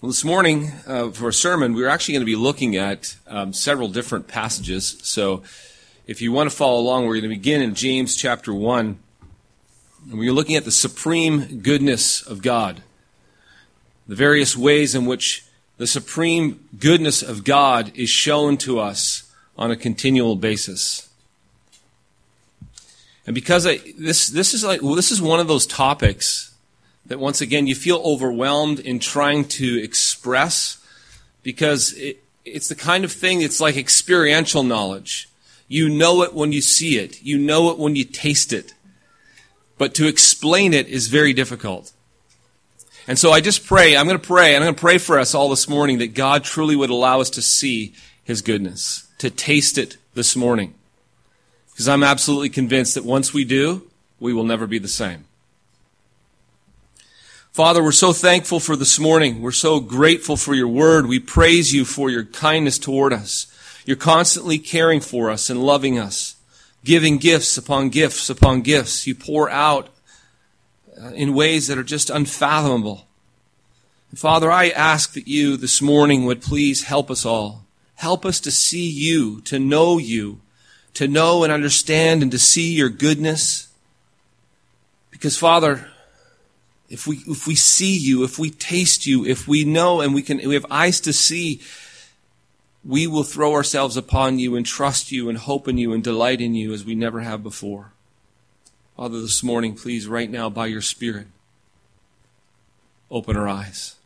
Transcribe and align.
Well, 0.00 0.10
this 0.10 0.22
morning 0.22 0.70
uh, 0.86 1.10
for 1.10 1.26
a 1.26 1.32
sermon, 1.32 1.74
we're 1.74 1.88
actually 1.88 2.14
going 2.14 2.22
to 2.22 2.24
be 2.24 2.36
looking 2.36 2.76
at 2.76 3.16
um, 3.26 3.52
several 3.52 3.88
different 3.88 4.28
passages. 4.28 4.96
So, 5.02 5.42
if 6.06 6.22
you 6.22 6.30
want 6.30 6.48
to 6.48 6.54
follow 6.54 6.78
along, 6.78 7.06
we're 7.06 7.14
going 7.14 7.22
to 7.22 7.28
begin 7.30 7.60
in 7.60 7.74
James 7.74 8.14
chapter 8.14 8.54
1. 8.54 8.96
And 10.08 10.18
we're 10.20 10.32
looking 10.32 10.54
at 10.54 10.64
the 10.64 10.70
supreme 10.70 11.62
goodness 11.62 12.24
of 12.24 12.42
God, 12.42 12.84
the 14.06 14.14
various 14.14 14.56
ways 14.56 14.94
in 14.94 15.04
which 15.04 15.44
the 15.78 15.86
supreme 15.88 16.68
goodness 16.78 17.20
of 17.20 17.42
God 17.42 17.90
is 17.96 18.08
shown 18.08 18.56
to 18.58 18.78
us 18.78 19.28
on 19.56 19.72
a 19.72 19.76
continual 19.76 20.36
basis. 20.36 21.08
And 23.26 23.34
because 23.34 23.66
I, 23.66 23.80
this, 23.98 24.28
this 24.28 24.54
is 24.54 24.62
like, 24.62 24.80
well, 24.80 24.94
this 24.94 25.10
is 25.10 25.20
one 25.20 25.40
of 25.40 25.48
those 25.48 25.66
topics 25.66 26.47
that 27.08 27.18
once 27.18 27.40
again 27.40 27.66
you 27.66 27.74
feel 27.74 28.00
overwhelmed 28.04 28.78
in 28.78 28.98
trying 28.98 29.44
to 29.44 29.82
express 29.82 30.78
because 31.42 31.92
it, 31.94 32.22
it's 32.44 32.68
the 32.68 32.74
kind 32.74 33.04
of 33.04 33.12
thing 33.12 33.40
it's 33.40 33.60
like 33.60 33.76
experiential 33.76 34.62
knowledge. 34.62 35.28
You 35.66 35.88
know 35.88 36.22
it 36.22 36.32
when 36.32 36.52
you 36.52 36.62
see 36.62 36.98
it. 36.98 37.22
You 37.22 37.38
know 37.38 37.70
it 37.70 37.78
when 37.78 37.96
you 37.96 38.04
taste 38.04 38.52
it. 38.52 38.74
But 39.76 39.94
to 39.94 40.06
explain 40.06 40.74
it 40.74 40.88
is 40.88 41.08
very 41.08 41.32
difficult. 41.32 41.92
And 43.06 43.18
so 43.18 43.30
I 43.30 43.40
just 43.40 43.66
pray, 43.66 43.96
I'm 43.96 44.06
going 44.06 44.20
to 44.20 44.26
pray, 44.26 44.54
and 44.54 44.62
I'm 44.62 44.66
going 44.66 44.74
to 44.74 44.80
pray 44.80 44.98
for 44.98 45.18
us 45.18 45.34
all 45.34 45.48
this 45.48 45.68
morning 45.68 45.98
that 45.98 46.14
God 46.14 46.44
truly 46.44 46.76
would 46.76 46.90
allow 46.90 47.20
us 47.20 47.30
to 47.30 47.42
see 47.42 47.94
His 48.22 48.42
goodness, 48.42 49.08
to 49.18 49.30
taste 49.30 49.78
it 49.78 49.96
this 50.14 50.36
morning. 50.36 50.74
Because 51.70 51.88
I'm 51.88 52.02
absolutely 52.02 52.50
convinced 52.50 52.96
that 52.96 53.04
once 53.04 53.32
we 53.32 53.44
do, 53.44 53.88
we 54.20 54.34
will 54.34 54.44
never 54.44 54.66
be 54.66 54.78
the 54.78 54.88
same. 54.88 55.24
Father, 57.58 57.82
we're 57.82 57.90
so 57.90 58.12
thankful 58.12 58.60
for 58.60 58.76
this 58.76 59.00
morning. 59.00 59.42
We're 59.42 59.50
so 59.50 59.80
grateful 59.80 60.36
for 60.36 60.54
your 60.54 60.68
word. 60.68 61.06
We 61.08 61.18
praise 61.18 61.74
you 61.74 61.84
for 61.84 62.08
your 62.08 62.22
kindness 62.22 62.78
toward 62.78 63.12
us. 63.12 63.52
You're 63.84 63.96
constantly 63.96 64.60
caring 64.60 65.00
for 65.00 65.28
us 65.28 65.50
and 65.50 65.60
loving 65.60 65.98
us, 65.98 66.36
giving 66.84 67.18
gifts 67.18 67.58
upon 67.58 67.88
gifts 67.88 68.30
upon 68.30 68.62
gifts. 68.62 69.08
You 69.08 69.16
pour 69.16 69.50
out 69.50 69.88
uh, 71.02 71.08
in 71.14 71.34
ways 71.34 71.66
that 71.66 71.76
are 71.76 71.82
just 71.82 72.10
unfathomable. 72.10 73.08
Father, 74.14 74.52
I 74.52 74.68
ask 74.68 75.14
that 75.14 75.26
you 75.26 75.56
this 75.56 75.82
morning 75.82 76.26
would 76.26 76.40
please 76.40 76.84
help 76.84 77.10
us 77.10 77.26
all. 77.26 77.64
Help 77.96 78.24
us 78.24 78.38
to 78.38 78.52
see 78.52 78.88
you, 78.88 79.40
to 79.40 79.58
know 79.58 79.98
you, 79.98 80.40
to 80.94 81.08
know 81.08 81.42
and 81.42 81.52
understand 81.52 82.22
and 82.22 82.30
to 82.30 82.38
see 82.38 82.72
your 82.72 82.88
goodness. 82.88 83.66
Because 85.10 85.36
Father, 85.36 85.90
if 86.88 87.06
we, 87.06 87.18
if 87.26 87.46
we 87.46 87.54
see 87.54 87.96
you, 87.96 88.24
if 88.24 88.38
we 88.38 88.50
taste 88.50 89.06
you, 89.06 89.24
if 89.26 89.46
we 89.46 89.64
know 89.64 90.00
and 90.00 90.14
we 90.14 90.22
can, 90.22 90.38
we 90.38 90.54
have 90.54 90.66
eyes 90.70 91.00
to 91.00 91.12
see, 91.12 91.60
we 92.84 93.06
will 93.06 93.24
throw 93.24 93.52
ourselves 93.52 93.96
upon 93.96 94.38
you 94.38 94.56
and 94.56 94.64
trust 94.64 95.12
you 95.12 95.28
and 95.28 95.36
hope 95.36 95.68
in 95.68 95.76
you 95.76 95.92
and 95.92 96.02
delight 96.02 96.40
in 96.40 96.54
you 96.54 96.72
as 96.72 96.84
we 96.84 96.94
never 96.94 97.20
have 97.20 97.42
before. 97.42 97.92
Father, 98.96 99.20
this 99.20 99.42
morning, 99.42 99.74
please, 99.74 100.08
right 100.08 100.30
now, 100.30 100.48
by 100.48 100.66
your 100.66 100.80
Spirit, 100.80 101.26
open 103.10 103.36
our 103.36 103.48
eyes. 103.48 103.96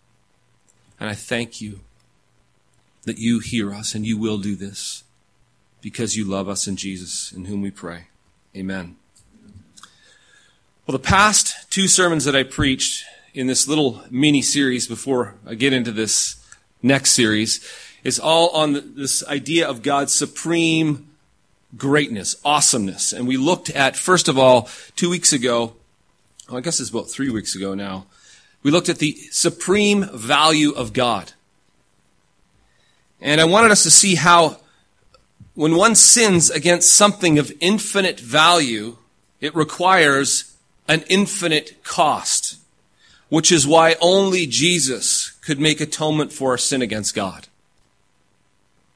And 0.98 1.08
I 1.08 1.14
thank 1.14 1.60
you 1.60 1.80
that 3.04 3.18
you 3.18 3.38
hear 3.38 3.72
us 3.72 3.94
and 3.94 4.04
you 4.06 4.18
will 4.18 4.38
do 4.38 4.54
this 4.54 5.04
because 5.80 6.16
you 6.16 6.24
love 6.24 6.48
us 6.48 6.66
in 6.66 6.76
Jesus, 6.76 7.32
in 7.32 7.46
whom 7.46 7.62
we 7.62 7.70
pray. 7.70 8.06
Amen. 8.56 8.96
Well, 10.84 10.98
the 10.98 11.04
past 11.04 11.70
two 11.70 11.86
sermons 11.86 12.24
that 12.24 12.34
I 12.34 12.42
preached 12.42 13.04
in 13.34 13.46
this 13.46 13.68
little 13.68 14.02
mini 14.10 14.42
series 14.42 14.88
before 14.88 15.36
I 15.46 15.54
get 15.54 15.72
into 15.72 15.92
this 15.92 16.44
next 16.82 17.12
series 17.12 17.64
is 18.02 18.18
all 18.18 18.48
on 18.48 18.96
this 18.96 19.24
idea 19.28 19.68
of 19.68 19.82
God's 19.82 20.12
supreme 20.12 21.08
greatness, 21.76 22.34
awesomeness. 22.44 23.12
And 23.12 23.28
we 23.28 23.36
looked 23.36 23.70
at, 23.70 23.96
first 23.96 24.26
of 24.26 24.36
all, 24.36 24.68
two 24.96 25.08
weeks 25.08 25.32
ago, 25.32 25.76
well, 26.48 26.58
I 26.58 26.60
guess 26.62 26.80
it's 26.80 26.90
about 26.90 27.08
three 27.08 27.30
weeks 27.30 27.54
ago 27.54 27.74
now, 27.74 28.06
we 28.64 28.72
looked 28.72 28.88
at 28.88 28.98
the 28.98 29.12
supreme 29.30 30.02
value 30.12 30.72
of 30.72 30.92
God. 30.92 31.30
And 33.20 33.40
I 33.40 33.44
wanted 33.44 33.70
us 33.70 33.84
to 33.84 33.90
see 33.92 34.16
how 34.16 34.58
when 35.54 35.76
one 35.76 35.94
sins 35.94 36.50
against 36.50 36.90
something 36.90 37.38
of 37.38 37.52
infinite 37.60 38.18
value, 38.18 38.96
it 39.40 39.54
requires 39.54 40.51
an 40.88 41.04
infinite 41.08 41.82
cost, 41.82 42.58
which 43.28 43.50
is 43.52 43.66
why 43.66 43.96
only 44.00 44.46
Jesus 44.46 45.30
could 45.42 45.58
make 45.58 45.80
atonement 45.80 46.32
for 46.32 46.50
our 46.50 46.58
sin 46.58 46.82
against 46.82 47.14
God. 47.14 47.48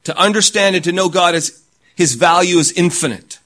To 0.04 0.16
understand 0.16 0.76
and 0.76 0.84
to 0.84 0.92
know 0.92 1.08
God 1.08 1.34
as 1.34 1.62
his 1.94 2.14
value 2.14 2.58
is 2.58 2.72
infinite. 2.72 3.38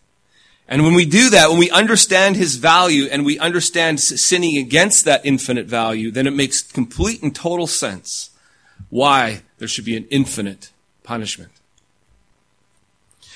And 0.68 0.84
when 0.84 0.94
we 0.94 1.04
do 1.04 1.30
that, 1.30 1.50
when 1.50 1.58
we 1.58 1.70
understand 1.70 2.36
his 2.36 2.56
value 2.56 3.06
and 3.10 3.24
we 3.24 3.38
understand 3.38 4.00
sinning 4.00 4.56
against 4.56 5.04
that 5.04 5.24
infinite 5.24 5.66
value, 5.66 6.10
then 6.10 6.26
it 6.26 6.34
makes 6.34 6.62
complete 6.62 7.22
and 7.22 7.34
total 7.34 7.66
sense 7.66 8.30
why 8.88 9.42
there 9.58 9.68
should 9.68 9.84
be 9.84 9.96
an 9.96 10.06
infinite 10.10 10.70
punishment. 11.02 11.50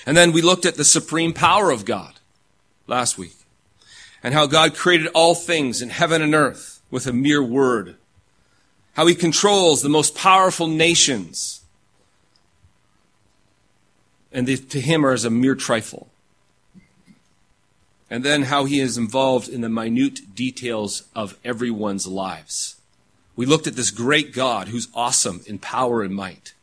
And 0.06 0.16
then 0.16 0.32
we 0.32 0.42
looked 0.42 0.66
at 0.66 0.76
the 0.76 0.84
supreme 0.84 1.32
power 1.32 1.70
of 1.70 1.84
God 1.84 2.14
last 2.86 3.16
week 3.16 3.36
and 4.24 4.32
how 4.32 4.46
God 4.46 4.74
created 4.74 5.08
all 5.08 5.34
things 5.34 5.82
in 5.82 5.90
heaven 5.90 6.22
and 6.22 6.34
earth 6.34 6.80
with 6.90 7.06
a 7.06 7.12
mere 7.12 7.42
word. 7.42 7.96
How 8.94 9.06
he 9.06 9.14
controls 9.14 9.82
the 9.82 9.90
most 9.90 10.14
powerful 10.14 10.66
nations. 10.66 11.60
And 14.32 14.48
they, 14.48 14.56
to 14.56 14.80
him 14.80 15.04
are 15.04 15.12
as 15.12 15.26
a 15.26 15.30
mere 15.30 15.54
trifle. 15.54 16.08
And 18.08 18.24
then 18.24 18.44
how 18.44 18.64
he 18.64 18.80
is 18.80 18.96
involved 18.96 19.48
in 19.48 19.60
the 19.60 19.68
minute 19.68 20.34
details 20.34 21.02
of 21.14 21.38
everyone's 21.44 22.06
lives. 22.06 22.76
We 23.36 23.44
looked 23.44 23.66
at 23.66 23.76
this 23.76 23.90
great 23.90 24.32
God 24.32 24.68
who's 24.68 24.88
awesome 24.94 25.42
in 25.46 25.58
power 25.58 26.02
and 26.02 26.14
might. 26.14 26.54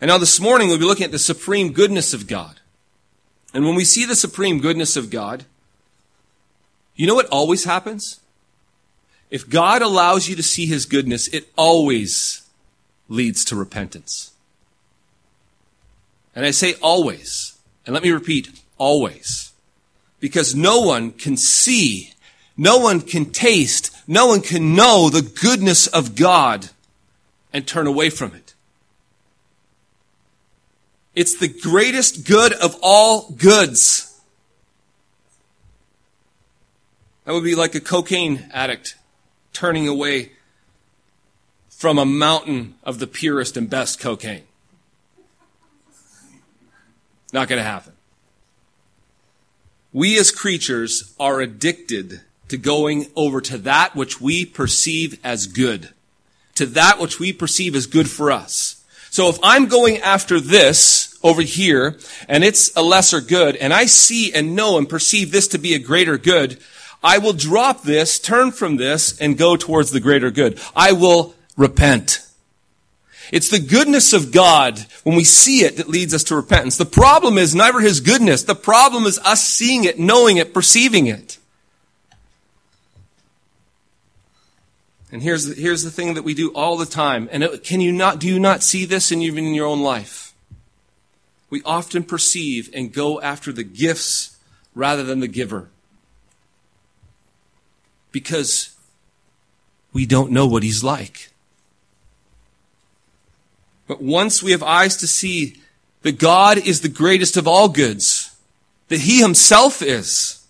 And 0.00 0.08
now 0.08 0.18
this 0.18 0.40
morning 0.40 0.66
we'll 0.68 0.78
be 0.78 0.84
looking 0.84 1.04
at 1.04 1.12
the 1.12 1.18
supreme 1.18 1.72
goodness 1.72 2.12
of 2.12 2.26
God. 2.26 2.58
And 3.54 3.64
when 3.64 3.76
we 3.76 3.84
see 3.84 4.04
the 4.04 4.16
supreme 4.16 4.60
goodness 4.60 4.96
of 4.96 5.10
God, 5.10 5.44
you 7.00 7.06
know 7.06 7.14
what 7.14 7.28
always 7.28 7.64
happens? 7.64 8.20
If 9.30 9.48
God 9.48 9.80
allows 9.80 10.28
you 10.28 10.36
to 10.36 10.42
see 10.42 10.66
his 10.66 10.84
goodness, 10.84 11.28
it 11.28 11.48
always 11.56 12.46
leads 13.08 13.42
to 13.46 13.56
repentance. 13.56 14.32
And 16.36 16.44
I 16.44 16.50
say 16.50 16.74
always. 16.82 17.56
And 17.86 17.94
let 17.94 18.02
me 18.02 18.10
repeat, 18.10 18.50
always. 18.76 19.52
Because 20.18 20.54
no 20.54 20.80
one 20.80 21.12
can 21.12 21.38
see, 21.38 22.12
no 22.54 22.76
one 22.76 23.00
can 23.00 23.32
taste, 23.32 23.96
no 24.06 24.26
one 24.26 24.42
can 24.42 24.74
know 24.74 25.08
the 25.08 25.22
goodness 25.22 25.86
of 25.86 26.14
God 26.14 26.68
and 27.50 27.66
turn 27.66 27.86
away 27.86 28.10
from 28.10 28.34
it. 28.34 28.52
It's 31.14 31.34
the 31.34 31.48
greatest 31.48 32.26
good 32.26 32.52
of 32.52 32.76
all 32.82 33.30
goods. 33.30 34.09
That 37.30 37.34
would 37.34 37.44
be 37.44 37.54
like 37.54 37.76
a 37.76 37.80
cocaine 37.80 38.50
addict 38.50 38.96
turning 39.52 39.86
away 39.86 40.32
from 41.68 41.96
a 41.96 42.04
mountain 42.04 42.74
of 42.82 42.98
the 42.98 43.06
purest 43.06 43.56
and 43.56 43.70
best 43.70 44.00
cocaine. 44.00 44.42
Not 47.32 47.46
going 47.46 47.60
to 47.60 47.64
happen. 47.64 47.92
We 49.92 50.18
as 50.18 50.32
creatures 50.32 51.14
are 51.20 51.40
addicted 51.40 52.22
to 52.48 52.56
going 52.56 53.06
over 53.14 53.40
to 53.42 53.58
that 53.58 53.94
which 53.94 54.20
we 54.20 54.44
perceive 54.44 55.20
as 55.22 55.46
good, 55.46 55.90
to 56.56 56.66
that 56.66 56.98
which 56.98 57.20
we 57.20 57.32
perceive 57.32 57.76
as 57.76 57.86
good 57.86 58.10
for 58.10 58.32
us. 58.32 58.84
So 59.08 59.28
if 59.28 59.38
I'm 59.44 59.66
going 59.66 59.98
after 59.98 60.40
this 60.40 61.16
over 61.22 61.42
here 61.42 61.96
and 62.28 62.42
it's 62.42 62.74
a 62.74 62.82
lesser 62.82 63.20
good 63.20 63.54
and 63.54 63.72
I 63.72 63.86
see 63.86 64.34
and 64.34 64.56
know 64.56 64.78
and 64.78 64.88
perceive 64.88 65.30
this 65.30 65.46
to 65.46 65.58
be 65.58 65.74
a 65.74 65.78
greater 65.78 66.18
good, 66.18 66.58
I 67.02 67.18
will 67.18 67.32
drop 67.32 67.82
this, 67.82 68.18
turn 68.18 68.52
from 68.52 68.76
this, 68.76 69.18
and 69.18 69.38
go 69.38 69.56
towards 69.56 69.90
the 69.90 70.00
greater 70.00 70.30
good. 70.30 70.60
I 70.76 70.92
will 70.92 71.34
repent. 71.56 72.26
It's 73.32 73.48
the 73.48 73.60
goodness 73.60 74.12
of 74.12 74.32
God 74.32 74.84
when 75.04 75.16
we 75.16 75.24
see 75.24 75.64
it 75.64 75.76
that 75.76 75.88
leads 75.88 76.12
us 76.12 76.24
to 76.24 76.36
repentance. 76.36 76.76
The 76.76 76.84
problem 76.84 77.38
is 77.38 77.54
never 77.54 77.80
His 77.80 78.00
goodness. 78.00 78.42
The 78.42 78.54
problem 78.54 79.04
is 79.04 79.18
us 79.20 79.46
seeing 79.46 79.84
it, 79.84 79.98
knowing 79.98 80.36
it, 80.36 80.52
perceiving 80.52 81.06
it. 81.06 81.38
And 85.12 85.22
here's 85.22 85.46
the, 85.46 85.54
here's 85.54 85.82
the 85.82 85.90
thing 85.90 86.14
that 86.14 86.22
we 86.22 86.34
do 86.34 86.52
all 86.54 86.76
the 86.76 86.86
time. 86.86 87.28
And 87.32 87.42
it, 87.42 87.64
can 87.64 87.80
you 87.80 87.92
not, 87.92 88.18
do 88.18 88.28
you 88.28 88.38
not 88.38 88.62
see 88.62 88.84
this 88.84 89.10
in, 89.10 89.22
even 89.22 89.44
in 89.44 89.54
your 89.54 89.66
own 89.66 89.80
life? 89.80 90.34
We 91.48 91.62
often 91.64 92.04
perceive 92.04 92.70
and 92.74 92.92
go 92.92 93.20
after 93.20 93.52
the 93.52 93.64
gifts 93.64 94.36
rather 94.74 95.02
than 95.02 95.18
the 95.18 95.28
giver 95.28 95.68
because 98.12 98.74
we 99.92 100.06
don't 100.06 100.30
know 100.30 100.46
what 100.46 100.62
he's 100.62 100.84
like. 100.84 101.30
But 103.86 104.00
once 104.00 104.40
we 104.40 104.52
have 104.52 104.62
eyes 104.62 104.96
to 104.98 105.08
see 105.08 105.60
that 106.02 106.18
God 106.18 106.58
is 106.58 106.80
the 106.80 106.88
greatest 106.88 107.36
of 107.36 107.48
all 107.48 107.68
goods, 107.68 108.36
that 108.86 109.00
He 109.00 109.20
Himself 109.20 109.82
is, 109.82 110.46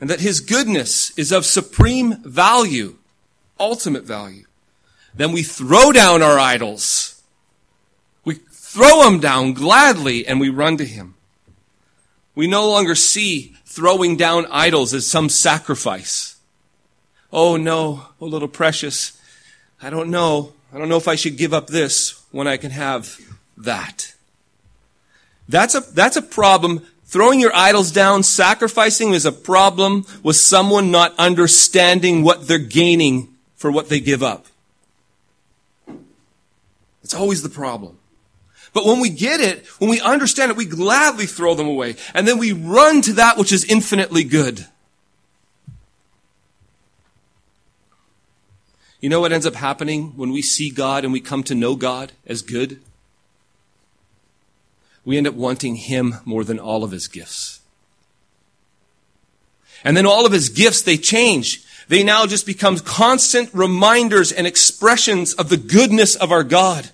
and 0.00 0.08
that 0.08 0.20
His 0.20 0.40
goodness 0.40 1.16
is 1.18 1.32
of 1.32 1.44
supreme 1.44 2.22
value, 2.22 2.98
ultimate 3.58 4.04
value, 4.04 4.44
then 5.12 5.32
we 5.32 5.42
throw 5.42 5.90
down 5.90 6.22
our 6.22 6.38
idols. 6.38 7.20
We 8.24 8.34
throw 8.34 9.02
them 9.02 9.18
down 9.18 9.54
gladly 9.54 10.26
and 10.26 10.38
we 10.38 10.48
run 10.48 10.76
to 10.76 10.84
Him. 10.84 11.14
We 12.36 12.46
no 12.46 12.68
longer 12.68 12.94
see 12.94 13.56
throwing 13.64 14.16
down 14.16 14.46
idols 14.50 14.94
as 14.94 15.06
some 15.06 15.28
sacrifice. 15.28 16.35
Oh 17.36 17.58
no, 17.58 18.06
oh 18.18 18.26
little 18.26 18.48
precious, 18.48 19.20
I 19.82 19.90
don't 19.90 20.10
know. 20.10 20.54
I 20.72 20.78
don't 20.78 20.88
know 20.88 20.96
if 20.96 21.06
I 21.06 21.16
should 21.16 21.36
give 21.36 21.52
up 21.52 21.66
this 21.66 22.24
when 22.32 22.46
I 22.46 22.56
can 22.56 22.70
have 22.70 23.20
that. 23.58 24.14
That's 25.46 25.74
a, 25.74 25.80
that's 25.80 26.16
a 26.16 26.22
problem. 26.22 26.86
Throwing 27.04 27.38
your 27.38 27.54
idols 27.54 27.92
down, 27.92 28.22
sacrificing 28.22 29.12
is 29.12 29.26
a 29.26 29.32
problem 29.32 30.06
with 30.22 30.36
someone 30.36 30.90
not 30.90 31.14
understanding 31.18 32.22
what 32.22 32.48
they're 32.48 32.58
gaining 32.58 33.28
for 33.54 33.70
what 33.70 33.90
they 33.90 34.00
give 34.00 34.22
up. 34.22 34.46
It's 37.04 37.14
always 37.14 37.42
the 37.42 37.50
problem. 37.50 37.98
But 38.72 38.86
when 38.86 38.98
we 38.98 39.10
get 39.10 39.40
it, 39.40 39.66
when 39.78 39.90
we 39.90 40.00
understand 40.00 40.50
it, 40.50 40.56
we 40.56 40.64
gladly 40.64 41.26
throw 41.26 41.54
them 41.54 41.68
away. 41.68 41.96
And 42.14 42.26
then 42.26 42.38
we 42.38 42.52
run 42.52 43.02
to 43.02 43.12
that 43.14 43.36
which 43.36 43.52
is 43.52 43.64
infinitely 43.64 44.24
good. 44.24 44.66
You 49.06 49.10
know 49.10 49.20
what 49.20 49.30
ends 49.30 49.46
up 49.46 49.54
happening 49.54 50.14
when 50.16 50.32
we 50.32 50.42
see 50.42 50.68
God 50.68 51.04
and 51.04 51.12
we 51.12 51.20
come 51.20 51.44
to 51.44 51.54
know 51.54 51.76
God 51.76 52.10
as 52.26 52.42
good? 52.42 52.80
We 55.04 55.16
end 55.16 55.28
up 55.28 55.34
wanting 55.34 55.76
Him 55.76 56.16
more 56.24 56.42
than 56.42 56.58
all 56.58 56.82
of 56.82 56.90
His 56.90 57.06
gifts. 57.06 57.60
And 59.84 59.96
then 59.96 60.06
all 60.06 60.26
of 60.26 60.32
His 60.32 60.48
gifts, 60.48 60.82
they 60.82 60.96
change. 60.96 61.64
They 61.86 62.02
now 62.02 62.26
just 62.26 62.46
become 62.46 62.80
constant 62.80 63.48
reminders 63.54 64.32
and 64.32 64.44
expressions 64.44 65.34
of 65.34 65.50
the 65.50 65.56
goodness 65.56 66.16
of 66.16 66.32
our 66.32 66.42
God. 66.42 66.90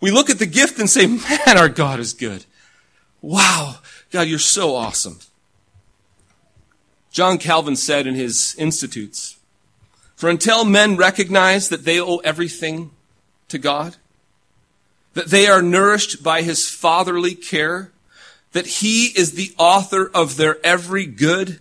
We 0.00 0.12
look 0.12 0.30
at 0.30 0.38
the 0.38 0.46
gift 0.46 0.78
and 0.78 0.88
say, 0.88 1.08
man, 1.08 1.58
our 1.58 1.68
God 1.68 1.98
is 1.98 2.12
good. 2.12 2.44
Wow. 3.20 3.78
God, 4.12 4.28
you're 4.28 4.38
so 4.38 4.76
awesome. 4.76 5.18
John 7.10 7.36
Calvin 7.36 7.74
said 7.74 8.06
in 8.06 8.14
his 8.14 8.54
Institutes, 8.60 9.38
for 10.22 10.28
until 10.28 10.64
men 10.64 10.96
recognize 10.96 11.68
that 11.68 11.84
they 11.84 12.00
owe 12.00 12.18
everything 12.18 12.92
to 13.48 13.58
God, 13.58 13.96
that 15.14 15.30
they 15.30 15.48
are 15.48 15.60
nourished 15.60 16.22
by 16.22 16.42
his 16.42 16.70
fatherly 16.70 17.34
care, 17.34 17.90
that 18.52 18.66
he 18.66 19.06
is 19.06 19.32
the 19.32 19.52
author 19.58 20.08
of 20.14 20.36
their 20.36 20.64
every 20.64 21.06
good, 21.06 21.58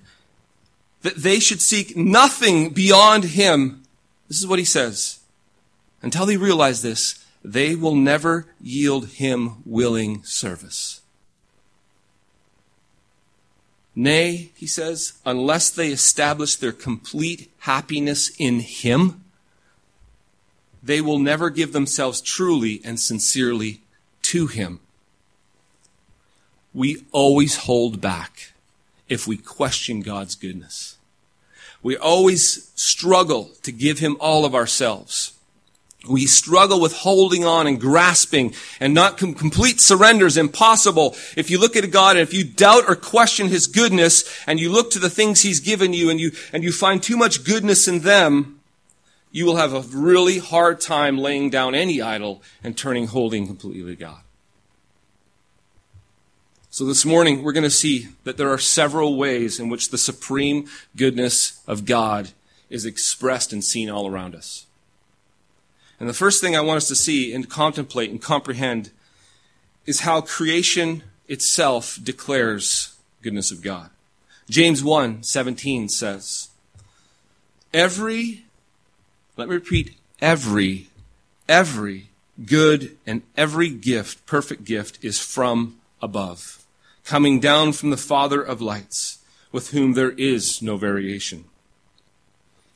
that 1.02 1.16
they 1.16 1.40
should 1.40 1.60
seek 1.60 1.98
nothing 1.98 2.70
beyond 2.70 3.24
him. 3.24 3.82
This 4.28 4.38
is 4.38 4.46
what 4.46 4.60
he 4.60 4.66
says. 4.66 5.22
Until 6.04 6.28
they 6.28 6.38
realize 6.38 6.84
this, 6.84 7.26
they 7.44 7.74
will 7.74 7.96
never 7.96 8.46
yield 8.62 9.08
him 9.08 9.64
willing 9.66 10.24
service. 10.24 11.01
Nay, 13.96 14.52
he 14.56 14.68
says, 14.68 15.14
unless 15.26 15.70
they 15.70 15.90
establish 15.90 16.56
their 16.56 16.72
complete 16.72 17.52
happiness 17.60 18.32
in 18.38 18.62
Him, 18.62 19.24
they 20.82 21.02
will 21.02 21.20
never 21.20 21.50
give 21.50 21.74
themselves 21.74 22.22
truly 22.22 22.82
and 22.84 23.00
sincerely 23.00 23.82
to 24.24 24.48
Him. 24.48 24.80
We 26.74 27.04
always 27.12 27.58
hold 27.58 28.00
back 28.00 28.54
if 29.10 29.28
we 29.28 29.36
question 29.36 30.02
God's 30.02 30.36
goodness. 30.36 30.98
We 31.84 31.98
always 31.98 32.72
struggle 32.76 33.52
to 33.64 33.72
give 33.72 34.00
Him 34.00 34.16
all 34.20 34.46
of 34.46 34.56
ourselves. 34.56 35.34
We 36.10 36.26
struggle 36.26 36.82
with 36.82 36.94
holding 36.94 37.46
on 37.46 37.68
and 37.68 37.80
grasping 37.80 38.56
and 38.80 38.94
not 38.94 39.18
com- 39.18 39.36
complete 39.36 39.80
surrender 39.80 40.26
is 40.26 40.36
impossible. 40.36 41.16
If 41.38 41.52
you 41.52 41.60
look 41.60 41.76
at 41.76 41.92
God 41.92 42.16
and 42.16 42.24
if 42.24 42.34
you 42.34 42.44
doubt 42.44 42.86
or 42.88 42.96
question 42.96 43.50
His 43.50 43.68
goodness 43.68 44.24
and 44.48 44.60
you 44.60 44.72
look 44.72 44.90
to 44.92 45.00
the 45.00 45.12
things 45.12 45.44
He's 45.44 45.60
given 45.60 45.94
you 45.94 46.10
and 46.10 46.20
you, 46.20 46.32
and 46.52 46.64
you 46.64 46.72
find 46.72 47.04
too 47.04 47.18
much 47.18 47.44
goodness 47.44 47.88
in 47.88 48.00
them, 48.00 48.60
you 49.32 49.46
will 49.46 49.58
have 49.58 49.74
a 49.74 49.82
really 49.96 50.40
hard 50.40 50.82
time 50.82 51.20
laying 51.20 51.52
down 51.52 51.76
any 51.76 52.02
idol 52.02 52.42
and 52.64 52.76
turning 52.76 53.08
holding 53.08 53.46
completely 53.46 53.96
to 53.96 53.96
God. 53.96 54.22
So 56.72 56.86
this 56.86 57.06
morning 57.06 57.44
we're 57.44 57.52
going 57.52 57.64
to 57.64 57.70
see 57.70 58.08
that 58.24 58.38
there 58.38 58.50
are 58.50 58.58
several 58.58 59.18
ways 59.18 59.60
in 59.60 59.70
which 59.70 59.90
the 59.90 59.98
supreme 59.98 60.68
goodness 60.96 61.62
of 61.68 61.86
God 61.86 62.30
is 62.70 62.86
expressed 62.86 63.54
and 63.54 63.64
seen 63.64 63.90
all 63.90 64.08
around 64.08 64.34
us. 64.34 64.66
And 66.02 66.10
the 66.10 66.16
first 66.16 66.42
thing 66.42 66.56
I 66.56 66.62
want 66.62 66.78
us 66.78 66.88
to 66.88 66.96
see 66.96 67.32
and 67.32 67.48
contemplate 67.48 68.10
and 68.10 68.20
comprehend 68.20 68.90
is 69.86 70.00
how 70.00 70.20
creation 70.20 71.04
itself 71.28 72.00
declares 72.02 72.96
goodness 73.22 73.52
of 73.52 73.62
God. 73.62 73.92
James 74.50 74.84
1 74.84 75.22
17 75.22 75.90
says, 75.90 76.50
Every, 77.72 78.46
let 79.38 79.48
me 79.48 79.54
repeat, 79.54 79.96
every, 80.20 80.88
every 81.48 82.10
good 82.48 82.98
and 83.06 83.22
every 83.38 83.70
gift, 83.70 84.26
perfect 84.26 84.64
gift, 84.64 84.98
is 85.04 85.20
from 85.20 85.78
above, 86.02 86.64
coming 87.06 87.40
down 87.40 87.74
from 87.74 87.92
the 87.92 87.96
Father 87.96 88.42
of 88.42 88.60
lights, 88.60 89.20
with 89.52 89.70
whom 89.70 89.94
there 89.94 90.14
is 90.14 90.64
no 90.64 90.78
variation. 90.78 91.46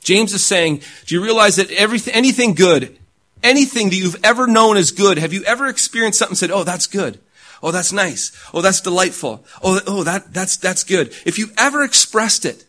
James 0.04 0.32
is 0.32 0.44
saying, 0.44 0.80
do 1.06 1.16
you 1.16 1.20
realize 1.20 1.56
that 1.56 1.72
everything, 1.72 2.14
anything 2.14 2.54
good, 2.54 2.96
anything 3.42 3.90
that 3.90 3.96
you've 3.96 4.24
ever 4.24 4.46
known 4.46 4.76
as 4.76 4.90
good, 4.90 5.18
have 5.18 5.32
you 5.32 5.42
ever 5.44 5.66
experienced 5.66 6.18
something 6.18 6.32
and 6.32 6.38
said, 6.38 6.50
oh, 6.50 6.64
that's 6.64 6.86
good? 6.86 7.20
Oh, 7.62 7.70
that's 7.70 7.92
nice. 7.92 8.32
Oh, 8.52 8.60
that's 8.60 8.80
delightful. 8.80 9.44
Oh, 9.62 9.80
oh, 9.86 10.02
that, 10.04 10.32
that's, 10.32 10.56
that's 10.56 10.84
good. 10.84 11.08
If 11.24 11.38
you 11.38 11.48
ever 11.56 11.82
expressed 11.82 12.44
it, 12.44 12.64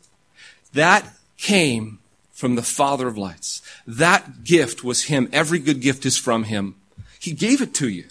that 0.74 1.14
came 1.38 2.00
from 2.32 2.56
the 2.56 2.64
Father 2.64 3.08
of 3.08 3.18
lights. 3.18 3.62
That 3.86 4.44
gift 4.44 4.84
was 4.84 5.06
Him. 5.06 5.28
Every 5.34 5.60
good 5.60 5.82
gift 5.82 6.06
is 6.06 6.18
from 6.18 6.44
Him. 6.46 6.76
He 7.20 7.32
gave 7.32 7.62
it 7.62 7.74
to 7.76 7.90
you. 7.90 8.06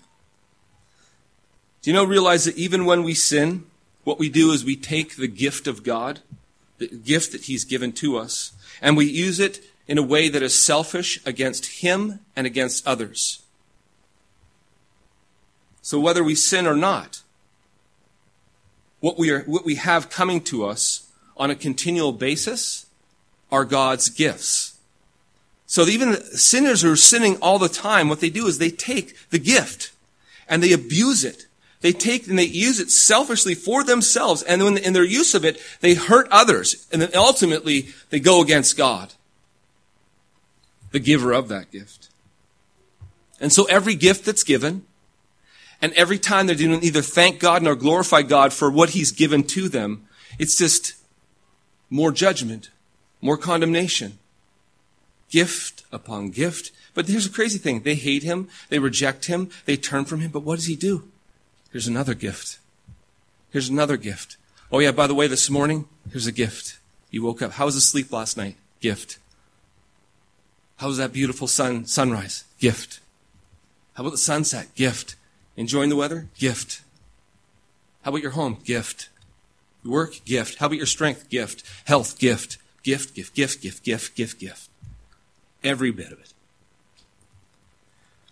Do 1.83 1.91
you 1.91 1.95
know, 1.95 2.05
realize 2.05 2.45
that 2.45 2.57
even 2.57 2.85
when 2.85 3.05
we 3.05 3.15
sin, 3.15 3.65
what 4.03 4.19
we 4.19 4.29
do 4.29 4.51
is 4.51 4.65
we 4.65 4.77
take 4.77 5.17
the 5.17 5.29
gift 5.29 5.69
of 5.69 5.85
God, 5.85 6.21
the 6.79 6.89
gift 6.89 7.33
that 7.33 7.43
He's 7.43 7.65
given 7.65 7.93
to 7.93 8.19
us, 8.19 8.53
and 8.83 8.97
we 8.97 9.07
use 9.07 9.39
it 9.39 9.65
in 9.89 9.99
a 9.99 10.03
way 10.03 10.29
that 10.29 10.43
is 10.43 10.61
selfish 10.61 11.21
against 11.25 11.81
him 11.81 12.21
and 12.35 12.47
against 12.47 12.87
others. 12.87 13.43
So 15.83 16.01
whether 16.01 16.25
we 16.25 16.35
sin 16.35 16.67
or 16.67 16.75
not, 16.75 17.23
what 19.01 19.19
we, 19.19 19.31
are, 19.31 19.43
what 19.43 19.65
we 19.65 19.77
have 19.77 20.11
coming 20.11 20.41
to 20.43 20.67
us 20.67 21.09
on 21.37 21.51
a 21.51 21.55
continual 21.55 22.13
basis 22.13 22.87
are 23.53 23.65
God's 23.65 24.09
gifts. 24.09 24.79
So 25.67 25.83
even 25.85 26.21
sinners 26.33 26.83
who 26.83 26.93
are 26.93 26.97
sinning 26.97 27.37
all 27.41 27.59
the 27.59 27.69
time, 27.69 28.09
what 28.09 28.21
they 28.21 28.31
do 28.31 28.47
is 28.47 28.59
they 28.59 28.71
take 28.71 29.31
the 29.31 29.39
gift 29.39 29.93
and 30.49 30.63
they 30.63 30.73
abuse 30.73 31.25
it. 31.25 31.47
They 31.83 31.93
take 31.93 32.27
and 32.27 32.39
they 32.39 32.45
use 32.45 32.81
it 32.81 32.91
selfishly 32.91 33.55
for 33.55 33.85
themselves. 33.85 34.43
And 34.43 34.65
when, 34.65 34.79
in 34.79 34.93
their 34.93 35.05
use 35.05 35.35
of 35.35 35.45
it, 35.45 35.61
they 35.81 35.95
hurt 35.95 36.27
others. 36.31 36.89
And 36.91 37.03
then 37.03 37.11
ultimately, 37.15 37.89
they 38.11 38.19
go 38.19 38.41
against 38.41 38.77
God 38.77 39.13
the 40.93 40.99
giver 40.99 41.33
of 41.33 41.49
that 41.49 41.71
gift. 41.71 42.09
And 43.41 43.53
so 43.53 43.65
every 43.65 43.95
gift 43.95 44.25
that's 44.25 44.45
given, 44.45 44.85
and 45.83 45.93
every 45.93 46.19
time 46.19 46.47
they're 46.47 46.57
doing 46.57 46.83
either 46.83 47.03
thank 47.03 47.39
God 47.39 47.63
nor 47.63 47.75
glorify 47.75 48.23
God 48.23 48.53
for 48.53 48.71
what 48.71 48.91
He's 48.91 49.13
given 49.13 49.43
to 49.45 49.69
them, 49.69 50.07
it's 50.39 50.57
just 50.57 50.95
more 51.91 52.13
judgment, 52.13 52.71
more 53.21 53.37
condemnation. 53.37 54.19
Gift 55.31 55.85
upon 55.93 56.31
gift. 56.31 56.71
But 56.95 57.09
here's 57.09 57.29
the 57.29 57.35
crazy 57.35 57.59
thing. 57.59 57.81
They 57.81 57.95
hate 57.95 58.23
Him, 58.23 58.49
they 58.69 58.79
reject 58.79 59.27
Him, 59.27 59.51
they 59.67 59.77
turn 59.77 60.05
from 60.07 60.21
Him, 60.21 60.31
but 60.31 60.45
what 60.45 60.57
does 60.57 60.67
He 60.67 60.77
do? 60.77 61.09
Here's 61.73 61.89
another 61.89 62.15
gift. 62.15 62.59
Here's 63.51 63.69
another 63.69 63.97
gift. 63.97 64.37
Oh 64.73 64.79
yeah, 64.79 64.93
by 64.93 65.07
the 65.07 65.15
way, 65.15 65.27
this 65.27 65.51
morning, 65.51 65.87
here's 66.11 66.27
a 66.27 66.33
gift. 66.33 66.79
You 67.11 67.23
woke 67.23 67.43
up. 67.43 67.53
How 67.53 67.67
was 67.67 67.75
the 67.75 67.81
sleep 67.81 68.13
last 68.13 68.37
night? 68.37 68.57
Gift. 68.81 69.19
How 70.77 70.89
was 70.89 70.99
that 70.99 71.13
beautiful 71.13 71.47
sun 71.47 71.87
sunrise? 71.87 72.45
Gift. 72.59 73.01
How 73.95 74.03
about 74.03 74.11
the 74.11 74.19
sunset? 74.19 74.75
Gift. 74.75 75.17
Enjoying 75.57 75.89
the 75.89 75.97
weather? 75.97 76.29
Gift. 76.39 76.83
How 78.03 78.11
about 78.11 78.23
your 78.23 78.33
home? 78.33 78.59
Gift. 78.65 79.09
Work? 79.85 80.25
Gift. 80.25 80.59
How 80.59 80.67
about 80.67 80.77
your 80.77 80.87
strength? 80.87 81.31
Gift. 81.31 81.63
Health? 81.87 82.19
Gift. 82.19 82.59
Gift, 82.83 83.15
gift, 83.15 83.35
gift, 83.35 83.63
gift, 83.63 83.83
gift, 83.83 84.15
gift, 84.15 84.39
gift. 84.39 84.69
Every 85.65 85.91
bit 85.91 86.13
of 86.13 86.21
it. 86.21 86.33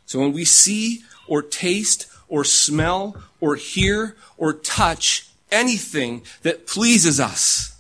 So 0.06 0.20
when 0.20 0.32
we 0.32 0.44
see 0.44 1.02
or 1.26 1.42
taste 1.42 2.06
or 2.28 2.44
smell 2.44 3.16
or 3.40 3.56
hear 3.56 4.16
or 4.36 4.52
touch 4.52 5.28
anything 5.50 6.22
that 6.42 6.66
pleases 6.66 7.18
us, 7.18 7.76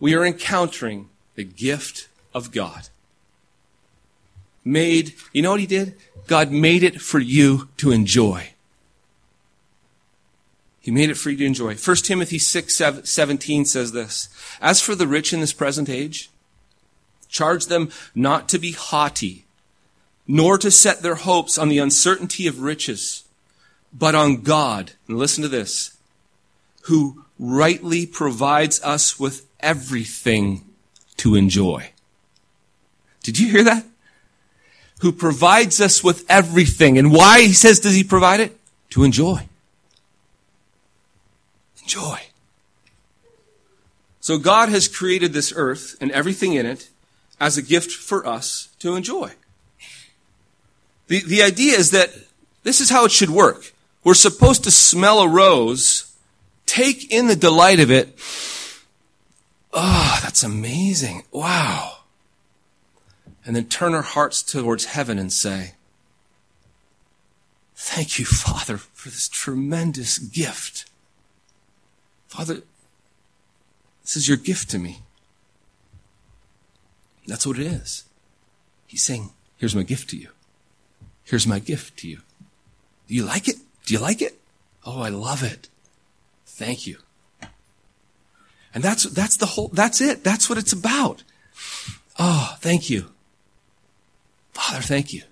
we 0.00 0.14
are 0.14 0.24
encountering 0.24 1.08
the 1.34 1.44
gift 1.44 2.07
of 2.38 2.52
God. 2.52 2.88
Made, 4.64 5.14
you 5.32 5.42
know 5.42 5.50
what 5.50 5.60
he 5.60 5.66
did? 5.66 5.94
God 6.26 6.50
made 6.50 6.82
it 6.82 7.00
for 7.00 7.18
you 7.18 7.68
to 7.78 7.90
enjoy. 7.90 8.50
He 10.80 10.90
made 10.90 11.10
it 11.10 11.16
for 11.16 11.30
you 11.30 11.36
to 11.38 11.44
enjoy. 11.44 11.74
1 11.74 11.96
Timothy 11.96 12.38
6, 12.38 12.82
17 13.04 13.64
says 13.66 13.92
this. 13.92 14.28
As 14.60 14.80
for 14.80 14.94
the 14.94 15.06
rich 15.06 15.32
in 15.34 15.40
this 15.40 15.52
present 15.52 15.90
age, 15.90 16.30
charge 17.28 17.66
them 17.66 17.90
not 18.14 18.48
to 18.48 18.58
be 18.58 18.72
haughty, 18.72 19.44
nor 20.26 20.56
to 20.58 20.70
set 20.70 21.02
their 21.02 21.16
hopes 21.16 21.58
on 21.58 21.68
the 21.68 21.78
uncertainty 21.78 22.46
of 22.46 22.62
riches, 22.62 23.24
but 23.92 24.14
on 24.14 24.42
God. 24.42 24.92
And 25.06 25.18
listen 25.18 25.42
to 25.42 25.48
this. 25.48 25.96
Who 26.82 27.24
rightly 27.38 28.06
provides 28.06 28.82
us 28.82 29.18
with 29.18 29.46
everything 29.60 30.64
to 31.18 31.34
enjoy. 31.34 31.90
Did 33.22 33.38
you 33.38 33.50
hear 33.50 33.64
that? 33.64 33.84
Who 35.00 35.12
provides 35.12 35.80
us 35.80 36.02
with 36.02 36.24
everything. 36.28 36.98
And 36.98 37.12
why, 37.12 37.42
he 37.42 37.52
says, 37.52 37.80
does 37.80 37.94
he 37.94 38.04
provide 38.04 38.40
it? 38.40 38.58
To 38.90 39.04
enjoy. 39.04 39.48
Enjoy. 41.82 42.20
So 44.20 44.38
God 44.38 44.68
has 44.68 44.88
created 44.88 45.32
this 45.32 45.52
earth 45.54 45.96
and 46.00 46.10
everything 46.10 46.52
in 46.54 46.66
it 46.66 46.90
as 47.40 47.56
a 47.56 47.62
gift 47.62 47.90
for 47.92 48.26
us 48.26 48.68
to 48.80 48.94
enjoy. 48.94 49.32
The, 51.06 51.20
the 51.20 51.42
idea 51.42 51.78
is 51.78 51.92
that 51.92 52.10
this 52.62 52.80
is 52.80 52.90
how 52.90 53.04
it 53.04 53.12
should 53.12 53.30
work. 53.30 53.72
We're 54.04 54.14
supposed 54.14 54.64
to 54.64 54.70
smell 54.70 55.20
a 55.20 55.28
rose, 55.28 56.14
take 56.66 57.12
in 57.12 57.26
the 57.26 57.36
delight 57.36 57.80
of 57.80 57.90
it. 57.90 58.18
Oh, 59.72 60.18
that's 60.22 60.42
amazing. 60.42 61.24
Wow. 61.30 61.97
And 63.48 63.56
then 63.56 63.64
turn 63.64 63.94
our 63.94 64.02
hearts 64.02 64.42
towards 64.42 64.84
heaven 64.84 65.18
and 65.18 65.32
say, 65.32 65.72
Thank 67.74 68.18
you, 68.18 68.26
Father, 68.26 68.76
for 68.76 69.08
this 69.08 69.26
tremendous 69.26 70.18
gift. 70.18 70.84
Father, 72.26 72.60
this 74.02 74.16
is 74.16 74.28
your 74.28 74.36
gift 74.36 74.68
to 74.72 74.78
me. 74.78 75.00
That's 77.26 77.46
what 77.46 77.58
it 77.58 77.66
is. 77.66 78.04
He's 78.86 79.02
saying, 79.02 79.30
Here's 79.56 79.74
my 79.74 79.82
gift 79.82 80.10
to 80.10 80.18
you. 80.18 80.28
Here's 81.24 81.46
my 81.46 81.58
gift 81.58 81.96
to 82.00 82.08
you. 82.08 82.18
Do 83.06 83.14
you 83.14 83.24
like 83.24 83.48
it? 83.48 83.56
Do 83.86 83.94
you 83.94 84.00
like 84.00 84.20
it? 84.20 84.38
Oh, 84.84 85.00
I 85.00 85.08
love 85.08 85.42
it. 85.42 85.70
Thank 86.44 86.86
you. 86.86 86.98
And 88.74 88.84
that's, 88.84 89.04
that's 89.04 89.38
the 89.38 89.46
whole, 89.46 89.68
that's 89.68 90.02
it. 90.02 90.22
That's 90.22 90.50
what 90.50 90.58
it's 90.58 90.74
about. 90.74 91.22
Oh, 92.18 92.54
thank 92.60 92.90
you. 92.90 93.08
Father, 94.58 94.82
thank 94.82 95.12
you. 95.12 95.22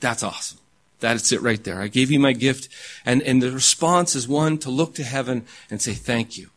That's 0.00 0.22
awesome. 0.22 0.58
That's 1.00 1.32
it 1.32 1.42
right 1.42 1.62
there. 1.62 1.80
I 1.80 1.88
gave 1.88 2.10
you 2.10 2.18
my 2.18 2.32
gift. 2.32 2.68
And, 3.04 3.22
and 3.22 3.42
the 3.42 3.50
response 3.50 4.14
is 4.14 4.26
one 4.26 4.58
to 4.58 4.70
look 4.70 4.94
to 4.94 5.04
heaven 5.04 5.44
and 5.70 5.80
say, 5.80 5.94
thank 5.94 6.36
you. 6.36 6.50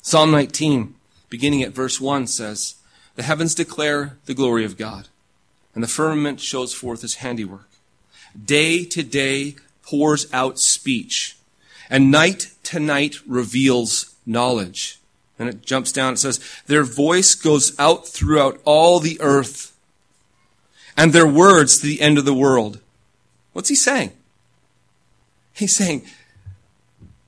Psalm 0.00 0.30
19, 0.30 0.94
beginning 1.28 1.62
at 1.62 1.72
verse 1.72 2.00
1 2.00 2.26
says, 2.26 2.76
The 3.16 3.22
heavens 3.22 3.54
declare 3.54 4.16
the 4.26 4.34
glory 4.34 4.64
of 4.64 4.76
God 4.76 5.08
and 5.78 5.84
the 5.84 5.88
firmament 5.88 6.40
shows 6.40 6.74
forth 6.74 7.02
his 7.02 7.16
handiwork. 7.16 7.68
Day 8.44 8.84
to 8.84 9.04
day 9.04 9.54
pours 9.82 10.26
out 10.32 10.58
speech, 10.58 11.36
and 11.88 12.10
night 12.10 12.52
to 12.64 12.80
night 12.80 13.16
reveals 13.28 14.16
knowledge. 14.26 14.98
And 15.38 15.48
it 15.48 15.62
jumps 15.62 15.92
down, 15.92 16.14
it 16.14 16.18
says, 16.18 16.40
Their 16.66 16.82
voice 16.82 17.36
goes 17.36 17.78
out 17.78 18.08
throughout 18.08 18.60
all 18.64 18.98
the 18.98 19.20
earth, 19.20 19.72
and 20.96 21.12
their 21.12 21.26
words 21.26 21.78
to 21.78 21.86
the 21.86 22.00
end 22.00 22.18
of 22.18 22.24
the 22.24 22.34
world. 22.34 22.80
What's 23.52 23.68
he 23.68 23.74
saying? 23.74 24.12
He's 25.52 25.74
saying, 25.74 26.06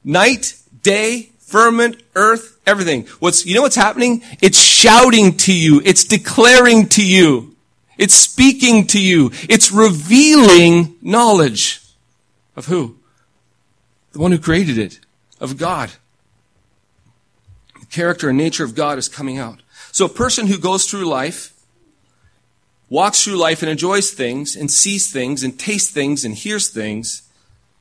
night, 0.04 0.54
day, 0.82 1.30
firmament, 1.38 2.02
earth, 2.14 2.60
everything. 2.66 3.06
What's, 3.18 3.44
you 3.44 3.54
know 3.54 3.62
what's 3.62 3.76
happening? 3.76 4.22
It's 4.40 4.58
shouting 4.58 5.36
to 5.38 5.52
you. 5.52 5.82
It's 5.84 6.04
declaring 6.04 6.88
to 6.90 7.04
you. 7.04 7.56
It's 7.98 8.14
speaking 8.14 8.86
to 8.88 9.02
you. 9.02 9.30
It's 9.48 9.72
revealing 9.72 10.96
knowledge 11.02 11.82
of 12.56 12.66
who? 12.66 12.96
The 14.12 14.20
one 14.20 14.32
who 14.32 14.38
created 14.38 14.78
it, 14.78 15.00
of 15.40 15.56
God. 15.56 15.90
The 17.78 17.86
character 17.86 18.28
and 18.28 18.38
nature 18.38 18.64
of 18.64 18.74
God 18.74 18.96
is 18.96 19.08
coming 19.08 19.38
out. 19.38 19.60
So 19.92 20.06
a 20.06 20.08
person 20.08 20.46
who 20.46 20.58
goes 20.58 20.88
through 20.88 21.04
life, 21.04 21.49
walks 22.90 23.24
through 23.24 23.36
life 23.36 23.62
and 23.62 23.70
enjoys 23.70 24.10
things 24.10 24.54
and 24.54 24.70
sees 24.70 25.10
things 25.10 25.42
and 25.42 25.58
tastes 25.58 25.90
things 25.90 26.24
and 26.24 26.34
hears 26.34 26.68
things 26.68 27.22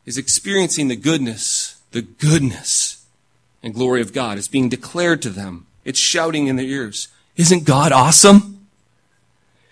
is 0.05 0.17
experiencing 0.17 0.87
the 0.87 0.95
goodness, 0.95 1.81
the 1.91 2.01
goodness 2.01 3.05
and 3.61 3.73
glory 3.73 4.01
of 4.01 4.13
God. 4.13 4.37
It's 4.37 4.47
being 4.47 4.69
declared 4.69 5.21
to 5.23 5.29
them. 5.29 5.65
It's 5.83 5.99
shouting 5.99 6.47
in 6.47 6.55
their 6.55 6.65
ears. 6.65 7.09
Isn't 7.35 7.65
God 7.65 7.91
awesome? 7.91 8.67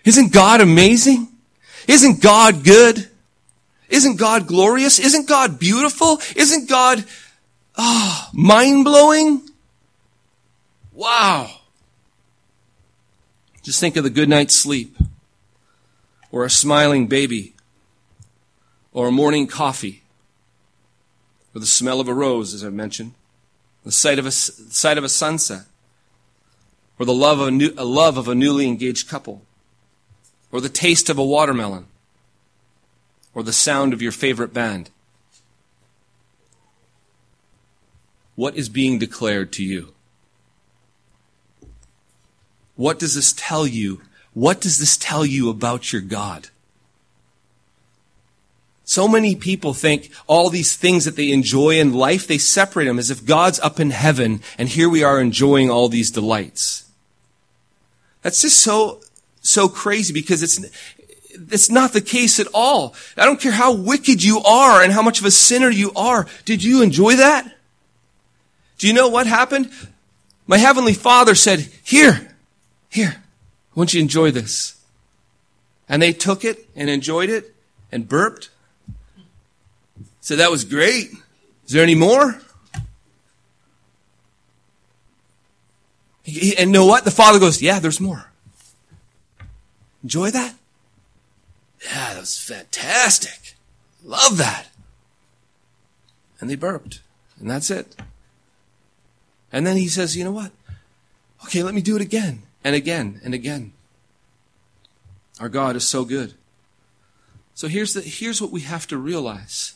Isn't 0.04 0.34
God 0.34 0.60
amazing? 0.60 1.30
Isn't 1.88 2.22
God 2.22 2.64
good? 2.64 3.10
Isn't 3.90 4.18
God 4.18 4.48
glorious? 4.48 5.00
Isn't 5.00 5.28
God 5.28 5.60
beautiful? 5.60 6.20
Isn't 6.36 6.68
God 6.68 7.06
ah, 7.78 8.30
oh, 8.30 8.38
mind 8.38 8.84
blowing? 8.84 9.48
Wow. 10.94 11.50
Just 13.64 13.80
think 13.80 13.96
of 13.98 14.04
the 14.04 14.10
good 14.10 14.30
night's 14.30 14.58
sleep, 14.58 14.97
or 16.32 16.46
a 16.46 16.50
smiling 16.50 17.08
baby, 17.08 17.56
or 18.94 19.08
a 19.08 19.12
morning 19.12 19.48
coffee, 19.48 20.04
or 21.56 21.60
the 21.60 21.66
smell 21.66 22.00
of 22.00 22.08
a 22.08 22.14
rose, 22.14 22.54
as 22.54 22.64
I 22.64 22.70
mentioned, 22.70 23.14
the 23.84 23.92
sight 23.92 24.20
of 24.20 24.26
a, 24.26 24.32
sight 24.32 24.98
of 24.98 25.04
a 25.04 25.10
sunset, 25.10 25.66
or 27.00 27.06
the 27.06 27.14
love 27.14 27.40
of 27.40 27.48
a, 27.48 27.52
new, 27.52 27.74
a 27.78 27.86
love 27.86 28.18
of 28.18 28.28
a 28.28 28.36
newly 28.36 28.68
engaged 28.68 29.08
couple 29.08 29.44
or 30.52 30.62
the 30.62 30.70
taste 30.70 31.10
of 31.10 31.18
a 31.18 31.26
watermelon, 31.26 31.86
or 33.34 33.44
the 33.44 33.54
sound 33.54 33.94
of 33.94 34.02
your 34.02 34.12
favorite 34.12 34.54
band? 34.54 34.90
What 38.36 38.56
is 38.56 38.70
being 38.70 39.00
declared 39.00 39.52
to 39.54 39.64
you? 39.64 39.94
What 42.76 43.00
does 43.00 43.16
this 43.16 43.34
tell 43.36 43.66
you? 43.66 44.02
What 44.38 44.62
does 44.62 44.78
this 44.78 44.98
tell 44.98 45.26
you 45.26 45.50
about 45.50 45.92
your 45.92 46.04
God? 46.04 46.50
So 48.86 49.08
many 49.08 49.36
people 49.36 49.74
think 49.74 50.12
all 50.28 50.52
these 50.52 50.76
things 50.78 51.06
that 51.06 51.16
they 51.16 51.32
enjoy 51.32 51.80
in 51.80 51.92
life, 51.92 52.28
they 52.28 52.38
separate 52.38 52.86
them 52.86 53.00
as 53.00 53.10
if 53.10 53.26
God's 53.26 53.60
up 53.62 53.80
in 53.80 53.90
heaven 53.90 54.42
and 54.60 54.70
here 54.70 54.90
we 54.90 55.04
are 55.04 55.20
enjoying 55.20 55.72
all 55.72 55.90
these 55.90 56.12
delights. 56.12 56.88
That's 58.22 58.44
just 58.44 58.62
so 58.62 59.02
so 59.42 59.68
crazy 59.68 60.14
because 60.14 60.44
it's, 60.44 60.64
it's 61.52 61.72
not 61.72 61.94
the 61.94 62.02
case 62.02 62.40
at 62.40 62.48
all. 62.54 62.94
I 63.18 63.26
don't 63.26 63.42
care 63.42 63.52
how 63.52 63.74
wicked 63.74 64.24
you 64.24 64.44
are 64.44 64.84
and 64.84 64.94
how 64.94 65.02
much 65.02 65.20
of 65.20 65.26
a 65.26 65.32
sinner 65.32 65.72
you 65.72 65.92
are. 65.96 66.28
Did 66.46 66.64
you 66.64 66.84
enjoy 66.84 67.16
that? 67.16 67.56
Do 68.78 68.86
you 68.86 68.94
know 68.94 69.08
what 69.08 69.26
happened? 69.26 69.72
My 70.46 70.60
heavenly 70.60 70.94
father 70.94 71.34
said, 71.34 71.62
here, 71.84 72.36
here, 72.88 73.24
I 73.78 73.80
want 73.80 73.94
you 73.94 74.02
enjoy 74.02 74.32
this. 74.32 74.76
And 75.88 76.02
they 76.02 76.12
took 76.12 76.44
it 76.44 76.68
and 76.76 76.90
enjoyed 76.90 77.30
it 77.30 77.54
and 77.92 78.10
burped. 78.10 78.50
Said 80.20 80.40
that 80.40 80.50
was 80.50 80.64
great. 80.64 81.12
Is 81.64 81.74
there 81.74 81.84
any 81.84 81.94
more? 81.94 82.42
And 86.58 86.72
know 86.72 86.88
what? 86.88 87.06
The 87.06 87.12
father 87.12 87.38
goes, 87.38 87.62
yeah, 87.62 87.78
there's 87.78 88.02
more. 88.02 88.32
Enjoy 90.02 90.32
that? 90.32 90.56
Yeah, 91.86 92.14
that 92.14 92.20
was 92.20 92.36
fantastic. 92.36 93.54
Love 94.04 94.38
that. 94.38 94.70
And 96.42 96.50
they 96.50 96.56
burped. 96.56 97.02
And 97.40 97.48
that's 97.48 97.70
it. 97.70 97.96
And 99.52 99.68
then 99.68 99.78
he 99.78 99.88
says, 99.88 100.18
you 100.18 100.24
know 100.24 100.32
what? 100.32 100.52
Okay, 101.44 101.62
let 101.62 101.76
me 101.76 101.82
do 101.82 101.96
it 101.96 102.02
again 102.02 102.42
and 102.64 102.76
again 102.76 103.22
and 103.24 103.34
again. 103.34 103.74
Our 105.40 105.50
God 105.50 105.76
is 105.76 105.88
so 105.88 106.06
good. 106.06 106.34
So 107.54 107.68
here's 107.68 107.94
the, 107.94 108.02
here's 108.02 108.42
what 108.42 108.52
we 108.52 108.62
have 108.62 108.88
to 108.88 108.98
realize. 108.98 109.74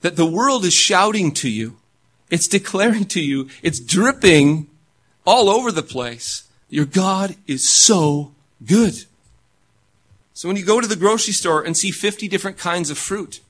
That 0.00 0.16
the 0.16 0.26
world 0.26 0.64
is 0.64 0.74
shouting 0.74 1.32
to 1.34 1.48
you. 1.48 1.76
It's 2.30 2.48
declaring 2.48 3.06
to 3.06 3.20
you. 3.20 3.48
It's 3.62 3.80
dripping 3.80 4.68
all 5.26 5.48
over 5.48 5.72
the 5.72 5.82
place. 5.82 6.48
Your 6.68 6.84
God 6.84 7.36
is 7.46 7.68
so 7.68 8.32
good. 8.64 9.04
So 10.34 10.48
when 10.48 10.56
you 10.56 10.64
go 10.64 10.80
to 10.80 10.86
the 10.86 10.96
grocery 10.96 11.32
store 11.32 11.62
and 11.62 11.76
see 11.76 11.90
50 11.90 12.26
different 12.28 12.58
kinds 12.58 12.90
of 12.90 12.98
fruit 12.98 13.40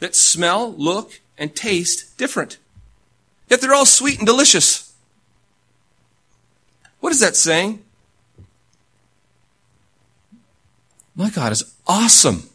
that 0.00 0.16
smell, 0.16 0.72
look, 0.72 1.20
and 1.36 1.54
taste 1.54 2.16
different, 2.16 2.58
yet 3.48 3.60
they're 3.60 3.74
all 3.74 3.86
sweet 3.86 4.18
and 4.18 4.26
delicious. 4.26 4.85
What 7.06 7.12
is 7.12 7.20
that 7.20 7.36
saying? 7.36 7.84
My 11.14 11.30
God 11.30 11.52
is 11.52 11.72
awesome. 11.86 12.50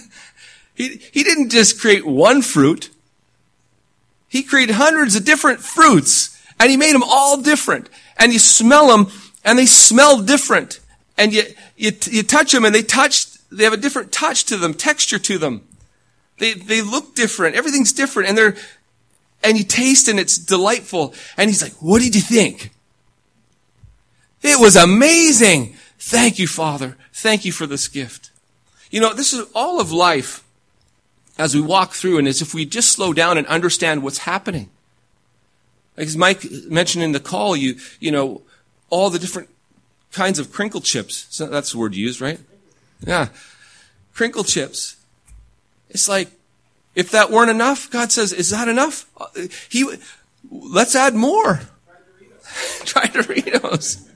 he, 0.74 0.96
he 0.96 1.22
didn't 1.22 1.48
just 1.48 1.80
create 1.80 2.06
one 2.06 2.42
fruit. 2.42 2.90
He 4.28 4.42
created 4.42 4.74
hundreds 4.74 5.16
of 5.16 5.24
different 5.24 5.60
fruits 5.60 6.38
and 6.60 6.70
he 6.70 6.76
made 6.76 6.94
them 6.94 7.02
all 7.02 7.40
different. 7.40 7.88
And 8.18 8.34
you 8.34 8.38
smell 8.38 8.88
them 8.88 9.10
and 9.46 9.58
they 9.58 9.64
smell 9.64 10.20
different. 10.20 10.80
And 11.16 11.32
you, 11.32 11.44
you, 11.78 11.92
you 12.10 12.22
touch 12.22 12.52
them 12.52 12.66
and 12.66 12.74
they 12.74 12.82
touch, 12.82 13.32
they 13.48 13.64
have 13.64 13.72
a 13.72 13.78
different 13.78 14.12
touch 14.12 14.44
to 14.44 14.58
them, 14.58 14.74
texture 14.74 15.18
to 15.20 15.38
them. 15.38 15.66
They, 16.36 16.52
they 16.52 16.82
look 16.82 17.14
different. 17.14 17.56
Everything's 17.56 17.94
different. 17.94 18.28
And 18.28 18.36
they're, 18.36 18.56
and 19.42 19.56
you 19.56 19.64
taste 19.64 20.06
and 20.06 20.20
it's 20.20 20.36
delightful. 20.36 21.14
And 21.38 21.48
he's 21.48 21.62
like, 21.62 21.72
what 21.80 22.02
did 22.02 22.14
you 22.14 22.20
think? 22.20 22.72
It 24.42 24.60
was 24.60 24.76
amazing. 24.76 25.76
Thank 25.98 26.38
you, 26.38 26.46
Father. 26.46 26.96
Thank 27.12 27.44
you 27.44 27.52
for 27.52 27.66
this 27.66 27.88
gift. 27.88 28.30
You 28.90 29.00
know, 29.00 29.14
this 29.14 29.32
is 29.32 29.46
all 29.54 29.80
of 29.80 29.92
life 29.92 30.42
as 31.38 31.54
we 31.54 31.60
walk 31.60 31.92
through 31.92 32.18
and 32.18 32.26
as 32.26 32.42
if 32.42 32.54
we 32.54 32.64
just 32.64 32.92
slow 32.92 33.12
down 33.12 33.38
and 33.38 33.46
understand 33.46 34.02
what's 34.02 34.18
happening. 34.18 34.68
As 35.96 36.16
Mike 36.16 36.44
mentioned 36.68 37.04
in 37.04 37.12
the 37.12 37.20
call, 37.20 37.56
you, 37.56 37.76
you 38.00 38.10
know, 38.10 38.42
all 38.88 39.10
the 39.10 39.18
different 39.18 39.48
kinds 40.12 40.38
of 40.38 40.52
crinkle 40.52 40.80
chips. 40.80 41.26
So 41.30 41.46
that's 41.46 41.72
the 41.72 41.78
word 41.78 41.94
you 41.94 42.06
use, 42.06 42.20
right? 42.20 42.40
Yeah. 43.06 43.28
Crinkle 44.14 44.44
chips. 44.44 44.96
It's 45.88 46.08
like, 46.08 46.30
if 46.94 47.10
that 47.12 47.30
weren't 47.30 47.50
enough, 47.50 47.90
God 47.90 48.10
says, 48.10 48.32
is 48.32 48.50
that 48.50 48.68
enough? 48.68 49.06
He, 49.68 49.88
let's 50.50 50.96
add 50.96 51.14
more. 51.14 51.60
Try 52.84 53.04
Doritos. 53.04 54.09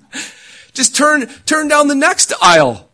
Just 0.75 0.95
turn, 0.95 1.28
turn 1.47 1.69
down 1.69 1.88
the 1.88 1.95
next 1.95 2.33
aisle. 2.43 2.90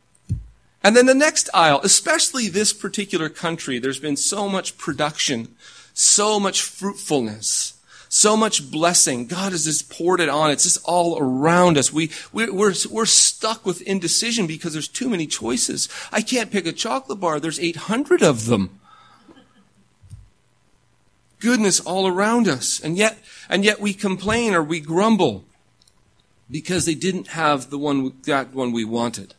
And 0.83 0.97
then 0.97 1.07
the 1.07 1.15
next 1.15 1.51
aisle, 1.53 1.81
especially 1.83 2.49
this 2.49 2.73
particular 2.73 3.29
country, 3.29 3.79
there's 3.79 3.99
been 3.99 4.17
so 4.17 4.49
much 4.49 4.79
production, 4.79 5.57
so 5.93 6.39
much 6.39 6.63
fruitfulness 6.63 7.75
so 8.13 8.37
much 8.37 8.73
blessing. 8.73 9.27
God 9.27 9.53
has 9.53 9.65
just 9.65 9.89
poured 9.89 10.21
it 10.21 10.29
on. 10.29 10.51
It's 10.51 10.65
just 10.65 10.85
all 10.85 11.17
around 11.19 11.79
us. 11.79 11.93
We, 11.93 12.11
we, 12.33 12.51
we're, 12.51 12.75
we're 12.91 13.07
stuck 13.07 13.65
with 13.65 13.83
indecision 13.83 14.49
because 14.49 14.73
there's 14.73 14.89
too 14.89 15.09
many 15.09 15.29
choices. 15.29 15.89
I 16.11 16.21
can't 16.21 16.51
pick 16.51 16.67
a 16.67 16.73
chocolate 16.73 17.21
bar. 17.21 17.39
There's 17.39 17.61
800 17.61 18.21
of 18.21 18.47
them. 18.47 18.81
Goodness 21.39 21.79
all 21.79 22.09
around 22.09 22.49
us. 22.49 22.81
And 22.81 22.97
yet, 22.99 23.17
and 23.49 23.65
yet 23.65 23.81
we 23.81 23.95
complain 23.95 24.55
or 24.55 24.63
we 24.63 24.81
grumble 24.81 25.45
because 26.51 26.85
they 26.85 26.95
didn't 26.95 27.29
have 27.29 27.71
the 27.71 27.79
one, 27.79 28.13
that 28.25 28.53
one 28.53 28.73
we 28.73 28.85
wanted. 28.85 29.35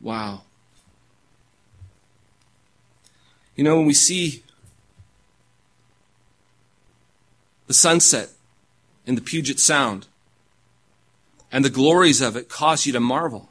Wow. 0.00 0.42
You 3.56 3.64
know, 3.64 3.76
when 3.76 3.86
we 3.86 3.94
see 3.94 4.42
the 7.66 7.74
sunset 7.74 8.30
in 9.06 9.14
the 9.14 9.20
Puget 9.20 9.60
Sound 9.60 10.06
and 11.52 11.64
the 11.64 11.70
glories 11.70 12.20
of 12.20 12.36
it 12.36 12.48
cause 12.48 12.84
you 12.84 12.92
to 12.92 13.00
marvel. 13.00 13.48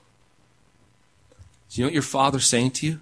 Do 1.69 1.81
you 1.81 1.85
know 1.85 1.87
what 1.87 1.93
your 1.93 2.03
father's 2.03 2.45
saying 2.45 2.71
to 2.71 2.85
you? 2.85 2.99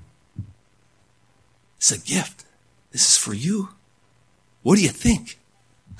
It's 1.78 1.92
a 1.92 1.98
gift. 1.98 2.46
This 2.92 3.12
is 3.12 3.18
for 3.18 3.34
you. 3.34 3.70
What 4.62 4.76
do 4.76 4.84
you 4.84 4.90
think? 4.90 5.38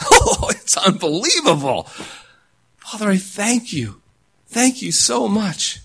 Oh, 0.04 0.50
it's 0.72 0.88
unbelievable. 0.88 1.84
Father, 2.78 3.10
I 3.10 3.18
thank 3.18 3.74
you. 3.74 4.02
Thank 4.48 4.82
you 4.82 4.94
so 4.94 5.28
much. 5.28 5.80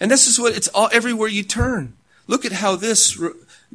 And 0.00 0.10
this 0.10 0.26
is 0.26 0.38
what 0.38 0.56
it's 0.56 0.68
all 0.68 0.88
everywhere 0.90 1.28
you 1.28 1.42
turn. 1.42 1.94
Look 2.26 2.46
at 2.46 2.52
how 2.52 2.76
this 2.76 3.20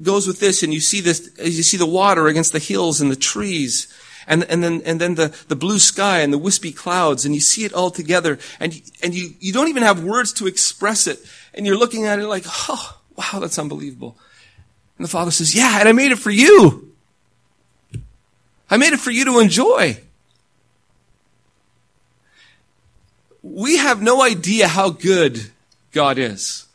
goes 0.02 0.26
with 0.26 0.40
this 0.40 0.64
and 0.64 0.74
you 0.74 0.80
see 0.80 1.00
this, 1.00 1.30
you 1.38 1.64
see 1.64 1.78
the 1.78 1.86
water 1.86 2.28
against 2.28 2.54
the 2.54 2.60
hills 2.60 3.02
and 3.02 3.12
the 3.12 3.16
trees 3.16 3.88
and, 4.26 4.44
and 4.46 4.64
then, 4.64 4.82
and 4.84 5.00
then 5.00 5.16
the, 5.16 5.36
the 5.48 5.56
blue 5.56 5.80
sky 5.80 6.22
and 6.22 6.34
the 6.34 6.40
wispy 6.40 6.72
clouds 6.72 7.26
and 7.26 7.36
you 7.36 7.42
see 7.42 7.64
it 7.64 7.74
all 7.74 7.92
together 7.92 8.40
and, 8.60 8.82
and 9.04 9.14
you, 9.14 9.36
you 9.40 9.54
don't 9.54 9.68
even 9.68 9.84
have 9.84 10.04
words 10.04 10.34
to 10.34 10.48
express 10.48 11.06
it. 11.06 11.20
And 11.54 11.68
you're 11.68 11.78
looking 11.78 12.06
at 12.06 12.18
it 12.18 12.28
like, 12.28 12.46
oh, 12.48 13.00
wow, 13.16 13.40
that's 13.40 13.60
unbelievable. 13.60 14.18
And 14.98 15.06
the 15.06 15.12
father 15.12 15.32
says, 15.32 15.56
yeah, 15.56 15.80
and 15.80 15.88
I 15.88 15.92
made 15.92 16.12
it 16.12 16.20
for 16.20 16.32
you. 16.32 16.93
I 18.74 18.78
made 18.78 18.92
it 18.92 19.00
for 19.00 19.12
you 19.12 19.24
to 19.26 19.38
enjoy. 19.38 20.00
We 23.44 23.78
have 23.78 24.02
no 24.02 24.24
idea 24.24 24.68
how 24.68 24.90
good 24.90 25.52
God 25.92 26.18
is. 26.18 26.66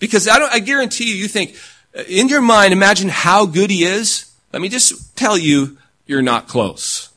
Because 0.00 0.26
I 0.26 0.38
I 0.38 0.58
guarantee 0.58 1.08
you, 1.08 1.14
you 1.14 1.28
think, 1.28 1.54
uh, 1.96 2.02
in 2.08 2.26
your 2.26 2.40
mind, 2.40 2.72
imagine 2.72 3.08
how 3.08 3.46
good 3.46 3.70
he 3.70 3.84
is. 3.84 4.32
Let 4.52 4.60
me 4.60 4.68
just 4.68 5.16
tell 5.16 5.38
you, 5.38 5.78
you're 6.04 6.20
not 6.20 6.48
close. 6.48 7.10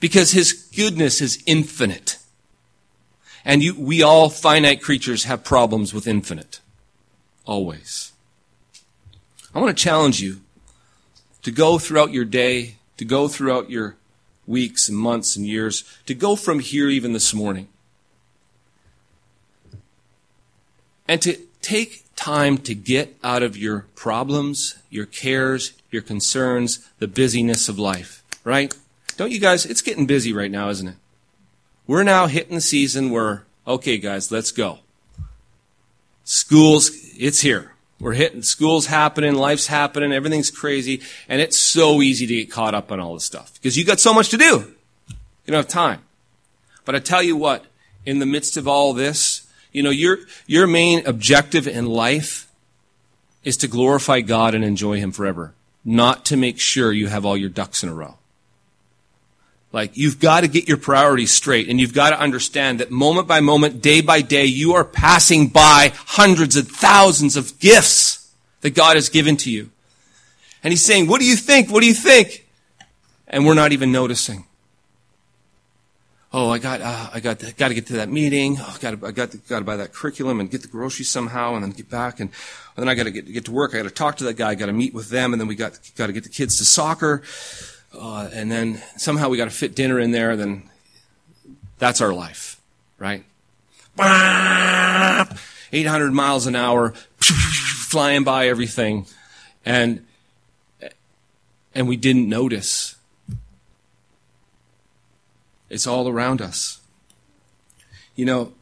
Because 0.00 0.32
his 0.32 0.52
goodness 0.52 1.20
is 1.20 1.40
infinite. 1.46 2.18
And 3.44 3.62
you, 3.62 3.76
we 3.78 4.02
all 4.02 4.30
finite 4.30 4.82
creatures 4.82 5.22
have 5.24 5.44
problems 5.44 5.94
with 5.94 6.08
infinite. 6.08 6.58
Always. 7.44 8.10
I 9.54 9.60
want 9.60 9.78
to 9.78 9.80
challenge 9.80 10.20
you 10.20 10.40
to 11.46 11.52
go 11.52 11.78
throughout 11.78 12.12
your 12.12 12.24
day, 12.24 12.74
to 12.96 13.04
go 13.04 13.28
throughout 13.28 13.70
your 13.70 13.94
weeks 14.48 14.88
and 14.88 14.98
months 14.98 15.36
and 15.36 15.46
years, 15.46 15.84
to 16.04 16.12
go 16.12 16.34
from 16.34 16.58
here 16.58 16.88
even 16.88 17.12
this 17.12 17.32
morning. 17.32 17.68
And 21.06 21.22
to 21.22 21.38
take 21.62 22.02
time 22.16 22.58
to 22.58 22.74
get 22.74 23.16
out 23.22 23.44
of 23.44 23.56
your 23.56 23.86
problems, 23.94 24.78
your 24.90 25.06
cares, 25.06 25.74
your 25.92 26.02
concerns, 26.02 26.84
the 26.98 27.06
busyness 27.06 27.68
of 27.68 27.78
life, 27.78 28.24
right? 28.42 28.76
Don't 29.16 29.30
you 29.30 29.38
guys, 29.38 29.64
it's 29.64 29.82
getting 29.82 30.04
busy 30.04 30.32
right 30.32 30.50
now, 30.50 30.68
isn't 30.70 30.88
it? 30.88 30.96
We're 31.86 32.02
now 32.02 32.26
hitting 32.26 32.56
the 32.56 32.60
season 32.60 33.10
where, 33.10 33.44
okay 33.68 33.98
guys, 33.98 34.32
let's 34.32 34.50
go. 34.50 34.80
Schools, 36.24 36.90
it's 37.16 37.42
here. 37.42 37.75
We're 37.98 38.12
hitting, 38.12 38.42
school's 38.42 38.86
happening, 38.86 39.34
life's 39.34 39.68
happening, 39.68 40.12
everything's 40.12 40.50
crazy, 40.50 41.00
and 41.28 41.40
it's 41.40 41.58
so 41.58 42.02
easy 42.02 42.26
to 42.26 42.34
get 42.34 42.50
caught 42.50 42.74
up 42.74 42.92
on 42.92 43.00
all 43.00 43.14
this 43.14 43.24
stuff 43.24 43.54
because 43.54 43.76
you 43.76 43.84
got 43.84 44.00
so 44.00 44.12
much 44.12 44.28
to 44.30 44.36
do. 44.36 44.74
You 45.08 45.52
don't 45.52 45.56
have 45.56 45.68
time. 45.68 46.00
But 46.84 46.94
I 46.94 46.98
tell 46.98 47.22
you 47.22 47.36
what, 47.36 47.64
in 48.04 48.18
the 48.18 48.26
midst 48.26 48.56
of 48.56 48.68
all 48.68 48.92
this, 48.92 49.46
you 49.72 49.82
know, 49.82 49.90
your, 49.90 50.18
your 50.46 50.66
main 50.66 51.06
objective 51.06 51.66
in 51.66 51.86
life 51.86 52.50
is 53.44 53.56
to 53.58 53.68
glorify 53.68 54.20
God 54.20 54.54
and 54.54 54.64
enjoy 54.64 54.98
Him 54.98 55.12
forever 55.12 55.54
not 55.86 56.24
to 56.24 56.36
make 56.36 56.58
sure 56.58 56.92
you 56.92 57.06
have 57.06 57.24
all 57.24 57.36
your 57.36 57.48
ducks 57.48 57.84
in 57.84 57.88
a 57.88 57.94
row. 57.94 58.16
Like, 59.72 59.96
you've 59.96 60.20
got 60.20 60.40
to 60.40 60.48
get 60.48 60.68
your 60.68 60.76
priorities 60.76 61.32
straight 61.32 61.68
and 61.68 61.80
you've 61.80 61.92
got 61.92 62.10
to 62.10 62.20
understand 62.20 62.80
that 62.80 62.90
moment 62.90 63.28
by 63.28 63.40
moment, 63.40 63.82
day 63.82 64.00
by 64.00 64.22
day, 64.22 64.46
you 64.46 64.74
are 64.74 64.84
passing 64.84 65.48
by 65.48 65.92
hundreds 65.94 66.56
of 66.56 66.68
thousands 66.68 67.36
of 67.36 67.58
gifts 67.58 68.32
that 68.60 68.70
God 68.70 68.96
has 68.96 69.08
given 69.08 69.36
to 69.38 69.50
you. 69.50 69.70
And 70.62 70.72
He's 70.72 70.84
saying, 70.84 71.08
what 71.08 71.20
do 71.20 71.26
you 71.26 71.36
think? 71.36 71.70
What 71.70 71.80
do 71.80 71.86
you 71.86 71.94
think? 71.94 72.46
And 73.28 73.44
we're 73.44 73.54
not 73.54 73.72
even 73.72 73.92
noticing. 73.92 74.46
Oh, 76.32 76.50
I 76.50 76.58
got, 76.58 76.80
uh, 76.80 77.10
I 77.14 77.20
got, 77.20 77.40
got 77.56 77.68
to 77.68 77.74
get 77.74 77.86
to 77.88 77.94
that 77.94 78.08
meeting. 78.08 78.56
Oh, 78.58 78.76
got 78.80 79.00
to, 79.00 79.06
I 79.06 79.10
got 79.10 79.30
to, 79.32 79.38
got 79.38 79.60
to 79.60 79.64
buy 79.64 79.76
that 79.76 79.92
curriculum 79.92 80.40
and 80.40 80.50
get 80.50 80.62
the 80.62 80.68
groceries 80.68 81.08
somehow 81.08 81.54
and 81.54 81.62
then 81.62 81.70
get 81.70 81.90
back 81.90 82.20
and 82.20 82.30
then 82.76 82.88
I 82.88 82.94
got 82.94 83.04
to 83.04 83.10
get, 83.10 83.32
get 83.32 83.44
to 83.46 83.52
work. 83.52 83.74
I 83.74 83.78
got 83.78 83.84
to 83.84 83.90
talk 83.90 84.16
to 84.18 84.24
that 84.24 84.34
guy. 84.34 84.50
I 84.50 84.54
got 84.54 84.66
to 84.66 84.72
meet 84.72 84.94
with 84.94 85.08
them, 85.08 85.32
and 85.32 85.40
then 85.40 85.48
we 85.48 85.54
got 85.54 85.78
got 85.96 86.08
to 86.08 86.12
get 86.12 86.24
the 86.24 86.28
kids 86.28 86.58
to 86.58 86.64
soccer, 86.64 87.22
uh, 87.98 88.30
and 88.32 88.50
then 88.50 88.82
somehow 88.96 89.28
we 89.28 89.36
got 89.36 89.46
to 89.46 89.50
fit 89.50 89.74
dinner 89.74 89.98
in 89.98 90.10
there. 90.10 90.36
Then 90.36 90.68
that's 91.78 92.00
our 92.00 92.12
life, 92.12 92.60
right? 92.98 93.24
800 95.72 96.12
miles 96.12 96.46
an 96.46 96.54
hour, 96.54 96.90
flying 97.16 98.24
by 98.24 98.48
everything, 98.48 99.06
and 99.64 100.04
and 101.74 101.88
we 101.88 101.96
didn't 101.96 102.28
notice. 102.28 102.96
It's 105.68 105.86
all 105.86 106.08
around 106.08 106.40
us. 106.40 106.80
You 108.14 108.24
know, 108.24 108.52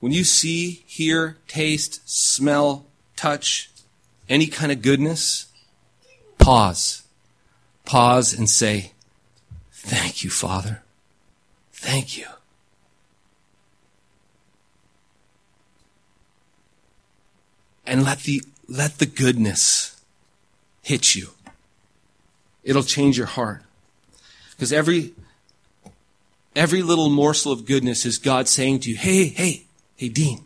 when 0.00 0.12
you 0.12 0.24
see, 0.24 0.82
hear, 0.86 1.38
taste, 1.46 2.08
smell, 2.08 2.86
touch 3.16 3.70
any 4.28 4.46
kind 4.46 4.70
of 4.70 4.82
goodness, 4.82 5.46
pause 6.38 7.02
pause 7.88 8.34
and 8.34 8.48
say, 8.48 8.92
Thank 9.72 10.22
you, 10.22 10.28
Father. 10.28 10.82
Thank 11.72 12.18
you. 12.18 12.26
And 17.86 18.04
let 18.04 18.20
the, 18.20 18.42
let 18.68 18.98
the 18.98 19.06
goodness 19.06 19.98
hit 20.82 21.14
you. 21.14 21.28
It'll 22.62 22.82
change 22.82 23.16
your 23.16 23.26
heart. 23.26 23.62
Because 24.50 24.72
every, 24.72 25.14
every 26.54 26.82
little 26.82 27.08
morsel 27.08 27.52
of 27.52 27.64
goodness 27.64 28.04
is 28.04 28.18
God 28.18 28.48
saying 28.48 28.80
to 28.80 28.90
you, 28.90 28.96
Hey, 28.96 29.28
hey, 29.28 29.64
hey, 29.96 30.10
Dean, 30.10 30.44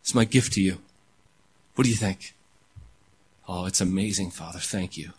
it's 0.00 0.14
my 0.14 0.24
gift 0.24 0.54
to 0.54 0.62
you. 0.62 0.78
What 1.74 1.84
do 1.84 1.90
you 1.90 1.96
think? 1.96 2.34
Oh, 3.46 3.66
it's 3.66 3.82
amazing, 3.82 4.30
Father. 4.30 4.60
Thank 4.60 4.96
you. 4.96 5.12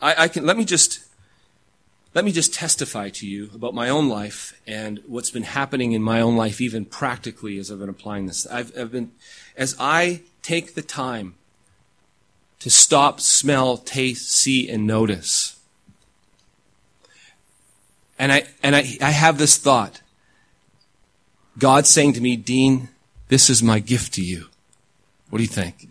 I, 0.00 0.24
I 0.24 0.28
can, 0.28 0.46
let 0.46 0.56
me 0.56 0.64
just, 0.64 1.00
let 2.14 2.24
me 2.24 2.32
just 2.32 2.54
testify 2.54 3.10
to 3.10 3.26
you 3.26 3.50
about 3.54 3.74
my 3.74 3.88
own 3.88 4.08
life 4.08 4.58
and 4.66 5.02
what's 5.06 5.30
been 5.30 5.42
happening 5.42 5.92
in 5.92 6.02
my 6.02 6.20
own 6.20 6.36
life, 6.36 6.60
even 6.60 6.84
practically 6.84 7.58
as 7.58 7.70
I've 7.70 7.78
been 7.78 7.88
applying 7.88 8.26
this. 8.26 8.46
I've, 8.46 8.76
I've 8.78 8.92
been, 8.92 9.12
as 9.56 9.76
I 9.78 10.22
take 10.42 10.74
the 10.74 10.82
time 10.82 11.34
to 12.60 12.70
stop, 12.70 13.20
smell, 13.20 13.76
taste, 13.76 14.30
see, 14.30 14.68
and 14.68 14.86
notice. 14.86 15.58
And 18.18 18.32
I, 18.32 18.44
and 18.62 18.74
I, 18.74 18.96
I 19.02 19.10
have 19.10 19.36
this 19.36 19.58
thought. 19.58 20.00
God 21.58 21.86
saying 21.86 22.14
to 22.14 22.20
me, 22.20 22.36
Dean, 22.36 22.88
this 23.28 23.50
is 23.50 23.62
my 23.62 23.78
gift 23.78 24.14
to 24.14 24.24
you. 24.24 24.46
What 25.28 25.38
do 25.38 25.42
you 25.42 25.48
think? 25.48 25.88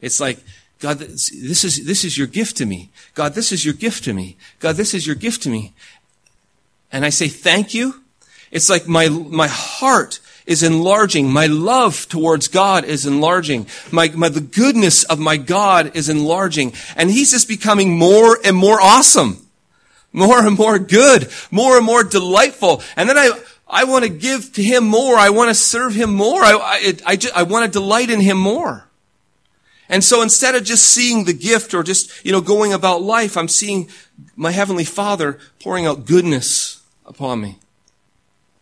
It's 0.00 0.20
like, 0.20 0.38
God, 0.80 0.98
this 0.98 1.64
is, 1.64 1.84
this 1.84 2.04
is 2.04 2.16
your 2.16 2.26
gift 2.26 2.56
to 2.56 2.66
me. 2.66 2.90
God, 3.14 3.34
this 3.34 3.52
is 3.52 3.64
your 3.64 3.74
gift 3.74 4.04
to 4.04 4.14
me. 4.14 4.36
God, 4.60 4.76
this 4.76 4.94
is 4.94 5.06
your 5.06 5.14
gift 5.14 5.42
to 5.42 5.50
me. 5.50 5.74
And 6.90 7.04
I 7.04 7.10
say, 7.10 7.28
thank 7.28 7.74
you. 7.74 8.02
It's 8.50 8.70
like 8.70 8.88
my, 8.88 9.08
my 9.08 9.46
heart 9.46 10.20
is 10.46 10.62
enlarging. 10.62 11.30
My 11.30 11.46
love 11.46 12.08
towards 12.08 12.48
God 12.48 12.84
is 12.84 13.04
enlarging. 13.04 13.66
My, 13.92 14.08
my, 14.08 14.30
the 14.30 14.40
goodness 14.40 15.04
of 15.04 15.18
my 15.18 15.36
God 15.36 15.94
is 15.94 16.08
enlarging. 16.08 16.72
And 16.96 17.10
He's 17.10 17.30
just 17.30 17.46
becoming 17.46 17.96
more 17.96 18.38
and 18.42 18.56
more 18.56 18.80
awesome. 18.80 19.46
More 20.12 20.44
and 20.44 20.56
more 20.56 20.78
good. 20.78 21.30
More 21.50 21.76
and 21.76 21.86
more 21.86 22.02
delightful. 22.02 22.82
And 22.96 23.08
then 23.08 23.18
I, 23.18 23.30
I 23.68 23.84
want 23.84 24.04
to 24.04 24.10
give 24.10 24.54
to 24.54 24.62
Him 24.62 24.84
more. 24.84 25.16
I 25.16 25.28
want 25.28 25.50
to 25.50 25.54
serve 25.54 25.94
Him 25.94 26.12
more. 26.12 26.42
I, 26.42 26.52
I, 26.52 26.94
I, 27.06 27.16
just, 27.16 27.36
I 27.36 27.44
want 27.44 27.66
to 27.66 27.78
delight 27.78 28.10
in 28.10 28.20
Him 28.20 28.38
more. 28.38 28.89
And 29.90 30.04
so 30.04 30.22
instead 30.22 30.54
of 30.54 30.62
just 30.62 30.84
seeing 30.84 31.24
the 31.24 31.32
gift 31.34 31.74
or 31.74 31.82
just, 31.82 32.24
you 32.24 32.30
know, 32.30 32.40
going 32.40 32.72
about 32.72 33.02
life, 33.02 33.36
I'm 33.36 33.48
seeing 33.48 33.90
my 34.36 34.52
Heavenly 34.52 34.84
Father 34.84 35.38
pouring 35.60 35.84
out 35.84 36.06
goodness 36.06 36.80
upon 37.04 37.40
me. 37.40 37.58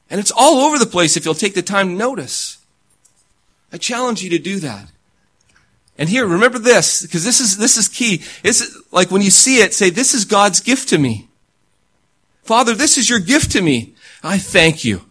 And 0.09 0.19
it's 0.19 0.33
all 0.35 0.67
over 0.67 0.79
the 0.79 0.87
place 0.87 1.19
if 1.19 1.27
you'll 1.27 1.35
take 1.35 1.55
the 1.55 1.61
time 1.61 1.91
to 1.91 1.95
notice. 1.95 2.59
I 3.71 3.77
challenge 3.77 4.23
you 4.23 4.31
to 4.31 4.39
do 4.39 4.59
that. 4.61 4.89
And 5.99 6.09
here, 6.09 6.27
remember 6.27 6.59
this, 6.59 7.03
because 7.03 7.25
this 7.25 7.41
is, 7.41 7.59
this 7.59 7.77
is 7.77 7.89
key. 7.89 8.23
It's 8.43 8.81
like 8.91 9.11
when 9.11 9.21
you 9.21 9.31
see 9.31 9.59
it, 9.59 9.75
say, 9.75 9.91
this 9.91 10.15
is 10.15 10.25
God's 10.25 10.61
gift 10.61 10.89
to 10.89 10.99
me. 10.99 11.29
Father, 12.43 12.75
this 12.75 12.97
is 12.97 13.11
your 13.11 13.19
gift 13.19 13.51
to 13.53 13.61
me. 13.61 13.95
I 14.23 14.39
thank 14.39 14.83
you. 14.83 15.03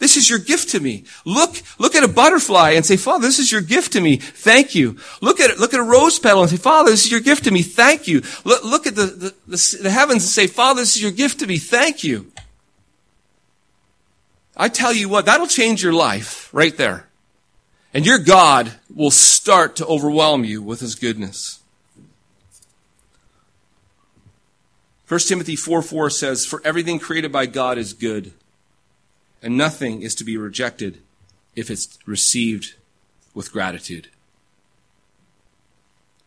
This 0.00 0.16
is 0.16 0.30
your 0.30 0.38
gift 0.38 0.70
to 0.70 0.80
me. 0.80 1.04
Look, 1.26 1.62
look 1.78 1.94
at 1.94 2.02
a 2.02 2.08
butterfly 2.08 2.70
and 2.70 2.86
say, 2.86 2.96
Father, 2.96 3.26
this 3.26 3.38
is 3.38 3.52
your 3.52 3.60
gift 3.60 3.92
to 3.92 4.00
me. 4.00 4.16
Thank 4.16 4.74
you. 4.74 4.96
Look 5.20 5.40
at 5.40 5.58
look 5.58 5.74
at 5.74 5.78
a 5.78 5.84
rose 5.84 6.18
petal 6.18 6.40
and 6.40 6.50
say, 6.50 6.56
Father, 6.56 6.90
this 6.90 7.04
is 7.04 7.12
your 7.12 7.20
gift 7.20 7.44
to 7.44 7.50
me. 7.50 7.62
Thank 7.62 8.08
you. 8.08 8.22
Look, 8.44 8.64
look 8.64 8.86
at 8.86 8.96
the, 8.96 9.04
the, 9.04 9.34
the, 9.46 9.78
the 9.82 9.90
heavens 9.90 10.22
and 10.22 10.30
say, 10.30 10.46
Father, 10.46 10.80
this 10.80 10.96
is 10.96 11.02
your 11.02 11.12
gift 11.12 11.40
to 11.40 11.46
me. 11.46 11.58
Thank 11.58 12.02
you. 12.02 12.32
I 14.56 14.70
tell 14.70 14.94
you 14.94 15.10
what, 15.10 15.26
that'll 15.26 15.46
change 15.46 15.82
your 15.82 15.92
life 15.92 16.48
right 16.52 16.76
there. 16.76 17.06
And 17.92 18.06
your 18.06 18.18
God 18.18 18.72
will 18.94 19.10
start 19.10 19.76
to 19.76 19.86
overwhelm 19.86 20.44
you 20.44 20.62
with 20.62 20.80
his 20.80 20.94
goodness. 20.94 21.60
1 25.08 25.20
Timothy 25.20 25.56
4 25.56 25.82
4 25.82 26.08
says, 26.08 26.46
For 26.46 26.62
everything 26.64 26.98
created 26.98 27.30
by 27.32 27.44
God 27.44 27.76
is 27.76 27.92
good 27.92 28.32
and 29.42 29.56
nothing 29.56 30.02
is 30.02 30.14
to 30.16 30.24
be 30.24 30.36
rejected 30.36 31.00
if 31.56 31.70
it's 31.70 31.98
received 32.06 32.74
with 33.34 33.52
gratitude. 33.52 34.08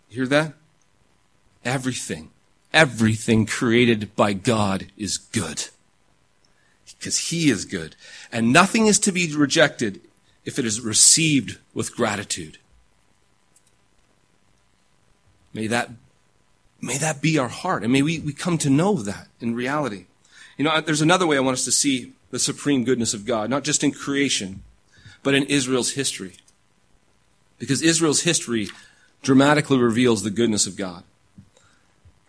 You 0.10 0.18
hear 0.18 0.28
that? 0.28 0.54
Everything, 1.66 2.32
everything 2.74 3.46
created 3.46 4.16
by 4.16 4.34
God 4.34 4.88
is 4.98 5.18
good. 5.18 5.70
Because 7.00 7.30
He 7.30 7.50
is 7.50 7.66
good. 7.66 7.96
And 8.32 8.54
nothing 8.54 8.88
is 8.88 9.00
to 9.00 9.12
be 9.12 9.34
rejected 9.36 10.02
if 10.46 10.60
it 10.60 10.66
is 10.66 10.82
received 10.82 11.58
with 11.74 11.96
gratitude. 11.96 12.58
May 15.54 15.68
that, 15.68 15.90
may 16.82 16.98
that 16.98 17.22
be 17.22 17.38
our 17.38 17.48
heart. 17.48 17.84
And 17.84 17.94
may 17.94 18.02
we, 18.02 18.20
we 18.20 18.34
come 18.34 18.58
to 18.60 18.70
know 18.70 18.96
that 18.96 19.28
in 19.40 19.56
reality. 19.56 20.06
You 20.58 20.66
know, 20.66 20.82
there's 20.82 21.02
another 21.02 21.28
way 21.28 21.38
I 21.38 21.42
want 21.42 21.56
us 21.56 21.66
to 21.66 21.72
see 21.72 22.14
the 22.34 22.40
supreme 22.40 22.84
goodness 22.84 23.14
of 23.14 23.26
God, 23.26 23.48
not 23.48 23.64
just 23.64 23.84
in 23.84 23.92
creation, 23.92 24.64
but 25.22 25.36
in 25.36 25.44
Israel's 25.44 25.92
history. 25.92 26.38
Because 27.60 27.84
Israel's 27.84 28.22
history 28.22 28.70
dramatically 29.22 29.78
reveals 29.78 30.24
the 30.24 30.32
goodness 30.32 30.66
of 30.66 30.76
God. 30.76 31.04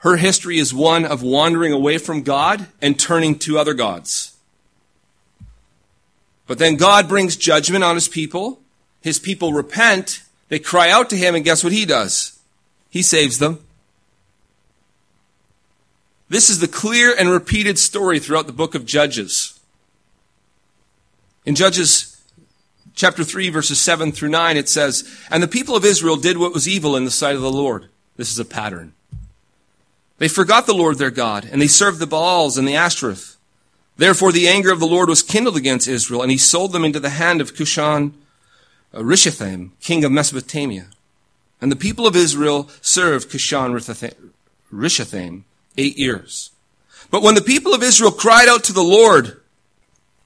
Her 0.00 0.16
history 0.16 0.58
is 0.58 0.74
one 0.74 1.06
of 1.06 1.22
wandering 1.22 1.72
away 1.72 1.96
from 1.96 2.22
God 2.22 2.66
and 2.82 3.00
turning 3.00 3.38
to 3.38 3.58
other 3.58 3.72
gods. 3.72 4.36
But 6.46 6.58
then 6.58 6.76
God 6.76 7.08
brings 7.08 7.34
judgment 7.34 7.82
on 7.82 7.94
his 7.94 8.06
people. 8.06 8.60
His 9.00 9.18
people 9.18 9.54
repent. 9.54 10.22
They 10.50 10.58
cry 10.58 10.90
out 10.90 11.08
to 11.10 11.16
him, 11.16 11.34
and 11.34 11.46
guess 11.46 11.64
what 11.64 11.72
he 11.72 11.86
does? 11.86 12.38
He 12.90 13.00
saves 13.00 13.38
them. 13.38 13.64
This 16.28 16.50
is 16.50 16.58
the 16.58 16.68
clear 16.68 17.16
and 17.18 17.30
repeated 17.30 17.78
story 17.78 18.18
throughout 18.18 18.46
the 18.46 18.52
book 18.52 18.74
of 18.74 18.84
Judges. 18.84 19.53
In 21.44 21.54
Judges 21.54 22.22
chapter 22.94 23.24
3 23.24 23.50
verses 23.50 23.80
7 23.80 24.12
through 24.12 24.30
9 24.30 24.56
it 24.56 24.68
says, 24.68 25.08
And 25.30 25.42
the 25.42 25.48
people 25.48 25.76
of 25.76 25.84
Israel 25.84 26.16
did 26.16 26.38
what 26.38 26.54
was 26.54 26.68
evil 26.68 26.96
in 26.96 27.04
the 27.04 27.10
sight 27.10 27.36
of 27.36 27.42
the 27.42 27.52
Lord. 27.52 27.88
This 28.16 28.30
is 28.30 28.38
a 28.38 28.44
pattern. 28.44 28.94
They 30.18 30.28
forgot 30.28 30.66
the 30.66 30.74
Lord 30.74 30.98
their 30.98 31.10
God, 31.10 31.48
and 31.50 31.60
they 31.60 31.66
served 31.66 31.98
the 31.98 32.06
Baals 32.06 32.56
and 32.56 32.66
the 32.66 32.76
Ashtoreth. 32.76 33.36
Therefore 33.96 34.32
the 34.32 34.48
anger 34.48 34.72
of 34.72 34.80
the 34.80 34.86
Lord 34.86 35.08
was 35.08 35.22
kindled 35.22 35.56
against 35.56 35.88
Israel, 35.88 36.22
and 36.22 36.30
he 36.30 36.38
sold 36.38 36.72
them 36.72 36.84
into 36.84 37.00
the 37.00 37.10
hand 37.10 37.40
of 37.40 37.54
Cushan 37.54 38.14
Rishathaim, 38.94 39.70
king 39.80 40.04
of 40.04 40.12
Mesopotamia. 40.12 40.86
And 41.60 41.70
the 41.70 41.76
people 41.76 42.06
of 42.06 42.16
Israel 42.16 42.70
served 42.80 43.30
Cushan 43.30 43.72
Rishathaim 44.72 45.42
eight 45.76 45.98
years. 45.98 46.50
But 47.10 47.22
when 47.22 47.34
the 47.34 47.40
people 47.40 47.74
of 47.74 47.82
Israel 47.82 48.12
cried 48.12 48.48
out 48.48 48.64
to 48.64 48.72
the 48.72 48.82
Lord, 48.82 49.40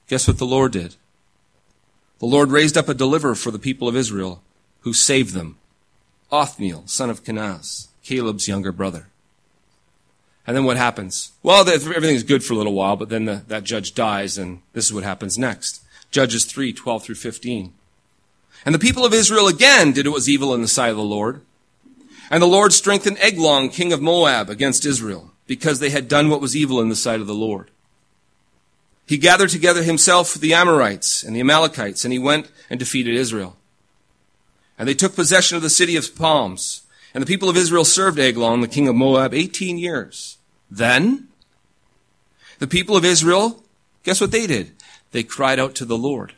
guess 0.07 0.27
what 0.27 0.37
the 0.37 0.45
Lord 0.45 0.71
did? 0.71 0.95
The 2.19 2.25
Lord 2.25 2.51
raised 2.51 2.77
up 2.77 2.89
a 2.89 2.93
deliverer 2.93 3.35
for 3.35 3.51
the 3.51 3.59
people 3.59 3.87
of 3.87 3.95
Israel 3.95 4.41
who 4.81 4.93
saved 4.93 5.33
them. 5.33 5.57
Othniel, 6.31 6.83
son 6.85 7.09
of 7.09 7.23
Kenaz, 7.23 7.87
Caleb's 8.03 8.47
younger 8.47 8.71
brother. 8.71 9.07
And 10.45 10.55
then 10.55 10.63
what 10.63 10.77
happens? 10.77 11.31
Well, 11.43 11.67
everything's 11.67 12.23
good 12.23 12.43
for 12.43 12.53
a 12.53 12.57
little 12.57 12.73
while, 12.73 12.95
but 12.95 13.09
then 13.09 13.25
the, 13.25 13.43
that 13.47 13.63
judge 13.63 13.93
dies, 13.93 14.37
and 14.37 14.61
this 14.73 14.85
is 14.85 14.93
what 14.93 15.03
happens 15.03 15.37
next. 15.37 15.83
Judges 16.11 16.45
3, 16.45 16.73
12 16.73 17.03
through 17.03 17.15
15. 17.15 17.73
And 18.65 18.75
the 18.75 18.79
people 18.79 19.05
of 19.05 19.13
Israel 19.13 19.47
again 19.47 19.91
did 19.91 20.07
what 20.07 20.15
was 20.15 20.29
evil 20.29 20.53
in 20.53 20.61
the 20.61 20.67
sight 20.67 20.89
of 20.89 20.97
the 20.97 21.03
Lord. 21.03 21.41
And 22.31 22.41
the 22.43 22.47
Lord 22.47 22.73
strengthened 22.73 23.17
Eglon, 23.19 23.69
king 23.69 23.93
of 23.93 24.01
Moab, 24.01 24.49
against 24.49 24.85
Israel, 24.85 25.31
because 25.47 25.79
they 25.79 25.89
had 25.89 26.07
done 26.07 26.29
what 26.29 26.41
was 26.41 26.55
evil 26.55 26.81
in 26.81 26.89
the 26.89 26.95
sight 26.95 27.21
of 27.21 27.27
the 27.27 27.33
Lord. 27.33 27.71
He 29.09 29.17
gathered 29.17 29.49
together 29.49 29.81
himself 29.81 30.35
the 30.35 30.53
Amorites 30.53 31.23
and 31.23 31.35
the 31.35 31.39
Amalekites, 31.39 32.03
and 32.03 32.13
he 32.13 32.19
went 32.19 32.51
and 32.69 32.79
defeated 32.79 33.15
Israel. 33.15 33.57
And 34.77 34.87
they 34.87 34.93
took 34.93 35.15
possession 35.15 35.55
of 35.55 35.63
the 35.63 35.69
city 35.71 35.95
of 35.95 36.15
palms. 36.15 36.83
And 37.11 37.23
the 37.23 37.25
people 37.25 37.49
of 37.49 37.57
Israel 37.57 37.85
served 37.85 38.19
Eglon, 38.19 38.61
the 38.61 38.67
king 38.67 38.87
of 38.87 38.95
Moab, 38.95 39.33
18 39.33 39.79
years. 39.79 40.37
Then, 40.69 41.27
the 42.59 42.67
people 42.67 42.95
of 42.95 43.03
Israel, 43.03 43.63
guess 44.03 44.21
what 44.21 44.29
they 44.29 44.45
did? 44.45 44.73
They 45.09 45.23
cried 45.23 45.57
out 45.57 45.73
to 45.75 45.85
the 45.85 45.97
Lord. 45.97 46.33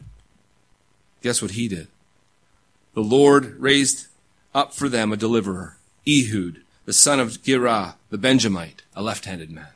Guess 1.21 1.41
what 1.41 1.51
he 1.51 1.67
did? 1.67 1.89
The 2.93 3.01
Lord 3.01 3.59
raised 3.59 4.07
up 4.55 4.73
for 4.73 4.87
them 4.87 5.11
a 5.11 5.17
deliverer, 5.17 5.75
Ehud, 6.07 6.61
the 6.85 6.93
son 6.93 7.19
of 7.19 7.43
Gera, 7.43 7.97
the 8.09 8.17
Benjamite, 8.17 8.83
a 8.95 9.03
left-handed 9.03 9.51
man. 9.51 9.73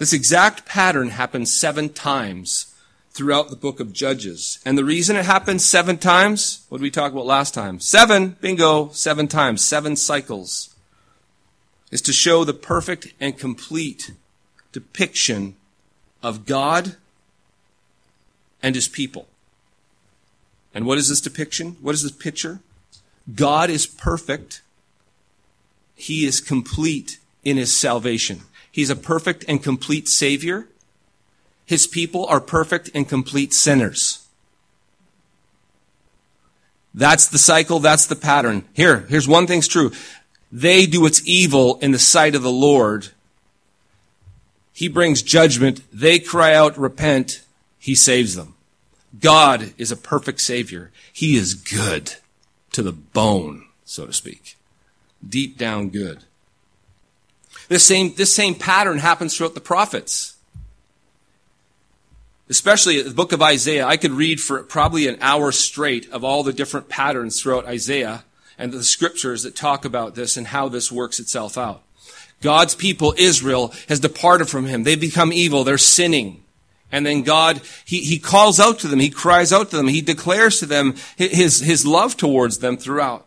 This 0.00 0.14
exact 0.14 0.64
pattern 0.64 1.10
happens 1.10 1.54
seven 1.54 1.90
times 1.90 2.74
throughout 3.10 3.50
the 3.50 3.56
book 3.56 3.80
of 3.80 3.92
Judges. 3.92 4.58
And 4.64 4.78
the 4.78 4.84
reason 4.84 5.14
it 5.14 5.26
happens 5.26 5.62
seven 5.62 5.98
times, 5.98 6.64
what 6.70 6.78
did 6.78 6.84
we 6.84 6.90
talk 6.90 7.12
about 7.12 7.26
last 7.26 7.52
time? 7.52 7.80
Seven, 7.80 8.38
bingo, 8.40 8.88
seven 8.92 9.28
times, 9.28 9.62
seven 9.62 9.96
cycles, 9.96 10.74
is 11.90 12.00
to 12.00 12.14
show 12.14 12.44
the 12.44 12.54
perfect 12.54 13.12
and 13.20 13.36
complete 13.36 14.12
depiction 14.72 15.54
of 16.22 16.46
God 16.46 16.96
and 18.62 18.74
his 18.74 18.88
people. 18.88 19.28
And 20.72 20.86
what 20.86 20.96
is 20.96 21.10
this 21.10 21.20
depiction? 21.20 21.76
What 21.82 21.94
is 21.94 22.02
this 22.02 22.12
picture? 22.12 22.60
God 23.34 23.68
is 23.68 23.86
perfect. 23.86 24.62
He 25.94 26.24
is 26.24 26.40
complete 26.40 27.18
in 27.44 27.58
his 27.58 27.76
salvation. 27.76 28.44
He's 28.70 28.90
a 28.90 28.96
perfect 28.96 29.44
and 29.48 29.62
complete 29.62 30.08
Savior. 30.08 30.66
His 31.66 31.86
people 31.86 32.26
are 32.26 32.40
perfect 32.40 32.90
and 32.94 33.08
complete 33.08 33.52
sinners. 33.52 34.26
That's 36.92 37.28
the 37.28 37.38
cycle. 37.38 37.78
That's 37.78 38.06
the 38.06 38.16
pattern. 38.16 38.64
Here, 38.74 39.00
here's 39.08 39.28
one 39.28 39.46
thing's 39.46 39.68
true. 39.68 39.92
They 40.50 40.86
do 40.86 41.02
what's 41.02 41.26
evil 41.26 41.78
in 41.80 41.92
the 41.92 41.98
sight 41.98 42.34
of 42.34 42.42
the 42.42 42.50
Lord. 42.50 43.08
He 44.72 44.88
brings 44.88 45.22
judgment. 45.22 45.82
They 45.92 46.18
cry 46.18 46.54
out, 46.54 46.76
repent. 46.76 47.42
He 47.78 47.94
saves 47.94 48.34
them. 48.34 48.54
God 49.20 49.72
is 49.78 49.92
a 49.92 49.96
perfect 49.96 50.40
Savior. 50.40 50.90
He 51.12 51.36
is 51.36 51.54
good 51.54 52.14
to 52.72 52.82
the 52.82 52.92
bone, 52.92 53.66
so 53.84 54.06
to 54.06 54.12
speak. 54.12 54.56
Deep 55.26 55.58
down 55.58 55.90
good. 55.90 56.24
This 57.70 57.86
same, 57.86 58.12
this 58.16 58.34
same 58.34 58.56
pattern 58.56 58.98
happens 58.98 59.36
throughout 59.36 59.54
the 59.54 59.60
prophets. 59.60 60.34
Especially 62.48 63.00
the 63.00 63.14
book 63.14 63.30
of 63.30 63.40
Isaiah. 63.40 63.86
I 63.86 63.96
could 63.96 64.10
read 64.10 64.40
for 64.40 64.64
probably 64.64 65.06
an 65.06 65.18
hour 65.20 65.52
straight 65.52 66.10
of 66.10 66.24
all 66.24 66.42
the 66.42 66.52
different 66.52 66.88
patterns 66.88 67.40
throughout 67.40 67.66
Isaiah 67.66 68.24
and 68.58 68.72
the 68.72 68.82
scriptures 68.82 69.44
that 69.44 69.54
talk 69.54 69.84
about 69.84 70.16
this 70.16 70.36
and 70.36 70.48
how 70.48 70.68
this 70.68 70.90
works 70.90 71.20
itself 71.20 71.56
out. 71.56 71.82
God's 72.42 72.74
people, 72.74 73.14
Israel, 73.16 73.72
has 73.88 74.00
departed 74.00 74.48
from 74.48 74.66
him. 74.66 74.82
They've 74.82 75.00
become 75.00 75.32
evil. 75.32 75.62
They're 75.62 75.78
sinning. 75.78 76.42
And 76.90 77.06
then 77.06 77.22
God, 77.22 77.60
he, 77.84 78.00
he 78.00 78.18
calls 78.18 78.58
out 78.58 78.80
to 78.80 78.88
them. 78.88 78.98
He 78.98 79.10
cries 79.10 79.52
out 79.52 79.70
to 79.70 79.76
them. 79.76 79.86
He 79.86 80.00
declares 80.00 80.58
to 80.58 80.66
them 80.66 80.96
his, 81.16 81.60
his 81.60 81.86
love 81.86 82.16
towards 82.16 82.58
them 82.58 82.76
throughout. 82.76 83.26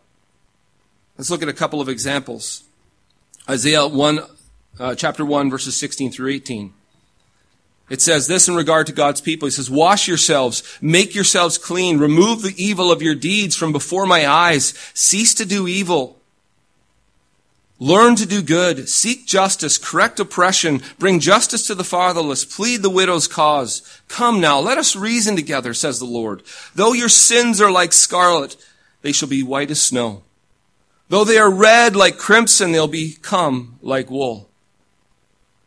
Let's 1.16 1.30
look 1.30 1.42
at 1.42 1.48
a 1.48 1.54
couple 1.54 1.80
of 1.80 1.88
examples. 1.88 2.62
Isaiah 3.48 3.86
1, 3.86 4.20
uh, 4.78 4.94
chapter 4.94 5.24
1, 5.24 5.50
verses 5.50 5.76
16 5.76 6.12
through 6.12 6.30
18. 6.30 6.72
It 7.90 8.00
says 8.00 8.26
this 8.26 8.48
in 8.48 8.54
regard 8.54 8.86
to 8.86 8.92
God's 8.92 9.20
people. 9.20 9.46
He 9.46 9.50
says, 9.50 9.70
wash 9.70 10.08
yourselves, 10.08 10.78
make 10.80 11.14
yourselves 11.14 11.58
clean, 11.58 11.98
remove 11.98 12.40
the 12.40 12.54
evil 12.56 12.90
of 12.90 13.02
your 13.02 13.14
deeds 13.14 13.54
from 13.54 13.72
before 13.72 14.06
my 14.06 14.26
eyes, 14.26 14.72
cease 14.94 15.34
to 15.34 15.44
do 15.44 15.68
evil. 15.68 16.18
Learn 17.78 18.16
to 18.16 18.24
do 18.24 18.40
good, 18.40 18.88
seek 18.88 19.26
justice, 19.26 19.76
correct 19.76 20.18
oppression, 20.18 20.80
bring 20.98 21.20
justice 21.20 21.66
to 21.66 21.74
the 21.74 21.84
fatherless, 21.84 22.44
plead 22.46 22.82
the 22.82 22.88
widow's 22.88 23.28
cause. 23.28 24.00
Come 24.08 24.40
now, 24.40 24.60
let 24.60 24.78
us 24.78 24.96
reason 24.96 25.36
together, 25.36 25.74
says 25.74 25.98
the 25.98 26.06
Lord. 26.06 26.42
Though 26.74 26.94
your 26.94 27.10
sins 27.10 27.60
are 27.60 27.70
like 27.70 27.92
scarlet, 27.92 28.56
they 29.02 29.12
shall 29.12 29.28
be 29.28 29.42
white 29.42 29.70
as 29.70 29.82
snow. 29.82 30.22
Though 31.08 31.24
they 31.24 31.38
are 31.38 31.50
red 31.50 31.94
like 31.96 32.18
crimson, 32.18 32.72
they'll 32.72 32.88
become 32.88 33.78
like 33.82 34.10
wool. 34.10 34.48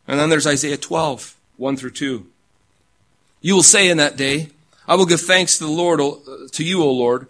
And 0.08 0.19
then 0.19 0.30
there's 0.30 0.47
Isaiah 0.47 0.78
12, 0.78 1.36
1 1.58 1.78
through 1.78 1.91
2. 1.91 2.26
You 3.41 3.56
will 3.56 3.63
say 3.63 3.89
in 3.89 3.97
that 3.97 4.17
day, 4.17 4.50
I 4.88 4.95
will 4.95 5.06
give 5.06 5.21
thanks 5.21 5.58
to 5.58 5.65
the 5.65 5.71
Lord, 5.71 6.00
to 6.52 6.63
you, 6.63 6.82
O 6.82 6.91
Lord, 6.91 7.28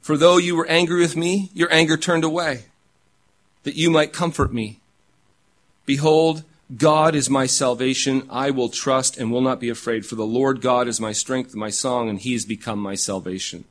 for 0.00 0.16
though 0.16 0.36
you 0.36 0.56
were 0.56 0.66
angry 0.66 1.00
with 1.00 1.16
me, 1.16 1.50
your 1.52 1.72
anger 1.72 1.96
turned 1.96 2.24
away, 2.24 2.66
that 3.64 3.76
you 3.76 3.90
might 3.90 4.12
comfort 4.12 4.52
me. 4.52 4.78
Behold, 5.84 6.44
God 6.76 7.14
is 7.14 7.28
my 7.28 7.46
salvation. 7.46 8.26
I 8.30 8.50
will 8.50 8.68
trust 8.68 9.18
and 9.18 9.30
will 9.30 9.40
not 9.40 9.60
be 9.60 9.68
afraid, 9.68 10.06
for 10.06 10.14
the 10.14 10.26
Lord 10.26 10.60
God 10.60 10.88
is 10.88 11.00
my 11.00 11.12
strength 11.12 11.54
my 11.54 11.70
song, 11.70 12.08
and 12.08 12.18
he 12.18 12.32
has 12.32 12.44
become 12.44 12.78
my 12.78 12.94
salvation. 12.94 13.64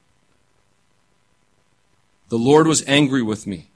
The 2.30 2.38
Lord 2.38 2.68
was 2.68 2.84
angry 2.86 3.24
with 3.24 3.48
me. 3.48 3.71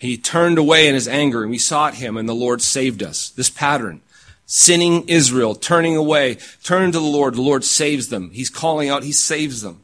He 0.00 0.16
turned 0.16 0.56
away 0.56 0.88
in 0.88 0.94
his 0.94 1.06
anger 1.06 1.42
and 1.42 1.50
we 1.50 1.58
sought 1.58 1.94
him 1.94 2.16
and 2.16 2.26
the 2.26 2.34
Lord 2.34 2.62
saved 2.62 3.02
us. 3.02 3.28
This 3.28 3.50
pattern. 3.50 4.00
Sinning 4.46 5.06
Israel, 5.08 5.54
turning 5.54 5.94
away, 5.94 6.38
turn 6.64 6.90
to 6.90 6.98
the 6.98 7.04
Lord. 7.04 7.34
The 7.34 7.42
Lord 7.42 7.64
saves 7.64 8.08
them. 8.08 8.30
He's 8.30 8.48
calling 8.48 8.88
out. 8.88 9.04
He 9.04 9.12
saves 9.12 9.60
them. 9.60 9.82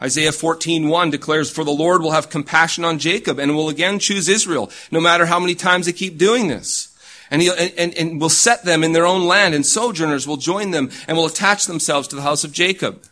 Isaiah 0.00 0.32
14:1 0.32 1.10
declares, 1.10 1.50
"For 1.50 1.64
the 1.64 1.70
Lord 1.70 2.02
will 2.02 2.12
have 2.12 2.30
compassion 2.30 2.82
on 2.82 2.98
Jacob 2.98 3.38
and 3.38 3.54
will 3.54 3.68
again 3.68 3.98
choose 3.98 4.28
Israel, 4.28 4.70
no 4.90 5.00
matter 5.00 5.26
how 5.26 5.38
many 5.38 5.54
times 5.54 5.86
they 5.86 5.92
keep 5.92 6.16
doing 6.16 6.48
this. 6.48 6.88
And, 7.30 7.42
he, 7.42 7.50
and, 7.76 7.92
and 7.94 8.20
will 8.20 8.30
set 8.30 8.64
them 8.64 8.82
in 8.82 8.92
their 8.92 9.06
own 9.06 9.26
land, 9.26 9.54
and 9.54 9.66
sojourners 9.66 10.26
will 10.26 10.38
join 10.38 10.70
them 10.70 10.90
and 11.06 11.16
will 11.16 11.26
attach 11.26 11.66
themselves 11.66 12.08
to 12.08 12.16
the 12.16 12.22
house 12.22 12.42
of 12.42 12.52
Jacob." 12.52 13.04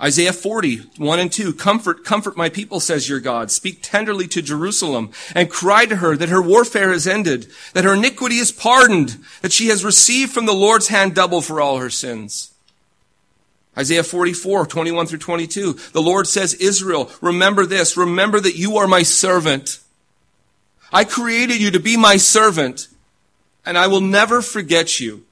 Isaiah 0.00 0.32
40, 0.32 0.78
1 0.96 1.18
and 1.20 1.30
2. 1.30 1.52
Comfort, 1.54 2.04
comfort 2.04 2.36
my 2.36 2.48
people, 2.48 2.80
says 2.80 3.08
your 3.08 3.20
God. 3.20 3.50
Speak 3.50 3.78
tenderly 3.80 4.26
to 4.28 4.42
Jerusalem 4.42 5.10
and 5.34 5.48
cry 5.48 5.86
to 5.86 5.96
her 5.96 6.16
that 6.16 6.28
her 6.30 6.42
warfare 6.42 6.92
is 6.92 7.06
ended, 7.06 7.46
that 7.74 7.84
her 7.84 7.94
iniquity 7.94 8.36
is 8.36 8.50
pardoned, 8.50 9.18
that 9.42 9.52
she 9.52 9.68
has 9.68 9.84
received 9.84 10.32
from 10.32 10.46
the 10.46 10.52
Lord's 10.52 10.88
hand 10.88 11.14
double 11.14 11.40
for 11.40 11.60
all 11.60 11.78
her 11.78 11.90
sins. 11.90 12.50
Isaiah 13.76 14.04
44, 14.04 14.66
21 14.66 15.06
through 15.06 15.18
22. 15.18 15.72
The 15.92 16.02
Lord 16.02 16.26
says, 16.26 16.54
Israel, 16.54 17.10
remember 17.20 17.66
this. 17.66 17.96
Remember 17.96 18.40
that 18.40 18.56
you 18.56 18.76
are 18.76 18.86
my 18.86 19.02
servant. 19.02 19.80
I 20.92 21.04
created 21.04 21.60
you 21.60 21.72
to 21.72 21.80
be 21.80 21.96
my 21.96 22.16
servant, 22.16 22.86
and 23.66 23.76
I 23.76 23.88
will 23.88 24.00
never 24.00 24.42
forget 24.42 25.00
you. 25.00 25.24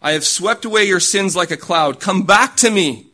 I 0.00 0.12
have 0.12 0.24
swept 0.24 0.64
away 0.64 0.84
your 0.84 1.00
sins 1.00 1.34
like 1.34 1.50
a 1.50 1.56
cloud. 1.56 1.98
Come 1.98 2.22
back 2.22 2.56
to 2.58 2.70
me. 2.70 3.07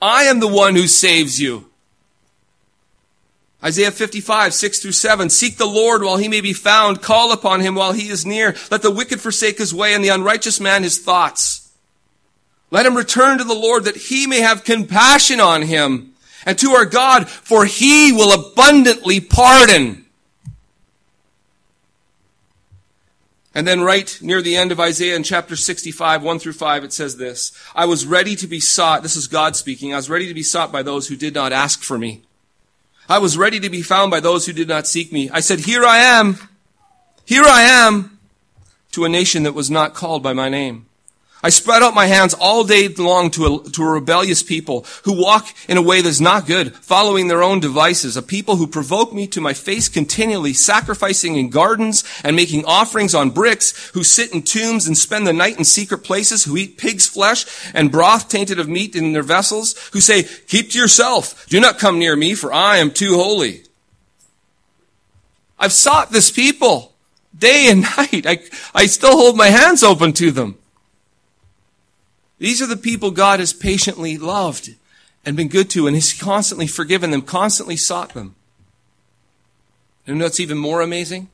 I 0.00 0.24
am 0.24 0.40
the 0.40 0.48
one 0.48 0.74
who 0.74 0.86
saves 0.86 1.40
you. 1.40 1.68
Isaiah 3.62 3.90
55, 3.90 4.54
6 4.54 4.78
through 4.78 4.92
7. 4.92 5.30
Seek 5.30 5.56
the 5.56 5.66
Lord 5.66 6.02
while 6.02 6.16
he 6.16 6.28
may 6.28 6.40
be 6.40 6.52
found. 6.52 7.02
Call 7.02 7.32
upon 7.32 7.60
him 7.60 7.74
while 7.74 7.92
he 7.92 8.08
is 8.08 8.24
near. 8.24 8.54
Let 8.70 8.82
the 8.82 8.90
wicked 8.90 9.20
forsake 9.20 9.58
his 9.58 9.74
way 9.74 9.94
and 9.94 10.04
the 10.04 10.10
unrighteous 10.10 10.60
man 10.60 10.84
his 10.84 10.98
thoughts. 10.98 11.72
Let 12.70 12.86
him 12.86 12.96
return 12.96 13.38
to 13.38 13.44
the 13.44 13.54
Lord 13.54 13.84
that 13.84 13.96
he 13.96 14.26
may 14.26 14.40
have 14.40 14.62
compassion 14.62 15.40
on 15.40 15.62
him 15.62 16.12
and 16.46 16.56
to 16.58 16.70
our 16.70 16.84
God, 16.84 17.28
for 17.28 17.64
he 17.64 18.12
will 18.12 18.32
abundantly 18.32 19.20
pardon. 19.20 20.04
And 23.58 23.66
then 23.66 23.80
right 23.80 24.16
near 24.22 24.40
the 24.40 24.54
end 24.54 24.70
of 24.70 24.78
Isaiah 24.78 25.16
in 25.16 25.24
chapter 25.24 25.56
65, 25.56 26.22
1 26.22 26.38
through 26.38 26.52
5, 26.52 26.84
it 26.84 26.92
says 26.92 27.16
this, 27.16 27.50
I 27.74 27.86
was 27.86 28.06
ready 28.06 28.36
to 28.36 28.46
be 28.46 28.60
sought. 28.60 29.02
This 29.02 29.16
is 29.16 29.26
God 29.26 29.56
speaking. 29.56 29.92
I 29.92 29.96
was 29.96 30.08
ready 30.08 30.28
to 30.28 30.34
be 30.34 30.44
sought 30.44 30.70
by 30.70 30.84
those 30.84 31.08
who 31.08 31.16
did 31.16 31.34
not 31.34 31.52
ask 31.52 31.82
for 31.82 31.98
me. 31.98 32.22
I 33.08 33.18
was 33.18 33.36
ready 33.36 33.58
to 33.58 33.68
be 33.68 33.82
found 33.82 34.12
by 34.12 34.20
those 34.20 34.46
who 34.46 34.52
did 34.52 34.68
not 34.68 34.86
seek 34.86 35.12
me. 35.12 35.28
I 35.30 35.40
said, 35.40 35.58
here 35.58 35.84
I 35.84 35.98
am. 35.98 36.38
Here 37.24 37.42
I 37.44 37.62
am 37.62 38.20
to 38.92 39.04
a 39.04 39.08
nation 39.08 39.42
that 39.42 39.54
was 39.54 39.68
not 39.68 39.92
called 39.92 40.22
by 40.22 40.34
my 40.34 40.48
name. 40.48 40.86
I 41.40 41.50
spread 41.50 41.84
out 41.84 41.94
my 41.94 42.06
hands 42.06 42.34
all 42.34 42.64
day 42.64 42.88
long 42.88 43.30
to 43.32 43.46
a, 43.46 43.70
to 43.70 43.82
a 43.84 43.90
rebellious 43.90 44.42
people 44.42 44.84
who 45.04 45.12
walk 45.12 45.54
in 45.68 45.76
a 45.76 45.82
way 45.82 46.00
that's 46.00 46.20
not 46.20 46.46
good, 46.46 46.74
following 46.74 47.28
their 47.28 47.44
own 47.44 47.60
devices, 47.60 48.16
a 48.16 48.22
people 48.22 48.56
who 48.56 48.66
provoke 48.66 49.12
me 49.12 49.28
to 49.28 49.40
my 49.40 49.54
face 49.54 49.88
continually, 49.88 50.52
sacrificing 50.52 51.36
in 51.36 51.48
gardens 51.48 52.02
and 52.24 52.34
making 52.34 52.64
offerings 52.64 53.14
on 53.14 53.30
bricks, 53.30 53.90
who 53.90 54.02
sit 54.02 54.34
in 54.34 54.42
tombs 54.42 54.88
and 54.88 54.98
spend 54.98 55.28
the 55.28 55.32
night 55.32 55.56
in 55.58 55.64
secret 55.64 55.98
places, 55.98 56.44
who 56.44 56.56
eat 56.56 56.76
pig's 56.76 57.06
flesh 57.06 57.46
and 57.72 57.92
broth 57.92 58.28
tainted 58.28 58.58
of 58.58 58.68
meat 58.68 58.96
in 58.96 59.12
their 59.12 59.22
vessels, 59.22 59.76
who 59.92 60.00
say, 60.00 60.24
keep 60.48 60.70
to 60.70 60.78
yourself, 60.78 61.46
do 61.46 61.60
not 61.60 61.78
come 61.78 62.00
near 62.00 62.16
me, 62.16 62.34
for 62.34 62.52
I 62.52 62.78
am 62.78 62.90
too 62.90 63.14
holy. 63.14 63.62
I've 65.56 65.72
sought 65.72 66.10
this 66.10 66.32
people 66.32 66.94
day 67.36 67.66
and 67.70 67.82
night. 67.96 68.26
I, 68.26 68.40
I 68.74 68.86
still 68.86 69.16
hold 69.16 69.36
my 69.36 69.48
hands 69.48 69.84
open 69.84 70.12
to 70.14 70.32
them. 70.32 70.58
These 72.38 72.62
are 72.62 72.66
the 72.66 72.76
people 72.76 73.10
God 73.10 73.40
has 73.40 73.52
patiently 73.52 74.16
loved 74.16 74.74
and 75.24 75.36
been 75.36 75.48
good 75.48 75.68
to, 75.70 75.86
and 75.86 75.96
has 75.96 76.12
constantly 76.12 76.66
forgiven 76.66 77.10
them, 77.10 77.22
constantly 77.22 77.76
sought 77.76 78.14
them. 78.14 78.34
And 80.06 80.14
you 80.14 80.20
know 80.20 80.26
what's 80.26 80.40
even 80.40 80.56
more 80.56 80.80
amazing? 80.80 81.28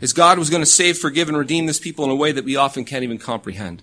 Is 0.00 0.12
God 0.12 0.38
was 0.38 0.50
going 0.50 0.62
to 0.62 0.66
save, 0.66 0.98
forgive, 0.98 1.28
and 1.28 1.36
redeem 1.36 1.66
this 1.66 1.78
people 1.78 2.04
in 2.04 2.10
a 2.10 2.14
way 2.14 2.32
that 2.32 2.44
we 2.44 2.56
often 2.56 2.84
can't 2.84 3.04
even 3.04 3.18
comprehend. 3.18 3.82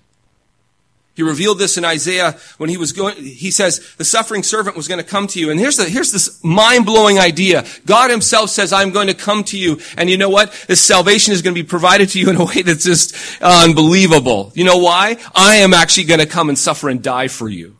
He 1.16 1.24
revealed 1.24 1.60
this 1.60 1.78
in 1.78 1.84
Isaiah 1.84 2.38
when 2.60 2.70
he 2.70 2.78
was 2.78 2.94
going, 2.94 3.16
he 3.18 3.52
says, 3.52 3.96
the 3.98 4.06
suffering 4.06 4.42
servant 4.42 4.78
was 4.78 4.88
going 4.88 5.00
to 5.00 5.04
come 5.04 5.28
to 5.28 5.40
you. 5.40 5.52
And 5.52 5.60
here's 5.60 5.76
the, 5.76 5.84
here's 5.84 6.14
this 6.14 6.42
mind-blowing 6.46 7.20
idea. 7.20 7.66
God 7.86 8.10
himself 8.10 8.50
says, 8.52 8.72
I'm 8.72 8.92
going 8.92 9.08
to 9.08 9.14
come 9.14 9.44
to 9.46 9.58
you. 9.58 9.82
And 9.98 10.10
you 10.10 10.18
know 10.18 10.30
what? 10.30 10.54
This 10.68 10.82
salvation 10.82 11.34
is 11.34 11.42
going 11.42 11.54
to 11.54 11.62
be 11.62 11.68
provided 11.68 12.08
to 12.10 12.20
you 12.20 12.30
in 12.30 12.38
a 12.38 12.46
way 12.46 12.62
that's 12.62 12.86
just 12.86 13.42
unbelievable. 13.42 14.54
You 14.56 14.64
know 14.64 14.78
why? 14.78 15.18
I 15.36 15.58
am 15.58 15.74
actually 15.74 16.06
going 16.06 16.22
to 16.22 16.26
come 16.26 16.48
and 16.48 16.58
suffer 16.58 16.88
and 16.88 17.04
die 17.04 17.28
for 17.28 17.50
you. 17.50 17.76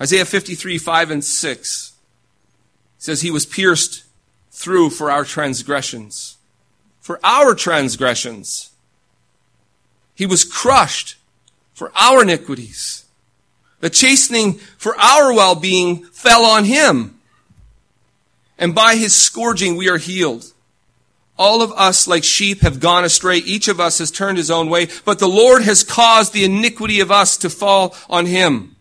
Isaiah 0.00 0.24
53, 0.24 0.78
5 0.78 1.10
and 1.12 1.24
6 1.24 1.92
says 2.98 3.20
he 3.20 3.30
was 3.30 3.46
pierced 3.46 4.04
through 4.50 4.90
for 4.90 5.10
our 5.10 5.24
transgressions. 5.24 6.36
For 7.00 7.20
our 7.22 7.54
transgressions. 7.54 8.72
He 10.16 10.26
was 10.26 10.42
crushed 10.42 11.16
for 11.74 11.92
our 11.94 12.22
iniquities. 12.22 13.04
The 13.80 13.90
chastening 13.90 14.54
for 14.78 14.98
our 14.98 15.34
well-being 15.34 16.04
fell 16.06 16.44
on 16.44 16.64
him. 16.64 17.20
And 18.56 18.74
by 18.74 18.96
his 18.96 19.14
scourging 19.14 19.76
we 19.76 19.90
are 19.90 19.98
healed. 19.98 20.52
All 21.36 21.62
of 21.62 21.72
us, 21.72 22.06
like 22.06 22.22
sheep, 22.22 22.60
have 22.60 22.78
gone 22.78 23.04
astray. 23.04 23.38
Each 23.38 23.66
of 23.66 23.80
us 23.80 23.98
has 23.98 24.12
turned 24.12 24.38
his 24.38 24.50
own 24.50 24.70
way, 24.70 24.88
but 25.04 25.18
the 25.18 25.28
Lord 25.28 25.62
has 25.62 25.82
caused 25.82 26.32
the 26.32 26.44
iniquity 26.44 27.00
of 27.00 27.10
us 27.10 27.36
to 27.38 27.50
fall 27.50 27.96
on 28.08 28.26
him. 28.26 28.73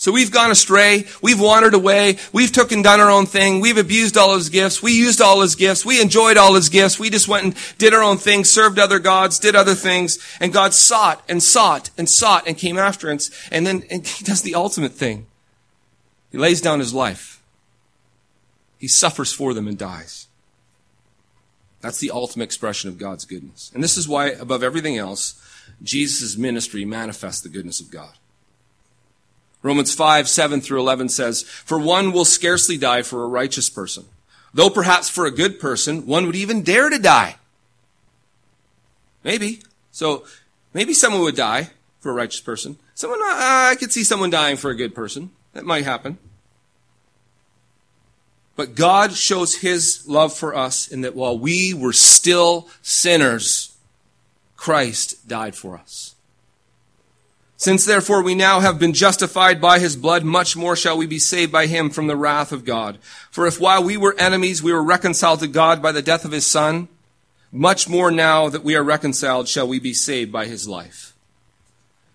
So 0.00 0.12
we've 0.12 0.30
gone 0.30 0.50
astray. 0.50 1.04
We've 1.20 1.38
wandered 1.38 1.74
away. 1.74 2.16
We've 2.32 2.50
took 2.50 2.72
and 2.72 2.82
done 2.82 3.00
our 3.00 3.10
own 3.10 3.26
thing. 3.26 3.60
We've 3.60 3.76
abused 3.76 4.16
all 4.16 4.34
his 4.34 4.48
gifts. 4.48 4.82
We 4.82 4.92
used 4.92 5.20
all 5.20 5.42
his 5.42 5.56
gifts. 5.56 5.84
We 5.84 6.00
enjoyed 6.00 6.38
all 6.38 6.54
his 6.54 6.70
gifts. 6.70 6.98
We 6.98 7.10
just 7.10 7.28
went 7.28 7.44
and 7.44 7.54
did 7.76 7.92
our 7.92 8.02
own 8.02 8.16
thing, 8.16 8.44
served 8.44 8.78
other 8.78 8.98
gods, 8.98 9.38
did 9.38 9.54
other 9.54 9.74
things. 9.74 10.18
And 10.40 10.54
God 10.54 10.72
sought 10.72 11.22
and 11.28 11.42
sought 11.42 11.90
and 11.98 12.08
sought 12.08 12.46
and 12.46 12.56
came 12.56 12.78
after 12.78 13.12
us. 13.12 13.30
And 13.52 13.66
then 13.66 13.84
and 13.90 14.06
he 14.06 14.24
does 14.24 14.40
the 14.40 14.54
ultimate 14.54 14.92
thing. 14.92 15.26
He 16.32 16.38
lays 16.38 16.62
down 16.62 16.78
his 16.78 16.94
life. 16.94 17.42
He 18.78 18.88
suffers 18.88 19.34
for 19.34 19.52
them 19.52 19.68
and 19.68 19.76
dies. 19.76 20.28
That's 21.82 21.98
the 21.98 22.10
ultimate 22.10 22.44
expression 22.44 22.88
of 22.88 22.96
God's 22.96 23.26
goodness. 23.26 23.70
And 23.74 23.84
this 23.84 23.98
is 23.98 24.08
why, 24.08 24.28
above 24.28 24.62
everything 24.62 24.96
else, 24.96 25.38
Jesus' 25.82 26.38
ministry 26.38 26.86
manifests 26.86 27.42
the 27.42 27.50
goodness 27.50 27.82
of 27.82 27.90
God. 27.90 28.14
Romans 29.62 29.94
5, 29.94 30.28
7 30.28 30.60
through 30.60 30.80
11 30.80 31.10
says, 31.10 31.42
For 31.42 31.78
one 31.78 32.12
will 32.12 32.24
scarcely 32.24 32.78
die 32.78 33.02
for 33.02 33.22
a 33.22 33.28
righteous 33.28 33.68
person, 33.68 34.06
though 34.54 34.70
perhaps 34.70 35.08
for 35.08 35.26
a 35.26 35.30
good 35.30 35.60
person, 35.60 36.06
one 36.06 36.26
would 36.26 36.36
even 36.36 36.62
dare 36.62 36.88
to 36.88 36.98
die. 36.98 37.36
Maybe. 39.22 39.60
So, 39.90 40.24
maybe 40.72 40.94
someone 40.94 41.22
would 41.22 41.36
die 41.36 41.70
for 42.00 42.10
a 42.10 42.14
righteous 42.14 42.40
person. 42.40 42.78
Someone, 42.94 43.20
uh, 43.20 43.26
I 43.70 43.76
could 43.78 43.92
see 43.92 44.04
someone 44.04 44.30
dying 44.30 44.56
for 44.56 44.70
a 44.70 44.76
good 44.76 44.94
person. 44.94 45.30
That 45.52 45.66
might 45.66 45.84
happen. 45.84 46.18
But 48.56 48.74
God 48.74 49.12
shows 49.12 49.56
His 49.56 50.06
love 50.06 50.34
for 50.34 50.54
us 50.54 50.88
in 50.88 51.02
that 51.02 51.14
while 51.14 51.38
we 51.38 51.74
were 51.74 51.92
still 51.92 52.68
sinners, 52.82 53.76
Christ 54.56 55.26
died 55.28 55.54
for 55.54 55.76
us. 55.76 56.14
Since 57.60 57.84
therefore 57.84 58.22
we 58.22 58.34
now 58.34 58.60
have 58.60 58.78
been 58.78 58.94
justified 58.94 59.60
by 59.60 59.80
his 59.80 59.94
blood, 59.94 60.24
much 60.24 60.56
more 60.56 60.74
shall 60.74 60.96
we 60.96 61.06
be 61.06 61.18
saved 61.18 61.52
by 61.52 61.66
him 61.66 61.90
from 61.90 62.06
the 62.06 62.16
wrath 62.16 62.52
of 62.52 62.64
God. 62.64 62.98
For 63.30 63.46
if 63.46 63.60
while 63.60 63.84
we 63.84 63.98
were 63.98 64.18
enemies, 64.18 64.62
we 64.62 64.72
were 64.72 64.82
reconciled 64.82 65.40
to 65.40 65.46
God 65.46 65.82
by 65.82 65.92
the 65.92 66.00
death 66.00 66.24
of 66.24 66.32
his 66.32 66.46
son, 66.46 66.88
much 67.52 67.86
more 67.86 68.10
now 68.10 68.48
that 68.48 68.64
we 68.64 68.74
are 68.76 68.82
reconciled 68.82 69.46
shall 69.46 69.68
we 69.68 69.78
be 69.78 69.92
saved 69.92 70.32
by 70.32 70.46
his 70.46 70.66
life. 70.66 71.14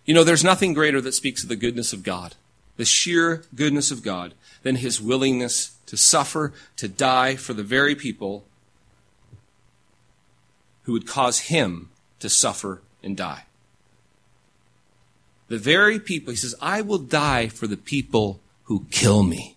You 0.04 0.16
know, 0.16 0.24
there's 0.24 0.44
nothing 0.44 0.74
greater 0.74 1.00
that 1.00 1.12
speaks 1.12 1.44
of 1.44 1.50
the 1.50 1.56
goodness 1.56 1.94
of 1.94 2.02
God, 2.02 2.34
the 2.78 2.84
sheer 2.84 3.44
goodness 3.54 3.92
of 3.92 4.02
God, 4.02 4.34
than 4.64 4.78
his 4.78 5.00
willingness 5.00 5.78
to 5.86 5.96
suffer, 5.96 6.54
to 6.78 6.88
die 6.88 7.36
for 7.36 7.54
the 7.54 7.62
very 7.62 7.94
people 7.94 8.46
who 10.86 10.94
would 10.94 11.06
cause 11.06 11.38
him 11.38 11.90
to 12.18 12.30
suffer 12.30 12.82
and 13.04 13.16
die. 13.16 13.44
The 15.48 15.58
very 15.58 16.00
people, 16.00 16.32
he 16.32 16.38
says, 16.38 16.56
I 16.62 16.82
will 16.82 16.98
die 16.98 17.48
for 17.48 17.68
the 17.68 17.78
people 17.78 18.40
who 18.64 18.86
kill 18.90 19.24
me. 19.24 19.56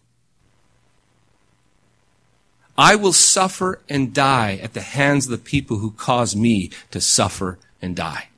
I 2.77 2.94
will 2.94 3.12
suffer 3.12 3.81
and 3.88 4.14
die 4.14 4.61
at 4.62 4.74
the 4.74 4.83
hands 4.83 5.24
of 5.24 5.33
the 5.33 5.38
people 5.38 5.79
who 5.79 5.90
cause 5.90 6.37
me 6.37 6.70
to 6.92 7.01
suffer 7.01 7.59
and 7.83 7.96
die. 7.96 8.29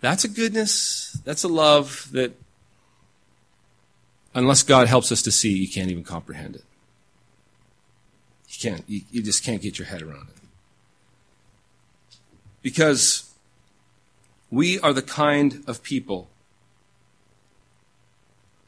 That's 0.00 0.24
a 0.24 0.28
goodness, 0.28 1.16
that's 1.24 1.44
a 1.44 1.48
love 1.48 2.08
that, 2.12 2.32
unless 4.34 4.62
God 4.62 4.88
helps 4.88 5.12
us 5.12 5.22
to 5.22 5.30
see, 5.30 5.56
you 5.56 5.68
can't 5.68 5.90
even 5.90 6.04
comprehend 6.04 6.56
it. 6.56 6.64
You 8.48 8.70
can't, 8.70 8.84
you, 8.88 9.00
you 9.10 9.22
just 9.22 9.44
can't 9.44 9.62
get 9.62 9.78
your 9.78 9.86
head 9.86 10.02
around 10.02 10.28
it. 10.28 10.42
Because 12.60 13.23
we 14.54 14.78
are 14.78 14.92
the 14.92 15.02
kind 15.02 15.64
of 15.66 15.82
people 15.82 16.28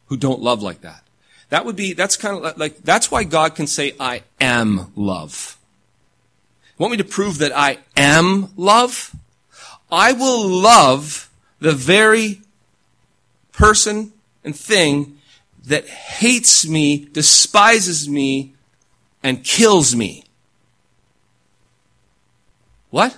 who 0.07 0.17
don't 0.17 0.41
love 0.41 0.61
like 0.61 0.81
that. 0.81 1.03
That 1.51 1.65
would 1.65 1.77
be, 1.77 1.93
that's 1.93 2.17
kind 2.17 2.45
of 2.45 2.59
like, 2.59 2.79
that's 2.79 3.11
why 3.11 3.23
God 3.23 3.55
can 3.55 3.69
say, 3.69 3.95
I 4.01 4.25
am 4.41 4.93
love. 4.97 5.57
Want 6.77 6.91
me 6.91 6.97
to 6.97 7.05
prove 7.05 7.39
that 7.39 7.57
I 7.57 7.79
am 7.97 8.49
love? 8.57 9.15
I 9.91 10.13
will 10.13 10.49
love 10.49 11.31
the 11.61 11.73
very 11.73 12.41
person 13.53 14.13
and 14.45 14.57
thing 14.57 15.19
that 15.67 15.87
hates 15.87 16.67
me, 16.67 17.09
despises 17.13 18.09
me, 18.09 18.55
and 19.23 19.45
kills 19.45 19.95
me. 19.95 20.25
What? 22.91 23.17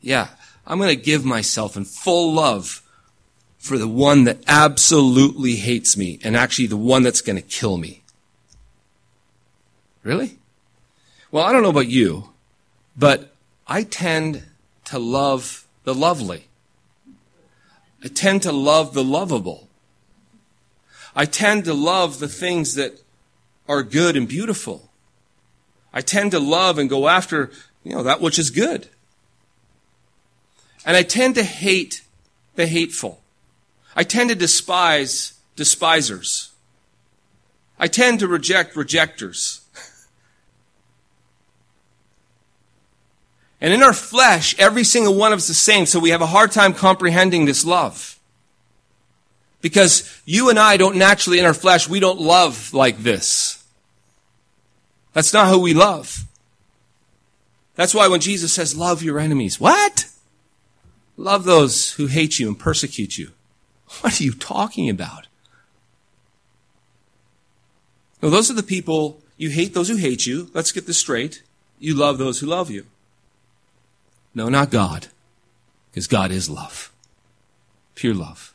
Yeah. 0.00 0.28
I'm 0.66 0.78
going 0.78 0.96
to 0.96 1.02
give 1.02 1.24
myself 1.24 1.76
in 1.76 1.84
full 1.84 2.32
love 2.32 2.82
for 3.58 3.76
the 3.76 3.88
one 3.88 4.24
that 4.24 4.38
absolutely 4.46 5.56
hates 5.56 5.96
me 5.96 6.18
and 6.24 6.36
actually 6.36 6.66
the 6.66 6.76
one 6.76 7.02
that's 7.02 7.20
going 7.20 7.36
to 7.36 7.42
kill 7.42 7.76
me. 7.76 8.02
Really? 10.02 10.38
Well, 11.30 11.44
I 11.44 11.52
don't 11.52 11.62
know 11.62 11.68
about 11.68 11.88
you, 11.88 12.30
but 12.96 13.34
I 13.66 13.82
tend 13.82 14.44
to 14.86 14.98
love 14.98 15.66
the 15.84 15.94
lovely. 15.94 16.46
I 18.02 18.08
tend 18.08 18.42
to 18.42 18.52
love 18.52 18.94
the 18.94 19.04
lovable. 19.04 19.68
I 21.14 21.26
tend 21.26 21.64
to 21.64 21.74
love 21.74 22.18
the 22.18 22.28
things 22.28 22.74
that 22.74 23.02
are 23.68 23.82
good 23.82 24.16
and 24.16 24.26
beautiful. 24.26 24.90
I 25.92 26.00
tend 26.00 26.30
to 26.30 26.40
love 26.40 26.78
and 26.78 26.88
go 26.88 27.08
after, 27.08 27.50
you 27.84 27.94
know, 27.94 28.02
that 28.02 28.20
which 28.20 28.38
is 28.38 28.50
good. 28.50 28.88
And 30.90 30.96
I 30.96 31.04
tend 31.04 31.36
to 31.36 31.44
hate 31.44 32.02
the 32.56 32.66
hateful. 32.66 33.20
I 33.94 34.02
tend 34.02 34.30
to 34.30 34.34
despise 34.34 35.34
despisers. 35.54 36.50
I 37.78 37.86
tend 37.86 38.18
to 38.18 38.26
reject 38.26 38.74
rejectors. 38.74 39.60
And 43.60 43.72
in 43.72 43.84
our 43.84 43.92
flesh, 43.92 44.58
every 44.58 44.82
single 44.82 45.14
one 45.14 45.32
of 45.32 45.36
us 45.36 45.42
is 45.44 45.48
the 45.48 45.54
same, 45.54 45.86
so 45.86 46.00
we 46.00 46.10
have 46.10 46.22
a 46.22 46.26
hard 46.26 46.50
time 46.50 46.74
comprehending 46.74 47.44
this 47.44 47.64
love. 47.64 48.18
Because 49.60 50.20
you 50.24 50.50
and 50.50 50.58
I 50.58 50.76
don't 50.76 50.96
naturally, 50.96 51.38
in 51.38 51.44
our 51.44 51.54
flesh, 51.54 51.88
we 51.88 52.00
don't 52.00 52.20
love 52.20 52.74
like 52.74 52.98
this. 52.98 53.62
That's 55.12 55.32
not 55.32 55.50
who 55.50 55.60
we 55.60 55.72
love. 55.72 56.24
That's 57.76 57.94
why 57.94 58.08
when 58.08 58.20
Jesus 58.20 58.52
says, 58.52 58.76
love 58.76 59.04
your 59.04 59.20
enemies, 59.20 59.60
what? 59.60 60.09
Love 61.20 61.44
those 61.44 61.92
who 61.92 62.06
hate 62.06 62.38
you 62.38 62.48
and 62.48 62.58
persecute 62.58 63.18
you. 63.18 63.32
What 64.00 64.18
are 64.18 64.24
you 64.24 64.32
talking 64.32 64.88
about? 64.88 65.26
No, 68.22 68.30
those 68.30 68.50
are 68.50 68.54
the 68.54 68.62
people, 68.62 69.20
you 69.36 69.50
hate 69.50 69.74
those 69.74 69.90
who 69.90 69.96
hate 69.96 70.24
you. 70.24 70.50
Let's 70.54 70.72
get 70.72 70.86
this 70.86 70.96
straight. 70.96 71.42
You 71.78 71.94
love 71.94 72.16
those 72.16 72.40
who 72.40 72.46
love 72.46 72.70
you. 72.70 72.86
No, 74.34 74.48
not 74.48 74.70
God. 74.70 75.08
Because 75.90 76.06
God 76.06 76.30
is 76.30 76.48
love. 76.48 76.90
Pure 77.94 78.14
love. 78.14 78.54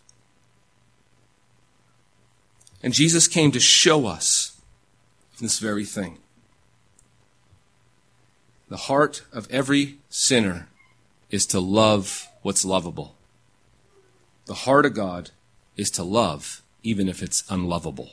And 2.81 2.95
Jesus 2.95 3.27
came 3.27 3.51
to 3.51 3.59
show 3.59 4.07
us 4.07 4.59
this 5.39 5.59
very 5.59 5.85
thing. 5.85 6.17
The 8.69 8.77
heart 8.77 9.23
of 9.31 9.47
every 9.51 9.99
sinner 10.09 10.67
is 11.29 11.45
to 11.47 11.59
love 11.59 12.27
what's 12.45 12.63
lovable. 12.63 13.15
The 14.45 14.53
heart 14.53 14.85
of 14.85 14.93
God 14.93 15.31
is 15.75 15.89
to 15.89 16.03
love, 16.03 16.61
even 16.83 17.09
if 17.09 17.23
it's 17.23 17.43
unlovable. 17.49 18.11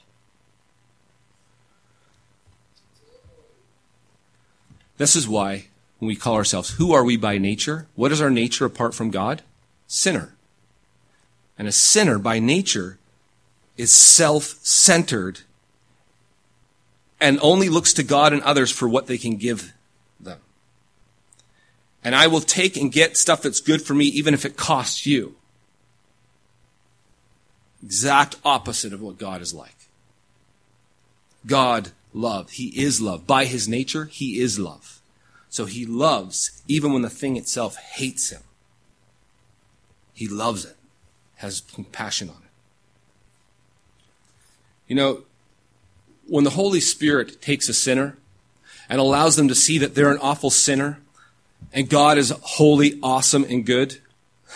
This 4.97 5.14
is 5.14 5.28
why, 5.28 5.66
when 5.99 6.09
we 6.09 6.16
call 6.16 6.35
ourselves, 6.35 6.78
who 6.78 6.95
are 6.95 7.05
we 7.05 7.18
by 7.18 7.37
nature? 7.37 7.89
What 7.95 8.11
is 8.11 8.22
our 8.22 8.30
nature 8.30 8.64
apart 8.64 8.95
from 8.95 9.11
God? 9.11 9.43
Sinner. 9.87 10.35
And 11.59 11.68
a 11.68 11.72
sinner 11.72 12.18
by 12.18 12.39
nature 12.39 12.99
is 13.76 13.95
self 13.95 14.57
centered 14.62 15.41
and 17.20 17.39
only 17.43 17.68
looks 17.68 17.93
to 17.93 18.03
God 18.03 18.33
and 18.33 18.41
others 18.45 18.70
for 18.70 18.89
what 18.89 19.09
they 19.09 19.18
can 19.18 19.37
give 19.37 19.74
and 22.05 22.15
I 22.15 22.27
will 22.27 22.41
take 22.41 22.77
and 22.77 22.91
get 22.91 23.17
stuff 23.17 23.43
that's 23.43 23.61
good 23.61 23.83
for 23.83 23.95
me 23.95 24.07
even 24.07 24.35
if 24.35 24.45
it 24.45 24.57
costs 24.57 25.07
you. 25.07 25.37
Exact 27.83 28.37
opposite 28.45 28.93
of 28.93 29.01
what 29.01 29.19
God 29.19 29.41
is 29.41 29.53
like. 29.53 29.77
God 31.47 31.91
love. 32.13 32.51
He 32.51 32.69
is 32.69 33.01
love. 33.01 33.27
By 33.27 33.45
his 33.45 33.69
nature, 33.69 34.05
he 34.05 34.41
is 34.41 34.59
love. 34.59 35.01
So 35.49 35.65
he 35.67 35.85
loves 35.85 36.63
even 36.69 36.93
when 36.93 37.03
the 37.03 37.11
thing 37.11 37.37
itself 37.37 37.77
hates 37.77 38.31
him. 38.31 38.43
He 40.15 40.29
loves 40.29 40.65
it, 40.65 40.77
has 41.37 41.61
compassion 41.61 42.29
on 42.29 42.37
it. 42.37 42.51
You 44.87 44.97
know, 44.97 45.23
when 46.27 46.45
the 46.45 46.51
Holy 46.51 46.81
Spirit 46.81 47.43
takes 47.43 47.69
a 47.69 47.75
sinner 47.75 48.17
and 48.89 49.01
allows 49.01 49.37
them 49.37 49.49
to 49.49 49.55
see 49.55 49.79
that 49.79 49.95
they're 49.95 50.13
an 50.13 50.19
awful 50.19 50.51
sinner 50.51 51.01
and 51.73 51.89
God 51.89 52.18
is 52.18 52.31
holy, 52.43 52.99
awesome, 53.03 53.45
and 53.45 53.64
good, 53.64 53.99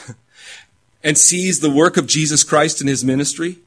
and 1.04 1.16
sees 1.16 1.60
the 1.60 1.70
work 1.70 1.96
of 1.96 2.06
Jesus 2.06 2.44
Christ 2.44 2.80
in 2.80 2.86
his 2.86 3.04
ministry, 3.04 3.58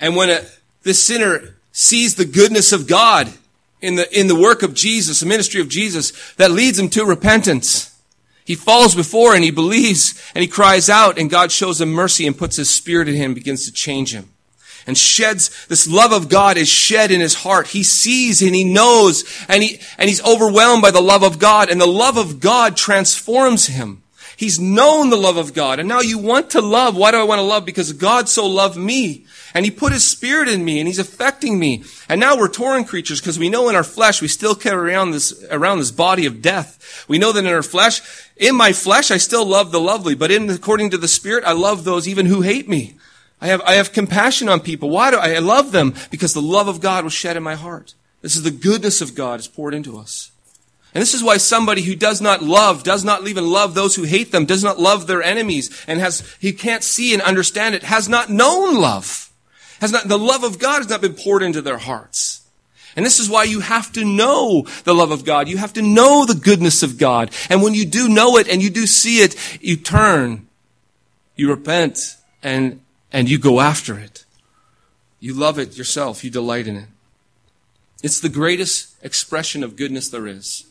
and 0.00 0.16
when 0.16 0.30
a, 0.30 0.94
sinner 0.94 1.56
sees 1.72 2.14
the 2.14 2.24
goodness 2.24 2.72
of 2.72 2.88
God 2.88 3.32
in 3.80 3.96
the, 3.96 4.18
in 4.18 4.26
the 4.26 4.34
work 4.34 4.62
of 4.62 4.74
Jesus, 4.74 5.20
the 5.20 5.26
ministry 5.26 5.60
of 5.60 5.68
Jesus, 5.68 6.34
that 6.34 6.50
leads 6.50 6.78
him 6.78 6.88
to 6.90 7.04
repentance. 7.04 7.96
He 8.44 8.54
falls 8.54 8.94
before 8.94 9.34
and 9.34 9.44
he 9.44 9.50
believes 9.50 10.20
and 10.34 10.42
he 10.42 10.48
cries 10.48 10.88
out 10.88 11.18
and 11.18 11.30
God 11.30 11.52
shows 11.52 11.80
him 11.80 11.90
mercy 11.92 12.26
and 12.26 12.36
puts 12.36 12.56
his 12.56 12.70
spirit 12.70 13.08
in 13.08 13.14
him, 13.14 13.34
begins 13.34 13.66
to 13.66 13.72
change 13.72 14.14
him. 14.14 14.30
And 14.86 14.96
sheds, 14.96 15.66
this 15.66 15.86
love 15.88 16.12
of 16.12 16.28
God 16.28 16.56
is 16.56 16.68
shed 16.68 17.10
in 17.10 17.20
his 17.20 17.34
heart. 17.34 17.68
He 17.68 17.82
sees 17.82 18.42
and 18.42 18.54
he 18.54 18.64
knows 18.64 19.24
and 19.48 19.62
he, 19.62 19.80
and 19.98 20.08
he's 20.08 20.24
overwhelmed 20.24 20.82
by 20.82 20.90
the 20.90 21.00
love 21.00 21.22
of 21.22 21.38
God 21.38 21.70
and 21.70 21.80
the 21.80 21.86
love 21.86 22.16
of 22.16 22.40
God 22.40 22.76
transforms 22.76 23.66
him. 23.66 24.02
He's 24.36 24.58
known 24.58 25.10
the 25.10 25.16
love 25.16 25.36
of 25.36 25.52
God 25.52 25.78
and 25.78 25.88
now 25.88 26.00
you 26.00 26.18
want 26.18 26.50
to 26.50 26.62
love. 26.62 26.96
Why 26.96 27.10
do 27.10 27.18
I 27.18 27.24
want 27.24 27.40
to 27.40 27.44
love? 27.44 27.66
Because 27.66 27.92
God 27.92 28.28
so 28.28 28.46
loved 28.46 28.76
me 28.76 29.26
and 29.54 29.64
he 29.64 29.70
put 29.70 29.92
his 29.92 30.08
spirit 30.08 30.48
in 30.48 30.64
me 30.64 30.78
and 30.78 30.86
he's 30.86 30.98
affecting 30.98 31.58
me. 31.58 31.84
And 32.08 32.20
now 32.20 32.36
we're 32.36 32.48
torn 32.48 32.84
creatures 32.84 33.20
because 33.20 33.38
we 33.38 33.48
know 33.48 33.68
in 33.68 33.74
our 33.74 33.84
flesh 33.84 34.22
we 34.22 34.28
still 34.28 34.54
carry 34.54 34.90
around 34.90 35.10
this, 35.10 35.44
around 35.50 35.78
this 35.78 35.90
body 35.90 36.26
of 36.26 36.40
death. 36.40 37.04
We 37.08 37.18
know 37.18 37.32
that 37.32 37.44
in 37.44 37.52
our 37.52 37.62
flesh, 37.62 38.00
in 38.36 38.54
my 38.54 38.72
flesh 38.72 39.10
I 39.10 39.16
still 39.18 39.44
love 39.44 39.72
the 39.72 39.80
lovely, 39.80 40.14
but 40.14 40.30
in, 40.30 40.48
according 40.48 40.90
to 40.90 40.98
the 40.98 41.08
spirit, 41.08 41.44
I 41.44 41.52
love 41.52 41.84
those 41.84 42.08
even 42.08 42.26
who 42.26 42.42
hate 42.42 42.68
me. 42.68 42.94
I 43.40 43.48
have, 43.48 43.62
I 43.62 43.74
have 43.74 43.92
compassion 43.92 44.48
on 44.48 44.60
people. 44.60 44.90
Why 44.90 45.10
do 45.10 45.16
I, 45.16 45.34
I 45.34 45.38
love 45.38 45.72
them? 45.72 45.94
Because 46.10 46.34
the 46.34 46.42
love 46.42 46.68
of 46.68 46.80
God 46.80 47.04
was 47.04 47.12
shed 47.12 47.36
in 47.36 47.42
my 47.42 47.54
heart. 47.54 47.94
This 48.20 48.36
is 48.36 48.42
the 48.42 48.50
goodness 48.50 49.00
of 49.00 49.14
God 49.14 49.40
is 49.40 49.48
poured 49.48 49.74
into 49.74 49.98
us. 49.98 50.30
And 50.94 51.00
this 51.00 51.14
is 51.14 51.22
why 51.22 51.36
somebody 51.36 51.82
who 51.82 51.94
does 51.94 52.20
not 52.20 52.42
love, 52.42 52.82
does 52.82 53.04
not 53.04 53.26
even 53.26 53.48
love 53.48 53.74
those 53.74 53.94
who 53.94 54.02
hate 54.02 54.32
them, 54.32 54.44
does 54.44 54.64
not 54.64 54.78
love 54.78 55.06
their 55.06 55.22
enemies, 55.22 55.84
and 55.86 56.00
has, 56.00 56.36
he 56.40 56.52
can't 56.52 56.82
see 56.82 57.14
and 57.14 57.22
understand 57.22 57.74
it, 57.74 57.84
has 57.84 58.08
not 58.08 58.28
known 58.28 58.74
love 58.74 59.30
has 59.80 59.92
not, 59.92 60.08
the 60.08 60.18
love 60.18 60.44
of 60.44 60.58
God 60.58 60.78
has 60.78 60.88
not 60.88 61.00
been 61.00 61.14
poured 61.14 61.42
into 61.42 61.62
their 61.62 61.78
hearts. 61.78 62.42
And 62.96 63.06
this 63.06 63.18
is 63.18 63.30
why 63.30 63.44
you 63.44 63.60
have 63.60 63.92
to 63.92 64.04
know 64.04 64.66
the 64.84 64.94
love 64.94 65.10
of 65.10 65.24
God. 65.24 65.48
You 65.48 65.56
have 65.58 65.72
to 65.74 65.82
know 65.82 66.26
the 66.26 66.34
goodness 66.34 66.82
of 66.82 66.98
God. 66.98 67.30
And 67.48 67.62
when 67.62 67.74
you 67.74 67.86
do 67.86 68.08
know 68.08 68.36
it 68.36 68.48
and 68.48 68.62
you 68.62 68.68
do 68.68 68.86
see 68.86 69.18
it, 69.18 69.36
you 69.60 69.76
turn, 69.76 70.46
you 71.36 71.48
repent, 71.48 72.16
and, 72.42 72.80
and 73.12 73.28
you 73.28 73.38
go 73.38 73.60
after 73.60 73.98
it. 73.98 74.24
You 75.18 75.34
love 75.34 75.58
it 75.58 75.76
yourself. 75.76 76.24
You 76.24 76.30
delight 76.30 76.66
in 76.66 76.76
it. 76.76 76.88
It's 78.02 78.20
the 78.20 78.28
greatest 78.28 78.94
expression 79.02 79.62
of 79.62 79.76
goodness 79.76 80.08
there 80.08 80.26
is. 80.26 80.64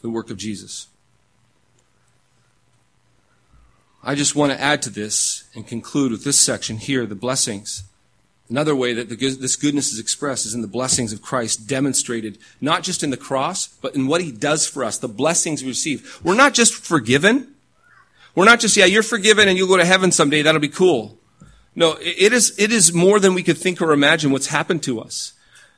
The 0.00 0.10
work 0.10 0.30
of 0.30 0.36
Jesus. 0.36 0.88
I 4.02 4.14
just 4.14 4.34
want 4.34 4.52
to 4.52 4.60
add 4.60 4.82
to 4.82 4.90
this 4.90 5.44
and 5.54 5.66
conclude 5.66 6.10
with 6.10 6.24
this 6.24 6.40
section 6.40 6.78
here, 6.78 7.06
the 7.06 7.14
blessings. 7.14 7.84
Another 8.50 8.74
way 8.74 8.92
that 8.94 9.08
the, 9.08 9.16
this 9.16 9.54
goodness 9.54 9.92
is 9.92 10.00
expressed 10.00 10.44
is 10.44 10.54
in 10.54 10.62
the 10.62 10.68
blessings 10.68 11.12
of 11.12 11.22
Christ 11.22 11.68
demonstrated, 11.68 12.38
not 12.60 12.82
just 12.82 13.04
in 13.04 13.10
the 13.10 13.16
cross, 13.16 13.68
but 13.68 13.94
in 13.94 14.08
what 14.08 14.20
he 14.20 14.32
does 14.32 14.66
for 14.66 14.82
us, 14.82 14.98
the 14.98 15.08
blessings 15.08 15.62
we 15.62 15.68
receive. 15.68 16.20
We're 16.24 16.34
not 16.34 16.52
just 16.52 16.74
forgiven. 16.74 17.54
We're 18.34 18.44
not 18.44 18.58
just, 18.58 18.76
yeah, 18.76 18.86
you're 18.86 19.04
forgiven 19.04 19.48
and 19.48 19.56
you'll 19.56 19.68
go 19.68 19.76
to 19.76 19.84
heaven 19.84 20.10
someday. 20.10 20.42
That'll 20.42 20.60
be 20.60 20.68
cool. 20.68 21.16
No, 21.74 21.96
it 22.00 22.32
is, 22.32 22.54
it 22.58 22.70
is 22.70 22.92
more 22.92 23.18
than 23.18 23.34
we 23.34 23.42
could 23.42 23.56
think 23.56 23.80
or 23.80 23.92
imagine 23.92 24.30
what's 24.30 24.48
happened 24.48 24.82
to 24.84 25.00
us. 25.00 25.32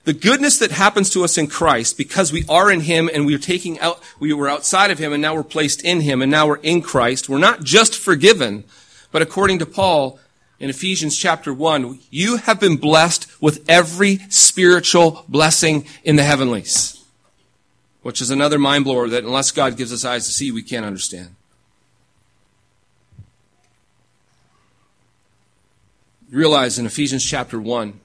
The 0.05 0.13
goodness 0.13 0.59
that 0.59 0.71
happens 0.71 1.09
to 1.11 1.25
us 1.25 1.39
in 1.39 1.47
Christ 1.47 1.97
because 1.97 2.33
we 2.33 2.45
are 2.49 2.71
in 2.71 2.81
Him 2.81 3.09
and 3.13 3.25
we 3.25 3.35
are 3.35 3.39
taking 3.39 3.79
out, 3.81 4.03
we 4.19 4.33
were 4.33 4.49
outside 4.49 4.91
of 4.91 4.99
Him 4.99 5.13
and 5.13 5.23
now 5.23 5.35
we're 5.35 5.45
placed 5.45 5.83
in 5.83 6.03
Him 6.03 6.21
and 6.21 6.31
now 6.31 6.47
we're 6.47 6.57
in 6.57 6.83
Christ. 6.83 7.29
We're 7.29 7.39
not 7.39 7.63
just 7.63 7.97
forgiven, 7.97 8.65
but 9.13 9.23
according 9.23 9.61
to 9.61 9.67
Paul, 9.67 10.19
in 10.61 10.71
Ephesians 10.71 11.17
chapter 11.17 11.53
1, 11.53 12.01
you 12.11 12.37
have 12.37 12.61
been 12.61 12.77
blessed 12.77 13.27
with 13.41 13.65
every 13.69 14.19
spiritual 14.29 15.25
blessing 15.29 15.87
in 16.05 16.17
the 16.17 16.23
heavenlies. 16.23 17.03
Which 18.03 18.21
is 18.21 18.31
another 18.31 18.59
mind 18.59 18.85
blower 18.85 19.09
that 19.09 19.25
unless 19.25 19.51
God 19.51 19.77
gives 19.77 19.93
us 19.93 20.05
eyes 20.05 20.27
to 20.27 20.33
see, 20.33 20.51
we 20.51 20.63
can't 20.63 20.87
understand. 20.87 21.35
Realize 26.35 26.81
in 26.81 26.87
Ephesians 26.87 27.25
chapter 27.25 27.61
1, 27.61 28.01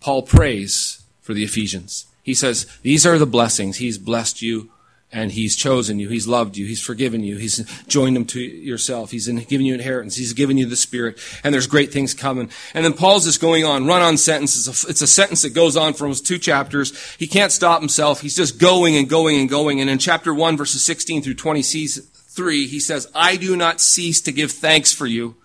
Paul 0.00 0.22
prays 0.22 1.02
for 1.20 1.34
the 1.34 1.44
Ephesians. 1.44 2.06
He 2.22 2.32
says, 2.32 2.66
These 2.80 3.04
are 3.04 3.18
the 3.18 3.26
blessings. 3.26 3.76
He's 3.76 3.98
blessed 3.98 4.40
you 4.40 4.70
and 5.12 5.30
he's 5.30 5.54
chosen 5.54 5.98
you. 5.98 6.08
He's 6.08 6.26
loved 6.26 6.56
you. 6.56 6.64
He's 6.64 6.80
forgiven 6.80 7.22
you. 7.22 7.36
He's 7.36 7.58
joined 7.86 8.16
them 8.16 8.24
to 8.26 8.40
yourself. 8.40 9.10
He's 9.10 9.28
given 9.28 9.66
you 9.66 9.74
inheritance. 9.74 10.16
He's 10.16 10.32
given 10.32 10.56
you 10.56 10.64
the 10.64 10.74
Spirit. 10.74 11.18
And 11.44 11.52
there's 11.52 11.66
great 11.66 11.92
things 11.92 12.14
coming. 12.14 12.48
And 12.72 12.82
then 12.82 12.94
Paul's 12.94 13.26
just 13.26 13.42
going 13.42 13.62
on, 13.62 13.86
run 13.86 14.00
on 14.00 14.16
sentences. 14.16 14.66
It's 14.88 15.02
a, 15.02 15.06
sentence 15.06 15.42
that 15.42 15.52
goes 15.52 15.76
on 15.76 15.92
for 15.92 16.04
almost 16.04 16.26
two 16.26 16.38
chapters. 16.38 17.14
He 17.16 17.26
can't 17.26 17.52
stop 17.52 17.80
himself. 17.80 18.22
He's 18.22 18.36
just 18.36 18.58
going 18.58 18.96
and 18.96 19.06
going 19.06 19.38
and 19.38 19.50
going. 19.50 19.82
And 19.82 19.90
in 19.90 19.98
chapter 19.98 20.32
1, 20.32 20.56
verses 20.56 20.82
16 20.82 21.20
through 21.20 21.34
23, 21.34 22.66
he 22.68 22.80
says, 22.80 23.06
I 23.14 23.36
do 23.36 23.54
not 23.54 23.82
cease 23.82 24.22
to 24.22 24.32
give 24.32 24.50
thanks 24.50 24.94
for 24.94 25.06
you 25.06 25.36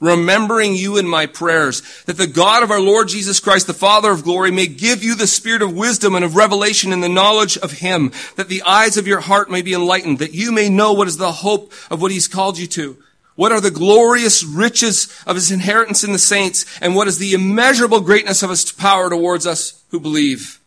remembering 0.00 0.74
you 0.74 0.96
in 0.96 1.08
my 1.08 1.26
prayers, 1.26 1.82
that 2.04 2.16
the 2.16 2.26
God 2.26 2.62
of 2.62 2.70
our 2.70 2.80
Lord 2.80 3.08
Jesus 3.08 3.40
Christ, 3.40 3.66
the 3.66 3.74
Father 3.74 4.10
of 4.10 4.24
glory, 4.24 4.50
may 4.50 4.66
give 4.66 5.02
you 5.02 5.14
the 5.14 5.26
spirit 5.26 5.62
of 5.62 5.74
wisdom 5.74 6.14
and 6.14 6.24
of 6.24 6.36
revelation 6.36 6.92
in 6.92 7.00
the 7.00 7.08
knowledge 7.08 7.58
of 7.58 7.72
him, 7.72 8.12
that 8.36 8.48
the 8.48 8.62
eyes 8.62 8.96
of 8.96 9.06
your 9.06 9.20
heart 9.20 9.50
may 9.50 9.62
be 9.62 9.74
enlightened, 9.74 10.18
that 10.18 10.34
you 10.34 10.52
may 10.52 10.68
know 10.68 10.92
what 10.92 11.08
is 11.08 11.16
the 11.16 11.32
hope 11.32 11.72
of 11.90 12.00
what 12.00 12.12
he's 12.12 12.28
called 12.28 12.58
you 12.58 12.66
to. 12.68 12.96
What 13.34 13.52
are 13.52 13.60
the 13.60 13.70
glorious 13.70 14.42
riches 14.42 15.14
of 15.24 15.36
his 15.36 15.52
inheritance 15.52 16.02
in 16.02 16.12
the 16.12 16.18
saints, 16.18 16.64
and 16.80 16.96
what 16.96 17.06
is 17.06 17.18
the 17.18 17.34
immeasurable 17.34 18.00
greatness 18.00 18.42
of 18.42 18.50
his 18.50 18.72
power 18.72 19.08
towards 19.08 19.46
us 19.46 19.82
who 19.90 20.00
believe? 20.00 20.58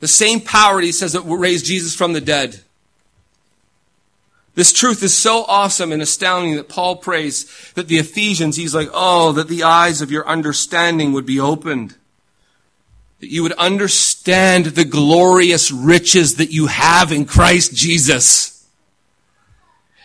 The 0.00 0.08
same 0.08 0.40
power, 0.40 0.80
he 0.80 0.92
says, 0.92 1.12
that 1.12 1.22
raised 1.22 1.66
Jesus 1.66 1.94
from 1.94 2.12
the 2.12 2.20
dead 2.20 2.62
this 4.58 4.72
truth 4.72 5.04
is 5.04 5.16
so 5.16 5.44
awesome 5.44 5.92
and 5.92 6.02
astounding 6.02 6.56
that 6.56 6.68
Paul 6.68 6.96
prays 6.96 7.44
that 7.74 7.86
the 7.86 7.98
Ephesians, 7.98 8.56
he's 8.56 8.74
like, 8.74 8.88
oh, 8.92 9.30
that 9.30 9.46
the 9.46 9.62
eyes 9.62 10.02
of 10.02 10.10
your 10.10 10.26
understanding 10.26 11.12
would 11.12 11.24
be 11.24 11.38
opened. 11.38 11.94
That 13.20 13.30
you 13.30 13.44
would 13.44 13.52
understand 13.52 14.66
the 14.66 14.84
glorious 14.84 15.70
riches 15.70 16.38
that 16.38 16.50
you 16.50 16.66
have 16.66 17.12
in 17.12 17.24
Christ 17.24 17.72
Jesus. 17.72 18.66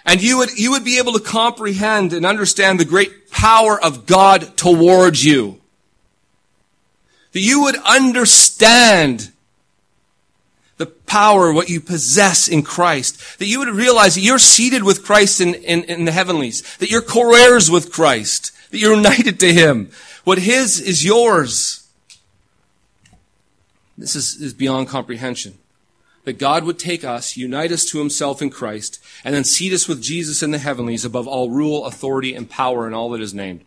And 0.06 0.22
you 0.22 0.38
would, 0.38 0.56
you 0.56 0.70
would 0.70 0.86
be 0.86 1.00
able 1.00 1.14
to 1.14 1.20
comprehend 1.20 2.14
and 2.14 2.24
understand 2.24 2.80
the 2.80 2.86
great 2.86 3.32
power 3.32 3.84
of 3.84 4.06
God 4.06 4.56
towards 4.56 5.26
you. 5.26 5.60
That 7.32 7.40
you 7.40 7.64
would 7.64 7.78
understand 7.78 9.33
the 10.78 10.86
power, 10.86 11.54
what 11.54 11.70
you 11.70 11.80
possess 11.80 12.48
in 12.48 12.64
Christ. 12.64 13.40
That 13.40 13.48
you 13.48 13.60
would 13.60 13.70
realize 13.70 14.16
that 14.16 14.22
you're 14.22 14.40
seated 14.40 14.84
with 14.84 15.06
Christ 15.06 15.40
in, 15.40 15.56
in, 15.56 15.84
in 15.84 16.06
the 16.06 16.12
heavenlies. 16.12 16.78
That 16.78 16.90
you're 16.90 17.02
co-heirs 17.02 17.70
with 17.70 17.92
Christ. 17.92 18.52
That 18.72 18.80
you're 18.80 18.96
united 18.96 19.40
to 19.40 19.54
Him. 19.54 19.92
What 20.24 20.40
His 20.40 20.80
is 20.80 21.06
yours. 21.06 21.88
This 23.98 24.16
is, 24.16 24.42
is 24.42 24.54
beyond 24.54 24.88
comprehension. 24.88 25.58
That 26.24 26.40
God 26.40 26.64
would 26.64 26.80
take 26.80 27.04
us, 27.04 27.38
unite 27.38 27.72
us 27.72 27.86
to 27.86 28.00
Himself 28.00 28.42
in 28.42 28.50
Christ, 28.50 29.04
and 29.24 29.36
then 29.36 29.44
seat 29.44 29.74
us 29.74 29.88
with 29.88 30.02
Jesus 30.02 30.42
in 30.42 30.52
the 30.52 30.58
heavenlies 30.58 31.06
above 31.06 31.28
all 31.28 31.50
rule, 31.50 31.86
authority, 31.86 32.34
and 32.34 32.50
power 32.50 32.86
and 32.86 32.96
all 32.96 33.10
that 33.12 33.22
is 33.22 33.34
named 33.34 33.64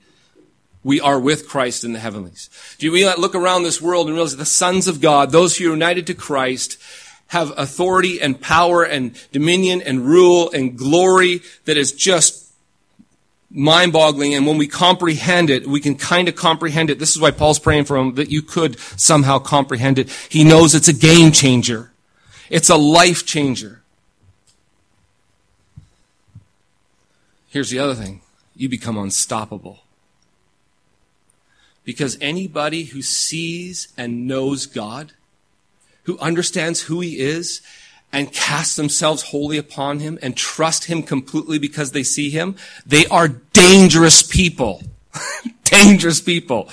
we 0.87 1.01
are 1.01 1.19
with 1.19 1.49
Christ 1.49 1.83
in 1.83 1.93
the 1.95 1.99
heavenlies. 1.99 2.49
Do 2.79 2.93
we 2.93 3.05
look 3.05 3.35
around 3.35 3.65
this 3.65 3.83
world 3.83 4.07
and 4.07 4.15
realize 4.15 4.31
that 4.31 4.37
the 4.37 4.45
sons 4.45 4.87
of 4.87 5.01
God, 5.01 5.33
those 5.33 5.57
who 5.57 5.67
are 5.67 5.73
united 5.73 6.07
to 6.07 6.15
Christ, 6.15 6.81
have 7.27 7.53
authority 7.59 8.23
and 8.23 8.41
power 8.41 8.85
and 8.85 9.19
dominion 9.33 9.83
and 9.83 10.07
rule 10.07 10.49
and 10.53 10.79
glory 10.79 11.41
that 11.65 11.77
is 11.77 11.91
just 11.91 12.53
mind 13.51 13.93
boggling. 13.93 14.33
And 14.33 14.47
when 14.47 14.59
we 14.59 14.69
comprehend 14.69 15.51
it, 15.51 15.67
we 15.67 15.81
can 15.81 15.97
kind 15.97 16.29
of 16.29 16.37
comprehend 16.37 16.89
it. 16.89 17.01
This 17.01 17.17
is 17.17 17.21
why 17.21 17.33
Paul's 17.33 17.59
praying 17.59 17.87
for 17.87 17.97
him 17.97 18.15
that 18.15 18.31
you 18.31 18.41
could 18.41 18.79
somehow 18.79 19.41
comprehend 19.41 19.99
it. 19.99 20.09
He 20.29 20.45
knows 20.45 20.73
it's 20.73 20.87
a 20.87 20.93
game 20.93 21.33
changer. 21.33 21.91
It's 22.49 22.71
a 22.71 22.77
life 22.77 23.27
changer. 23.27 23.83
Here's 27.49 27.71
the 27.71 27.81
other 27.81 27.97
thing. 27.97 28.21
You 28.55 28.69
become 28.69 28.97
unstoppable. 28.97 29.81
Because 31.87 32.19
anybody 32.21 32.85
who 32.85 33.01
sees 33.01 33.89
and 33.97 34.27
knows 34.27 34.67
God, 34.67 35.13
who 36.03 36.19
understands 36.19 36.83
who 36.83 37.01
he 37.01 37.19
is, 37.19 37.63
and 38.13 38.33
cast 38.33 38.77
themselves 38.77 39.23
wholly 39.23 39.57
upon 39.57 40.01
him 40.01 40.19
and 40.21 40.37
trust 40.37 40.85
him 40.85 41.03
completely 41.03 41.59
because 41.59 41.93
they 41.93 42.03
see 42.03 42.29
him, 42.29 42.57
they 42.85 43.07
are 43.07 43.29
dangerous 43.29 44.23
people. 44.23 44.83
dangerous 45.65 46.21
people. 46.21 46.69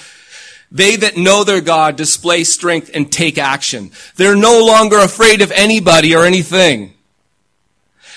They 0.71 0.95
that 0.95 1.17
know 1.17 1.43
their 1.43 1.61
God 1.61 1.95
display 1.95 2.43
strength 2.43 2.89
and 2.93 3.11
take 3.11 3.37
action. 3.37 3.91
They're 4.15 4.35
no 4.35 4.65
longer 4.65 4.97
afraid 4.97 5.41
of 5.41 5.51
anybody 5.51 6.15
or 6.15 6.25
anything. 6.25 6.92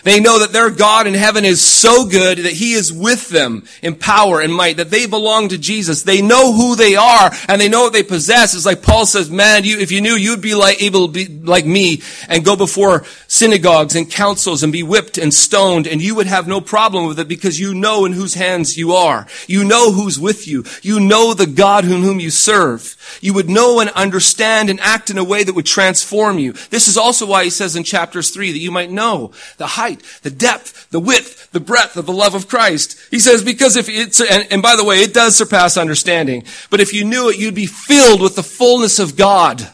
They 0.07 0.21
know 0.21 0.39
that 0.39 0.53
their 0.53 0.71
God 0.71 1.09
in 1.09 1.15
heaven 1.15 1.45
is 1.45 1.61
so 1.61 2.07
good 2.07 2.39
that 2.39 2.53
He 2.53 2.75
is 2.75 2.93
with 2.93 3.29
them 3.29 3.65
in 3.83 3.97
power 3.97 4.41
and 4.41 4.55
might, 4.55 4.77
that 4.77 4.89
they 4.89 5.07
belong 5.07 5.49
to 5.49 5.59
Jesus. 5.59 6.05
They 6.05 6.23
know 6.23 6.53
who 6.53 6.77
they 6.77 6.95
are 6.95 7.33
and 7.49 7.61
they 7.61 7.69
know 7.69 7.83
what 7.83 7.93
they 7.93 8.05
possess. 8.05 8.55
It's 8.55 8.65
like 8.65 8.83
Paul 8.83 9.05
says, 9.05 9.29
man, 9.29 9.65
you, 9.65 9.81
if 9.81 9.91
you 9.91 10.01
knew, 10.01 10.15
you'd 10.15 10.41
be 10.41 10.55
like, 10.55 10.81
able 10.81 11.09
to 11.09 11.13
be 11.13 11.27
like 11.27 11.67
me 11.67 12.03
and 12.29 12.45
go 12.45 12.55
before 12.55 13.05
synagogues 13.27 13.97
and 13.97 14.09
councils 14.09 14.63
and 14.63 14.73
be 14.73 14.85
whipped 14.85 15.19
and 15.19 15.35
stoned 15.35 15.89
and 15.89 16.01
you 16.01 16.15
would 16.15 16.29
have 16.29 16.47
no 16.47 16.61
problem 16.61 17.07
with 17.07 17.19
it 17.19 17.27
because 17.27 17.59
you 17.59 17.75
know 17.75 18.05
in 18.05 18.13
whose 18.13 18.35
hands 18.35 18.79
you 18.79 18.93
are. 18.93 19.27
You 19.49 19.65
know 19.65 19.91
who's 19.91 20.21
with 20.21 20.47
you. 20.47 20.65
You 20.83 21.01
know 21.01 21.35
the 21.35 21.49
God 21.49 21.83
whom, 21.83 22.03
whom 22.03 22.21
you 22.21 22.31
serve. 22.31 22.97
You 23.21 23.35
would 23.35 23.51
know 23.51 23.81
and 23.81 23.91
understand 23.91 24.71
and 24.71 24.79
act 24.79 25.11
in 25.11 25.19
a 25.19 25.25
way 25.25 25.43
that 25.43 25.57
would 25.57 25.67
transform 25.67 26.39
you. 26.39 26.53
This 26.71 26.87
is 26.87 26.97
also 26.97 27.27
why 27.27 27.43
he 27.43 27.51
says 27.51 27.75
in 27.75 27.83
chapters 27.83 28.31
three 28.31 28.53
that 28.53 28.59
you 28.61 28.71
might 28.71 28.93
know 28.93 29.33
the 29.57 29.67
height 29.67 29.96
height, 29.97 30.21
the 30.23 30.31
depth, 30.31 30.91
the 30.91 31.01
width, 31.01 31.51
the 31.53 31.61
breadth 31.61 31.97
of 31.97 32.07
the 32.07 32.13
love 32.13 32.35
of 32.35 32.49
Christ. 32.49 32.99
He 33.11 33.19
says, 33.19 33.45
because 33.45 33.77
if 33.77 33.89
it's, 33.89 34.21
and, 34.21 34.47
and 34.51 34.63
by 34.63 34.77
the 34.77 34.85
way, 34.85 35.03
it 35.03 35.15
does 35.15 35.37
surpass 35.37 35.77
understanding, 35.77 36.45
but 36.71 36.81
if 36.81 36.93
you 36.93 37.05
knew 37.05 37.29
it, 37.29 37.39
you'd 37.39 37.55
be 37.55 37.67
filled 37.67 38.21
with 38.21 38.37
the 38.37 38.43
fullness 38.43 38.99
of 38.99 39.17
God. 39.17 39.69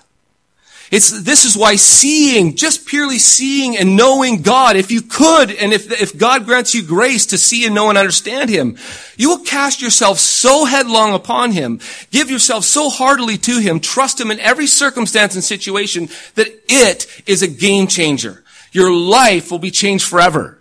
It's, 0.91 1.23
this 1.23 1.47
is 1.47 1.57
why 1.57 1.77
seeing, 1.77 2.55
just 2.55 2.87
purely 2.87 3.19
seeing 3.19 3.79
and 3.79 3.97
knowing 3.97 4.43
God, 4.43 4.77
if 4.77 4.91
you 4.91 5.01
could, 5.01 5.51
and 5.51 5.73
if, 5.73 5.91
if 5.91 6.19
God 6.19 6.45
grants 6.45 6.75
you 6.75 6.83
grace 6.83 7.25
to 7.27 7.39
see 7.39 7.65
and 7.65 7.75
know 7.75 7.89
and 7.89 7.97
understand 7.97 8.51
Him, 8.51 8.77
you 9.17 9.31
will 9.31 9.39
cast 9.39 9.81
yourself 9.81 10.19
so 10.19 10.67
headlong 10.67 11.15
upon 11.15 11.53
Him, 11.53 11.81
give 12.11 12.31
yourself 12.31 12.65
so 12.65 12.91
heartily 12.91 13.39
to 13.39 13.59
Him, 13.59 13.81
trust 13.81 14.21
Him 14.21 14.31
in 14.31 14.39
every 14.39 14.67
circumstance 14.67 15.35
and 15.35 15.43
situation 15.43 16.11
that 16.35 16.49
it 16.69 17.07
is 17.27 17.41
a 17.41 17.49
game 17.49 17.87
changer. 17.87 18.42
Your 18.73 18.93
life 18.93 19.51
will 19.51 19.59
be 19.59 19.71
changed 19.71 20.07
forever. 20.07 20.59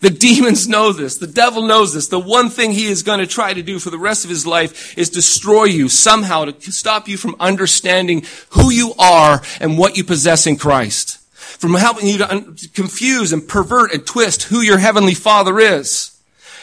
The 0.00 0.10
demons 0.10 0.68
know 0.68 0.92
this. 0.92 1.16
The 1.16 1.26
devil 1.26 1.62
knows 1.62 1.94
this. 1.94 2.08
The 2.08 2.20
one 2.20 2.50
thing 2.50 2.72
he 2.72 2.86
is 2.86 3.02
going 3.02 3.18
to 3.18 3.26
try 3.26 3.52
to 3.52 3.62
do 3.62 3.78
for 3.78 3.90
the 3.90 3.98
rest 3.98 4.24
of 4.24 4.30
his 4.30 4.46
life 4.46 4.96
is 4.96 5.10
destroy 5.10 5.64
you 5.64 5.88
somehow 5.88 6.44
to 6.44 6.72
stop 6.72 7.08
you 7.08 7.16
from 7.16 7.34
understanding 7.40 8.24
who 8.50 8.70
you 8.70 8.94
are 8.98 9.42
and 9.60 9.76
what 9.76 9.96
you 9.96 10.04
possess 10.04 10.46
in 10.46 10.56
Christ. 10.56 11.18
From 11.38 11.74
helping 11.74 12.06
you 12.06 12.18
to 12.18 12.68
confuse 12.74 13.32
and 13.32 13.48
pervert 13.48 13.92
and 13.92 14.06
twist 14.06 14.44
who 14.44 14.60
your 14.60 14.78
heavenly 14.78 15.14
father 15.14 15.58
is 15.58 16.17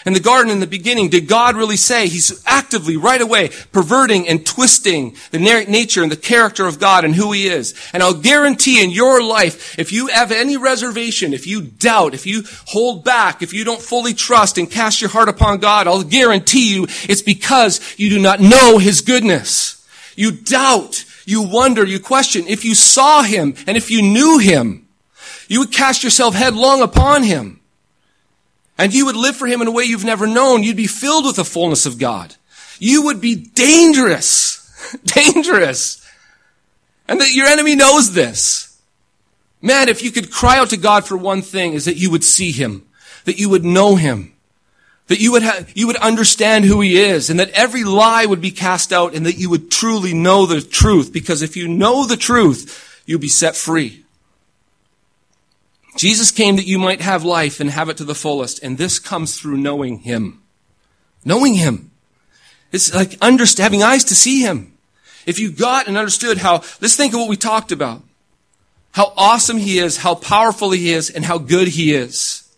in 0.05 0.13
the 0.13 0.19
garden 0.19 0.51
in 0.51 0.59
the 0.59 0.67
beginning, 0.67 1.09
did 1.09 1.27
God 1.27 1.55
really 1.55 1.77
say 1.77 2.07
he's 2.07 2.43
actively, 2.45 2.95
right 2.95 3.21
away, 3.21 3.49
perverting 3.71 4.27
and 4.27 4.45
twisting 4.45 5.15
the 5.31 5.39
nature 5.39 6.03
and 6.03 6.11
the 6.11 6.17
character 6.17 6.67
of 6.67 6.79
God 6.79 7.03
and 7.03 7.15
who 7.15 7.31
he 7.31 7.47
is? 7.47 7.73
And 7.91 8.03
I'll 8.03 8.13
guarantee 8.13 8.83
in 8.83 8.91
your 8.91 9.23
life, 9.23 9.79
if 9.79 9.91
you 9.91 10.07
have 10.07 10.31
any 10.31 10.57
reservation, 10.57 11.33
if 11.33 11.47
you 11.47 11.61
doubt, 11.61 12.13
if 12.13 12.27
you 12.27 12.43
hold 12.67 13.03
back, 13.03 13.41
if 13.41 13.51
you 13.51 13.63
don't 13.63 13.81
fully 13.81 14.13
trust 14.13 14.59
and 14.59 14.69
cast 14.69 15.01
your 15.01 15.09
heart 15.09 15.27
upon 15.27 15.57
God, 15.57 15.87
I'll 15.87 16.03
guarantee 16.03 16.73
you 16.75 16.83
it's 17.09 17.23
because 17.23 17.81
you 17.97 18.09
do 18.11 18.19
not 18.19 18.39
know 18.39 18.77
his 18.77 19.01
goodness. 19.01 19.85
You 20.15 20.31
doubt, 20.31 21.03
you 21.25 21.41
wonder, 21.41 21.83
you 21.83 21.99
question. 21.99 22.45
If 22.47 22.63
you 22.63 22.75
saw 22.75 23.23
him 23.23 23.55
and 23.65 23.75
if 23.75 23.89
you 23.89 24.03
knew 24.03 24.37
him, 24.37 24.87
you 25.47 25.59
would 25.59 25.71
cast 25.71 26.03
yourself 26.03 26.35
headlong 26.35 26.81
upon 26.81 27.23
him. 27.23 27.59
And 28.77 28.93
you 28.93 29.05
would 29.05 29.15
live 29.15 29.35
for 29.35 29.47
him 29.47 29.61
in 29.61 29.67
a 29.67 29.71
way 29.71 29.83
you've 29.83 30.03
never 30.03 30.27
known. 30.27 30.63
You'd 30.63 30.75
be 30.75 30.87
filled 30.87 31.25
with 31.25 31.37
the 31.37 31.45
fullness 31.45 31.85
of 31.85 31.97
God. 31.97 32.35
You 32.79 33.03
would 33.03 33.21
be 33.21 33.35
dangerous. 33.35 34.61
dangerous. 35.05 36.05
And 37.07 37.21
that 37.21 37.33
your 37.33 37.47
enemy 37.47 37.75
knows 37.75 38.13
this. 38.13 38.79
Man, 39.61 39.89
if 39.89 40.03
you 40.03 40.11
could 40.11 40.31
cry 40.31 40.57
out 40.57 40.69
to 40.69 40.77
God 40.77 41.05
for 41.07 41.17
one 41.17 41.41
thing 41.41 41.73
is 41.73 41.85
that 41.85 41.97
you 41.97 42.11
would 42.11 42.23
see 42.23 42.51
him, 42.51 42.85
that 43.23 43.39
you 43.39 43.49
would 43.49 43.63
know 43.63 43.95
him, 43.95 44.33
that 45.07 45.19
you 45.19 45.31
would 45.31 45.43
have, 45.43 45.71
you 45.75 45.87
would 45.87 45.95
understand 45.97 46.65
who 46.65 46.81
he 46.81 46.97
is 46.97 47.29
and 47.29 47.39
that 47.39 47.51
every 47.51 47.83
lie 47.83 48.25
would 48.25 48.41
be 48.41 48.51
cast 48.51 48.91
out 48.91 49.15
and 49.15 49.25
that 49.25 49.37
you 49.37 49.49
would 49.49 49.71
truly 49.71 50.13
know 50.13 50.45
the 50.45 50.61
truth 50.61 51.13
because 51.13 51.41
if 51.41 51.55
you 51.55 51.67
know 51.67 52.05
the 52.05 52.17
truth, 52.17 53.01
you'll 53.05 53.19
be 53.19 53.27
set 53.27 53.55
free. 53.55 54.04
Jesus 55.95 56.31
came 56.31 56.57
that 56.57 56.67
you 56.67 56.77
might 56.77 57.01
have 57.01 57.23
life 57.23 57.59
and 57.59 57.69
have 57.69 57.89
it 57.89 57.97
to 57.97 58.03
the 58.03 58.15
fullest. 58.15 58.61
And 58.61 58.77
this 58.77 58.99
comes 58.99 59.39
through 59.39 59.57
knowing 59.57 59.99
Him. 59.99 60.41
Knowing 61.23 61.55
Him. 61.55 61.91
It's 62.71 62.93
like 62.93 63.17
understand, 63.21 63.63
having 63.63 63.83
eyes 63.83 64.03
to 64.05 64.15
see 64.15 64.41
Him. 64.41 64.73
If 65.25 65.39
you 65.39 65.51
got 65.51 65.87
and 65.87 65.97
understood 65.97 66.39
how, 66.39 66.55
let's 66.81 66.95
think 66.95 67.13
of 67.13 67.19
what 67.19 67.29
we 67.29 67.37
talked 67.37 67.71
about. 67.71 68.03
How 68.91 69.13
awesome 69.17 69.57
He 69.57 69.79
is, 69.79 69.97
how 69.97 70.15
powerful 70.15 70.71
He 70.71 70.91
is, 70.91 71.09
and 71.09 71.25
how 71.25 71.37
good 71.37 71.69
He 71.69 71.93
is. 71.93 72.55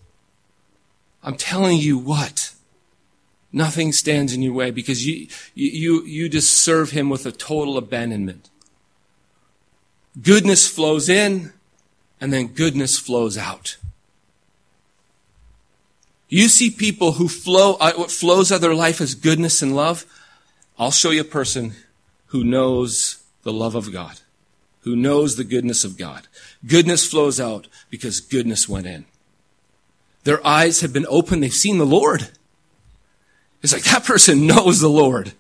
I'm 1.23 1.35
telling 1.35 1.77
you 1.77 1.97
what. 1.97 2.53
Nothing 3.53 3.91
stands 3.91 4.33
in 4.33 4.41
your 4.41 4.53
way 4.53 4.71
because 4.71 5.05
you, 5.05 5.27
you, 5.55 6.03
you 6.05 6.29
just 6.29 6.57
serve 6.57 6.91
Him 6.91 7.09
with 7.09 7.25
a 7.25 7.31
total 7.31 7.77
abandonment. 7.77 8.49
Goodness 10.21 10.67
flows 10.67 11.09
in, 11.09 11.53
and 12.19 12.33
then 12.33 12.47
goodness 12.47 12.97
flows 12.97 13.37
out. 13.37 13.77
You 16.29 16.49
see 16.49 16.69
people 16.69 17.13
who 17.13 17.27
flow, 17.27 17.75
uh, 17.79 17.93
what 17.93 18.11
flows 18.11 18.51
out 18.51 18.55
of 18.55 18.61
their 18.61 18.73
life 18.73 18.99
is 18.99 19.15
goodness 19.15 19.61
and 19.61 19.75
love. 19.75 20.05
I'll 20.77 20.91
show 20.91 21.11
you 21.11 21.21
a 21.21 21.25
person 21.25 21.73
who 22.27 22.43
knows 22.43 23.23
the 23.43 23.53
love 23.53 23.75
of 23.75 23.93
God, 23.93 24.19
who 24.81 24.95
knows 24.95 25.37
the 25.37 25.45
goodness 25.45 25.85
of 25.85 25.97
God. 25.97 26.27
Goodness 26.65 27.09
flows 27.09 27.39
out 27.39 27.67
because 27.89 28.19
goodness 28.19 28.67
went 28.67 28.87
in. 28.87 29.05
Their 30.25 30.45
eyes 30.45 30.81
have 30.81 30.91
been 30.91 31.05
opened. 31.07 31.41
They've 31.41 31.53
seen 31.53 31.77
the 31.77 31.85
Lord. 31.85 32.29
It's 33.63 33.71
like 33.71 33.83
that 33.83 34.03
person 34.03 34.45
knows 34.47 34.81
the 34.81 34.89
Lord. 34.89 35.31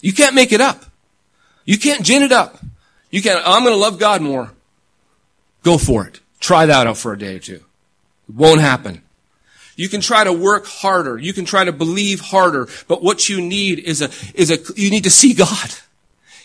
You 0.00 0.12
can't 0.12 0.34
make 0.34 0.52
it 0.52 0.60
up. 0.60 0.84
You 1.64 1.78
can't 1.78 2.04
gin 2.04 2.22
it 2.22 2.32
up. 2.32 2.58
You 3.10 3.22
can't, 3.22 3.42
I'm 3.46 3.62
going 3.62 3.74
to 3.74 3.80
love 3.80 3.98
God 3.98 4.22
more. 4.22 4.52
Go 5.62 5.78
for 5.78 6.06
it. 6.06 6.20
Try 6.40 6.66
that 6.66 6.86
out 6.86 6.96
for 6.96 7.12
a 7.12 7.18
day 7.18 7.36
or 7.36 7.38
two. 7.40 7.64
It 8.28 8.34
won't 8.34 8.60
happen. 8.60 9.02
You 9.76 9.88
can 9.88 10.00
try 10.00 10.24
to 10.24 10.32
work 10.32 10.66
harder. 10.66 11.18
You 11.18 11.32
can 11.32 11.44
try 11.44 11.64
to 11.64 11.72
believe 11.72 12.20
harder. 12.20 12.68
But 12.88 13.02
what 13.02 13.28
you 13.28 13.40
need 13.40 13.78
is 13.78 14.02
a, 14.02 14.10
is 14.34 14.50
a, 14.50 14.58
you 14.76 14.90
need 14.90 15.04
to 15.04 15.10
see 15.10 15.34
God. 15.34 15.70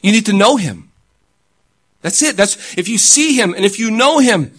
You 0.01 0.11
need 0.11 0.28
to 0.28 0.34
know 0.34 0.55
Him. 0.55 0.91
That's 2.01 2.22
it. 2.22 2.38
That's, 2.38 2.78
if 2.78 2.88
you 2.88 2.97
see 2.97 3.36
Him 3.36 3.53
and 3.53 3.66
if 3.66 3.80
you 3.80 3.89
know 3.89 4.20
Him, 4.20 4.53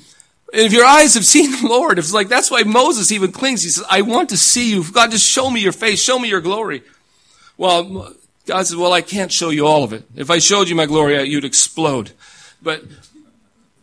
and 0.53 0.63
if 0.63 0.73
your 0.73 0.85
eyes 0.85 1.15
have 1.15 1.25
seen 1.25 1.51
the 1.51 1.69
Lord, 1.69 1.99
it's 1.99 2.13
like, 2.13 2.29
that's 2.29 2.51
why 2.51 2.63
Moses 2.63 3.11
even 3.11 3.33
clings. 3.33 3.63
He 3.63 3.71
says, 3.71 3.85
I 3.91 4.03
want 4.03 4.31
to 4.31 4.37
see 4.37 4.71
you. 4.71 4.85
God, 4.93 5.11
just 5.11 5.27
show 5.27 5.51
me 5.51 5.61
your 5.61 5.73
face. 5.73 6.01
Show 6.01 6.19
me 6.19 6.29
your 6.29 6.41
glory. 6.41 6.83
Well, 7.57 8.15
God 8.47 8.67
says, 8.67 8.77
well, 8.77 8.93
I 8.93 9.01
can't 9.01 9.33
show 9.33 9.51
you 9.51 9.67
all 9.67 9.85
of 9.85 9.93
it. 9.93 10.05
If 10.15 10.31
I 10.31 10.39
showed 10.39 10.69
you 10.69 10.75
my 10.75 10.87
glory, 10.87 11.23
you'd 11.25 11.45
explode. 11.45 12.13
But 12.63 12.83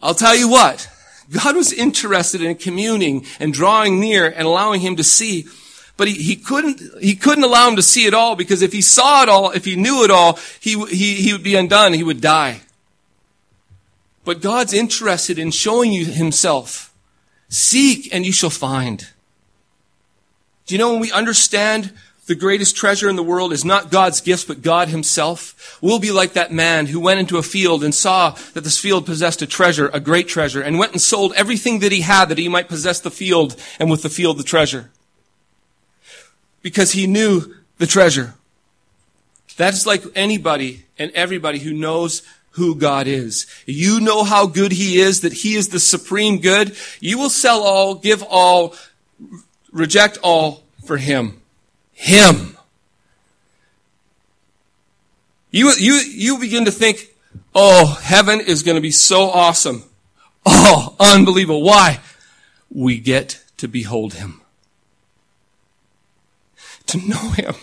I'll 0.01 0.13
tell 0.13 0.35
you 0.35 0.49
what, 0.49 0.87
God 1.31 1.55
was 1.55 1.73
interested 1.73 2.41
in 2.41 2.55
communing 2.55 3.25
and 3.39 3.53
drawing 3.53 3.99
near 3.99 4.27
and 4.27 4.47
allowing 4.47 4.81
him 4.81 4.95
to 4.97 5.03
see. 5.03 5.45
But 5.97 6.07
he, 6.07 6.15
he 6.15 6.35
couldn't, 6.35 6.81
he 7.01 7.15
couldn't 7.15 7.43
allow 7.43 7.69
him 7.69 7.75
to 7.75 7.81
see 7.81 8.05
it 8.05 8.13
all 8.13 8.35
because 8.35 8.61
if 8.61 8.73
he 8.73 8.81
saw 8.81 9.23
it 9.23 9.29
all, 9.29 9.51
if 9.51 9.65
he 9.65 9.75
knew 9.75 10.03
it 10.03 10.11
all, 10.11 10.39
he, 10.59 10.83
he, 10.85 11.15
he 11.15 11.33
would 11.33 11.43
be 11.43 11.55
undone. 11.55 11.93
He 11.93 12.03
would 12.03 12.21
die. 12.21 12.61
But 14.23 14.41
God's 14.41 14.73
interested 14.73 15.39
in 15.39 15.51
showing 15.51 15.91
you 15.91 16.05
himself. 16.05 16.93
Seek 17.49 18.13
and 18.13 18.25
you 18.25 18.31
shall 18.31 18.49
find. 18.49 19.07
Do 20.65 20.75
you 20.75 20.79
know 20.79 20.91
when 20.91 21.01
we 21.01 21.11
understand 21.11 21.91
the 22.27 22.35
greatest 22.35 22.75
treasure 22.75 23.09
in 23.09 23.15
the 23.15 23.23
world 23.23 23.51
is 23.51 23.65
not 23.65 23.89
God's 23.89 24.21
gifts, 24.21 24.45
but 24.45 24.61
God 24.61 24.89
himself. 24.89 25.77
We'll 25.81 25.99
be 25.99 26.11
like 26.11 26.33
that 26.33 26.51
man 26.51 26.85
who 26.85 26.99
went 26.99 27.19
into 27.19 27.37
a 27.37 27.43
field 27.43 27.83
and 27.83 27.93
saw 27.93 28.31
that 28.53 28.63
this 28.63 28.77
field 28.77 29.05
possessed 29.05 29.41
a 29.41 29.47
treasure, 29.47 29.89
a 29.91 29.99
great 29.99 30.27
treasure, 30.27 30.61
and 30.61 30.77
went 30.77 30.91
and 30.91 31.01
sold 31.01 31.33
everything 31.35 31.79
that 31.79 31.91
he 31.91 32.01
had 32.01 32.29
that 32.29 32.37
he 32.37 32.47
might 32.47 32.69
possess 32.69 32.99
the 32.99 33.11
field 33.11 33.55
and 33.79 33.89
with 33.89 34.03
the 34.03 34.09
field 34.09 34.37
the 34.37 34.43
treasure. 34.43 34.91
Because 36.61 36.91
he 36.91 37.07
knew 37.07 37.55
the 37.79 37.87
treasure. 37.87 38.35
That's 39.57 39.87
like 39.87 40.03
anybody 40.15 40.85
and 40.99 41.11
everybody 41.11 41.57
who 41.59 41.73
knows 41.73 42.21
who 42.51 42.75
God 42.75 43.07
is. 43.07 43.47
You 43.65 43.99
know 43.99 44.23
how 44.23 44.45
good 44.45 44.71
he 44.71 44.99
is, 44.99 45.21
that 45.21 45.33
he 45.33 45.55
is 45.55 45.69
the 45.69 45.79
supreme 45.79 46.39
good. 46.39 46.77
You 46.99 47.17
will 47.17 47.29
sell 47.31 47.61
all, 47.61 47.95
give 47.95 48.21
all, 48.23 48.75
reject 49.71 50.19
all 50.21 50.63
for 50.85 50.97
him. 50.97 51.40
Him. 52.01 52.57
You, 55.51 55.71
you, 55.77 55.93
you 55.93 56.39
begin 56.39 56.65
to 56.65 56.71
think, 56.71 57.13
oh, 57.53 57.99
heaven 58.01 58.41
is 58.41 58.63
going 58.63 58.73
to 58.73 58.81
be 58.81 58.89
so 58.89 59.29
awesome. 59.29 59.83
Oh, 60.43 60.95
unbelievable. 60.99 61.61
Why? 61.61 61.99
We 62.71 62.97
get 62.97 63.43
to 63.57 63.67
behold 63.67 64.15
him. 64.15 64.41
To 66.87 66.97
know 66.97 67.29
him. 67.29 67.53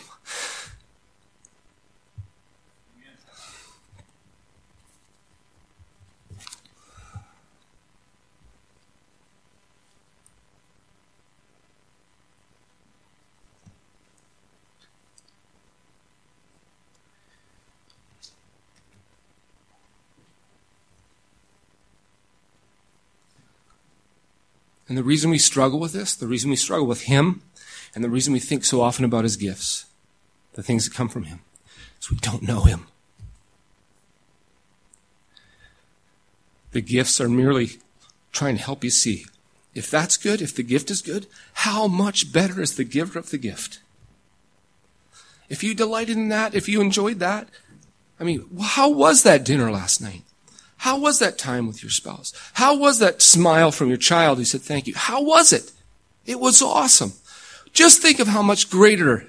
And 24.88 24.96
the 24.96 25.04
reason 25.04 25.30
we 25.30 25.38
struggle 25.38 25.78
with 25.78 25.92
this, 25.92 26.16
the 26.16 26.26
reason 26.26 26.50
we 26.50 26.56
struggle 26.56 26.86
with 26.86 27.02
Him, 27.02 27.42
and 27.94 28.02
the 28.02 28.08
reason 28.08 28.32
we 28.32 28.40
think 28.40 28.64
so 28.64 28.80
often 28.80 29.04
about 29.04 29.24
His 29.24 29.36
gifts, 29.36 29.86
the 30.54 30.62
things 30.62 30.84
that 30.84 30.94
come 30.94 31.08
from 31.08 31.24
Him, 31.24 31.40
is 32.00 32.10
we 32.10 32.16
don't 32.16 32.42
know 32.42 32.62
Him. 32.62 32.86
The 36.72 36.80
gifts 36.80 37.20
are 37.20 37.28
merely 37.28 37.78
trying 38.32 38.56
to 38.56 38.62
help 38.62 38.82
you 38.82 38.90
see. 38.90 39.26
If 39.74 39.90
that's 39.90 40.16
good, 40.16 40.40
if 40.40 40.54
the 40.54 40.62
gift 40.62 40.90
is 40.90 41.02
good, 41.02 41.26
how 41.52 41.86
much 41.86 42.32
better 42.32 42.60
is 42.60 42.76
the 42.76 42.84
giver 42.84 43.18
of 43.18 43.30
the 43.30 43.38
gift? 43.38 43.80
If 45.48 45.62
you 45.62 45.74
delighted 45.74 46.16
in 46.16 46.28
that, 46.28 46.54
if 46.54 46.68
you 46.68 46.80
enjoyed 46.80 47.20
that, 47.20 47.48
I 48.20 48.24
mean, 48.24 48.46
how 48.60 48.90
was 48.90 49.22
that 49.22 49.44
dinner 49.44 49.70
last 49.70 50.00
night? 50.00 50.22
How 50.78 50.98
was 50.98 51.18
that 51.18 51.38
time 51.38 51.66
with 51.66 51.82
your 51.82 51.90
spouse? 51.90 52.32
How 52.54 52.76
was 52.76 52.98
that 53.00 53.20
smile 53.22 53.70
from 53.70 53.88
your 53.88 53.96
child 53.96 54.38
who 54.38 54.44
said 54.44 54.62
thank 54.62 54.86
you? 54.86 54.94
How 54.94 55.22
was 55.22 55.52
it? 55.52 55.72
It 56.24 56.40
was 56.40 56.62
awesome. 56.62 57.12
Just 57.72 58.00
think 58.00 58.18
of 58.18 58.28
how 58.28 58.42
much 58.42 58.70
greater 58.70 59.26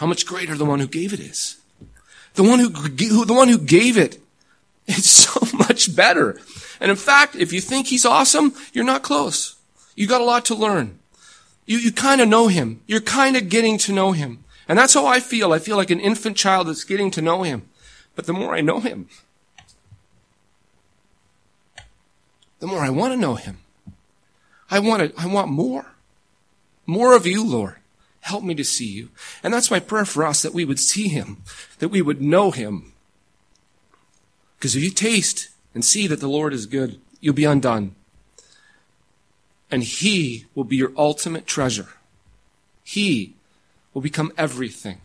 how 0.00 0.06
much 0.06 0.24
greater 0.24 0.56
the 0.56 0.64
one 0.64 0.80
who 0.80 0.86
gave 0.86 1.12
it 1.12 1.20
is. 1.20 1.58
The 2.32 2.42
one 2.42 2.58
who, 2.58 2.70
the 2.70 3.34
one 3.34 3.48
who 3.48 3.58
gave 3.58 3.98
it 3.98 4.18
is 4.86 5.04
so 5.10 5.40
much 5.54 5.94
better. 5.94 6.40
And 6.80 6.90
in 6.90 6.96
fact, 6.96 7.36
if 7.36 7.52
you 7.52 7.60
think 7.60 7.86
he's 7.86 8.06
awesome, 8.06 8.54
you're 8.72 8.82
not 8.82 9.02
close. 9.02 9.56
You 9.94 10.06
got 10.06 10.22
a 10.22 10.24
lot 10.24 10.46
to 10.46 10.54
learn. 10.54 10.98
You, 11.66 11.76
you 11.76 11.92
kind 11.92 12.22
of 12.22 12.28
know 12.28 12.48
him. 12.48 12.80
You're 12.86 13.02
kind 13.02 13.36
of 13.36 13.50
getting 13.50 13.76
to 13.78 13.92
know 13.92 14.12
him. 14.12 14.42
And 14.70 14.78
that's 14.78 14.94
how 14.94 15.04
I 15.04 15.18
feel. 15.18 15.52
I 15.52 15.58
feel 15.58 15.76
like 15.76 15.90
an 15.90 15.98
infant 15.98 16.36
child 16.36 16.68
that's 16.68 16.84
getting 16.84 17.10
to 17.10 17.20
know 17.20 17.42
him. 17.42 17.68
But 18.14 18.26
the 18.26 18.32
more 18.32 18.54
I 18.54 18.60
know 18.60 18.78
him, 18.78 19.08
the 22.60 22.68
more 22.68 22.78
I 22.78 22.88
want 22.88 23.12
to 23.12 23.18
know 23.18 23.34
him. 23.34 23.58
I 24.70 24.78
want 24.78 25.02
to, 25.02 25.20
I 25.20 25.26
want 25.26 25.50
more. 25.50 25.86
More 26.86 27.16
of 27.16 27.26
you, 27.26 27.44
Lord. 27.44 27.78
Help 28.20 28.44
me 28.44 28.54
to 28.54 28.62
see 28.62 28.86
you. 28.86 29.08
And 29.42 29.52
that's 29.52 29.72
my 29.72 29.80
prayer 29.80 30.04
for 30.04 30.24
us, 30.24 30.40
that 30.42 30.54
we 30.54 30.64
would 30.64 30.78
see 30.78 31.08
him, 31.08 31.42
that 31.80 31.88
we 31.88 32.00
would 32.00 32.22
know 32.22 32.52
him. 32.52 32.92
Because 34.56 34.76
if 34.76 34.84
you 34.84 34.90
taste 34.90 35.48
and 35.74 35.84
see 35.84 36.06
that 36.06 36.20
the 36.20 36.28
Lord 36.28 36.52
is 36.52 36.66
good, 36.66 37.00
you'll 37.20 37.34
be 37.34 37.44
undone. 37.44 37.96
And 39.68 39.82
he 39.82 40.46
will 40.54 40.62
be 40.62 40.76
your 40.76 40.92
ultimate 40.96 41.48
treasure. 41.48 41.88
He 42.84 43.34
will 43.92 44.02
become 44.02 44.32
everything. 44.36 45.00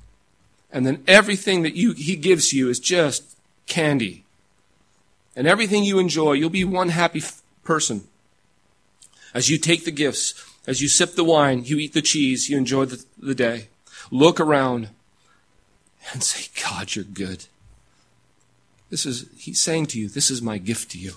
And 0.71 0.85
then 0.85 1.03
everything 1.07 1.63
that 1.63 1.75
you, 1.75 1.93
he 1.93 2.15
gives 2.15 2.53
you 2.53 2.69
is 2.69 2.79
just 2.79 3.37
candy. 3.67 4.25
And 5.35 5.47
everything 5.47 5.83
you 5.83 5.99
enjoy, 5.99 6.33
you'll 6.33 6.49
be 6.49 6.63
one 6.63 6.89
happy 6.89 7.19
f- 7.19 7.41
person. 7.63 8.07
As 9.33 9.49
you 9.49 9.57
take 9.57 9.85
the 9.85 9.91
gifts, 9.91 10.33
as 10.67 10.81
you 10.81 10.87
sip 10.87 11.15
the 11.15 11.23
wine, 11.23 11.63
you 11.65 11.77
eat 11.77 11.93
the 11.93 12.01
cheese, 12.01 12.49
you 12.49 12.57
enjoy 12.57 12.85
the, 12.85 13.03
the 13.17 13.35
day. 13.35 13.67
Look 14.11 14.39
around 14.39 14.89
and 16.13 16.23
say, 16.23 16.49
God, 16.61 16.95
you're 16.95 17.05
good. 17.05 17.45
This 18.89 19.05
is, 19.05 19.27
he's 19.37 19.61
saying 19.61 19.87
to 19.87 19.99
you, 19.99 20.07
this 20.07 20.29
is 20.29 20.41
my 20.41 20.57
gift 20.57 20.91
to 20.91 20.97
you. 20.97 21.13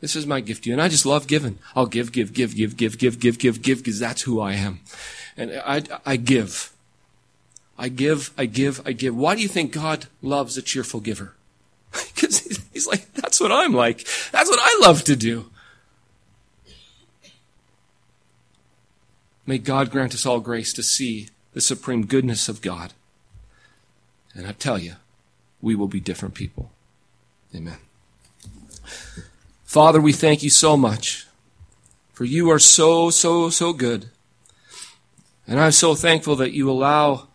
This 0.00 0.14
is 0.14 0.26
my 0.26 0.40
gift 0.40 0.64
to 0.64 0.70
you. 0.70 0.74
And 0.74 0.82
I 0.82 0.88
just 0.88 1.06
love 1.06 1.26
giving. 1.26 1.58
I'll 1.74 1.86
give, 1.86 2.12
give, 2.12 2.32
give, 2.32 2.54
give, 2.54 2.76
give, 2.76 2.98
give, 2.98 3.18
give, 3.18 3.38
give, 3.38 3.62
give, 3.62 3.78
because 3.78 3.98
that's 3.98 4.22
who 4.22 4.40
I 4.40 4.52
am. 4.52 4.80
And 5.36 5.52
I, 5.64 5.82
I 6.04 6.16
give. 6.16 6.72
I 7.78 7.88
give, 7.88 8.32
I 8.38 8.46
give, 8.46 8.80
I 8.86 8.92
give. 8.92 9.14
Why 9.14 9.34
do 9.34 9.42
you 9.42 9.48
think 9.48 9.72
God 9.72 10.06
loves 10.22 10.56
a 10.56 10.62
cheerful 10.62 11.00
giver? 11.00 11.34
Because 12.14 12.40
he's 12.72 12.86
like, 12.86 13.12
that's 13.14 13.40
what 13.40 13.52
I'm 13.52 13.72
like. 13.72 14.06
That's 14.30 14.50
what 14.50 14.58
I 14.60 14.86
love 14.86 15.04
to 15.04 15.16
do. 15.16 15.50
May 19.46 19.58
God 19.58 19.90
grant 19.90 20.14
us 20.14 20.26
all 20.26 20.40
grace 20.40 20.72
to 20.72 20.82
see 20.82 21.28
the 21.52 21.60
supreme 21.60 22.04
goodness 22.04 22.48
of 22.48 22.60
God. 22.60 22.92
And 24.34 24.46
I 24.46 24.52
tell 24.52 24.78
you, 24.78 24.96
we 25.62 25.74
will 25.74 25.88
be 25.88 26.00
different 26.00 26.34
people. 26.34 26.70
Amen. 27.54 27.78
Father, 29.64 30.00
we 30.00 30.12
thank 30.12 30.42
you 30.42 30.50
so 30.50 30.76
much, 30.76 31.26
for 32.12 32.24
you 32.24 32.50
are 32.50 32.58
so, 32.58 33.10
so, 33.10 33.48
so 33.50 33.72
good. 33.72 34.10
And 35.46 35.60
I'm 35.60 35.72
so 35.72 35.94
thankful 35.94 36.36
that 36.36 36.52
you 36.52 36.70
allow 36.70 37.28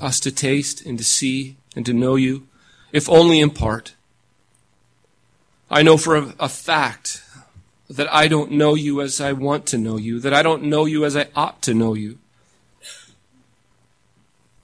us 0.00 0.20
to 0.20 0.30
taste 0.30 0.84
and 0.84 0.98
to 0.98 1.04
see 1.04 1.56
and 1.76 1.84
to 1.86 1.92
know 1.92 2.16
you, 2.16 2.46
if 2.92 3.08
only 3.08 3.40
in 3.40 3.50
part. 3.50 3.94
I 5.70 5.82
know 5.82 5.96
for 5.96 6.16
a, 6.16 6.34
a, 6.38 6.48
fact 6.48 7.22
that 7.88 8.12
I 8.12 8.28
don't 8.28 8.52
know 8.52 8.74
you 8.74 9.00
as 9.00 9.20
I 9.20 9.32
want 9.32 9.66
to 9.66 9.78
know 9.78 9.96
you, 9.96 10.20
that 10.20 10.34
I 10.34 10.42
don't 10.42 10.64
know 10.64 10.84
you 10.84 11.04
as 11.04 11.16
I 11.16 11.28
ought 11.34 11.62
to 11.62 11.74
know 11.74 11.94
you. 11.94 12.18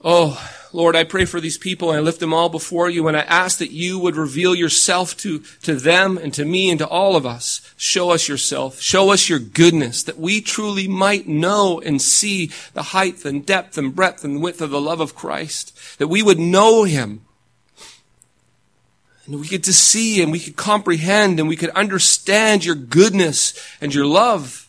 Oh, 0.03 0.41
Lord, 0.73 0.95
I 0.95 1.03
pray 1.03 1.25
for 1.25 1.41
these 1.41 1.59
people 1.59 1.91
and 1.91 1.99
I 1.99 2.01
lift 2.01 2.21
them 2.21 2.33
all 2.33 2.49
before 2.49 2.89
you 2.89 3.09
and 3.09 3.17
I 3.17 3.23
ask 3.23 3.59
that 3.59 3.73
you 3.73 3.99
would 3.99 4.15
reveal 4.15 4.55
yourself 4.55 5.17
to, 5.19 5.41
to 5.63 5.75
them 5.75 6.17
and 6.17 6.33
to 6.35 6.45
me 6.45 6.71
and 6.71 6.79
to 6.79 6.87
all 6.87 7.17
of 7.17 7.27
us. 7.27 7.61
Show 7.77 8.11
us 8.11 8.29
yourself. 8.29 8.81
Show 8.81 9.11
us 9.11 9.29
your 9.29 9.41
goodness 9.41 10.05
that 10.05 10.19
we 10.19 10.41
truly 10.41 10.87
might 10.87 11.27
know 11.27 11.81
and 11.81 12.01
see 12.01 12.53
the 12.75 12.85
height 12.85 13.25
and 13.25 13.45
depth 13.45 13.79
and 13.79 13.95
breadth 13.95 14.23
and 14.25 14.41
width 14.41 14.61
of 14.61 14.71
the 14.71 14.81
love 14.81 15.01
of 15.01 15.17
Christ. 15.17 15.77
That 15.99 16.09
we 16.09 16.23
would 16.23 16.39
know 16.39 16.85
him. 16.85 17.23
And 19.27 19.41
we 19.41 19.49
get 19.49 19.65
to 19.65 19.73
see 19.73 20.23
and 20.23 20.31
we 20.31 20.41
could 20.41 20.57
comprehend 20.57 21.41
and 21.41 21.49
we 21.49 21.57
could 21.57 21.71
understand 21.71 22.65
your 22.65 22.77
goodness 22.77 23.55
and 23.81 23.93
your 23.93 24.07
love. 24.07 24.69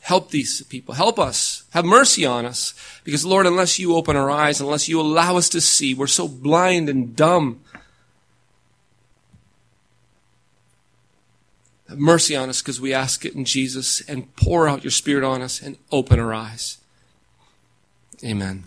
Help 0.00 0.30
these 0.30 0.62
people. 0.62 0.94
Help 0.94 1.18
us. 1.18 1.59
Have 1.70 1.84
mercy 1.84 2.26
on 2.26 2.44
us. 2.46 2.74
Because 3.04 3.24
Lord, 3.24 3.46
unless 3.46 3.78
you 3.78 3.94
open 3.94 4.16
our 4.16 4.30
eyes, 4.30 4.60
unless 4.60 4.88
you 4.88 5.00
allow 5.00 5.36
us 5.36 5.48
to 5.50 5.60
see, 5.60 5.94
we're 5.94 6.06
so 6.06 6.26
blind 6.26 6.88
and 6.88 7.14
dumb. 7.14 7.60
Have 11.88 11.98
mercy 11.98 12.36
on 12.36 12.48
us 12.48 12.60
because 12.62 12.80
we 12.80 12.92
ask 12.92 13.24
it 13.24 13.34
in 13.34 13.44
Jesus 13.44 14.00
and 14.02 14.34
pour 14.36 14.68
out 14.68 14.84
your 14.84 14.90
spirit 14.90 15.24
on 15.24 15.42
us 15.42 15.60
and 15.60 15.76
open 15.90 16.20
our 16.20 16.34
eyes. 16.34 16.78
Amen. 18.24 18.64